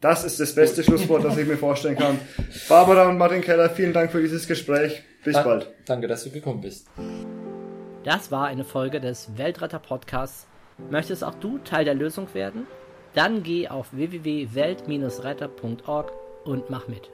Das 0.00 0.24
ist 0.24 0.40
das 0.40 0.54
beste 0.56 0.82
Schlusswort, 0.82 1.24
das 1.24 1.36
ich 1.36 1.46
mir 1.46 1.56
vorstellen 1.56 1.96
kann. 1.96 2.18
Barbara 2.68 3.08
und 3.08 3.18
Martin 3.18 3.40
Keller, 3.40 3.70
vielen 3.70 3.92
Dank 3.92 4.10
für 4.10 4.20
dieses 4.20 4.48
Gespräch. 4.48 5.04
Bis 5.24 5.34
Da- 5.34 5.42
bald. 5.44 5.70
Danke, 5.86 6.08
dass 6.08 6.24
du 6.24 6.30
gekommen 6.30 6.60
bist. 6.60 6.88
Das 8.02 8.32
war 8.32 8.46
eine 8.46 8.64
Folge 8.64 9.00
des 9.00 9.38
Weltretter 9.38 9.78
Podcasts. 9.78 10.48
Möchtest 10.90 11.22
auch 11.22 11.34
du 11.36 11.58
Teil 11.58 11.84
der 11.84 11.94
Lösung 11.94 12.26
werden? 12.34 12.66
Dann 13.14 13.44
geh 13.44 13.68
auf 13.68 13.92
www.welt-retter.org 13.92 16.12
und 16.44 16.68
mach 16.70 16.88
mit. 16.88 17.10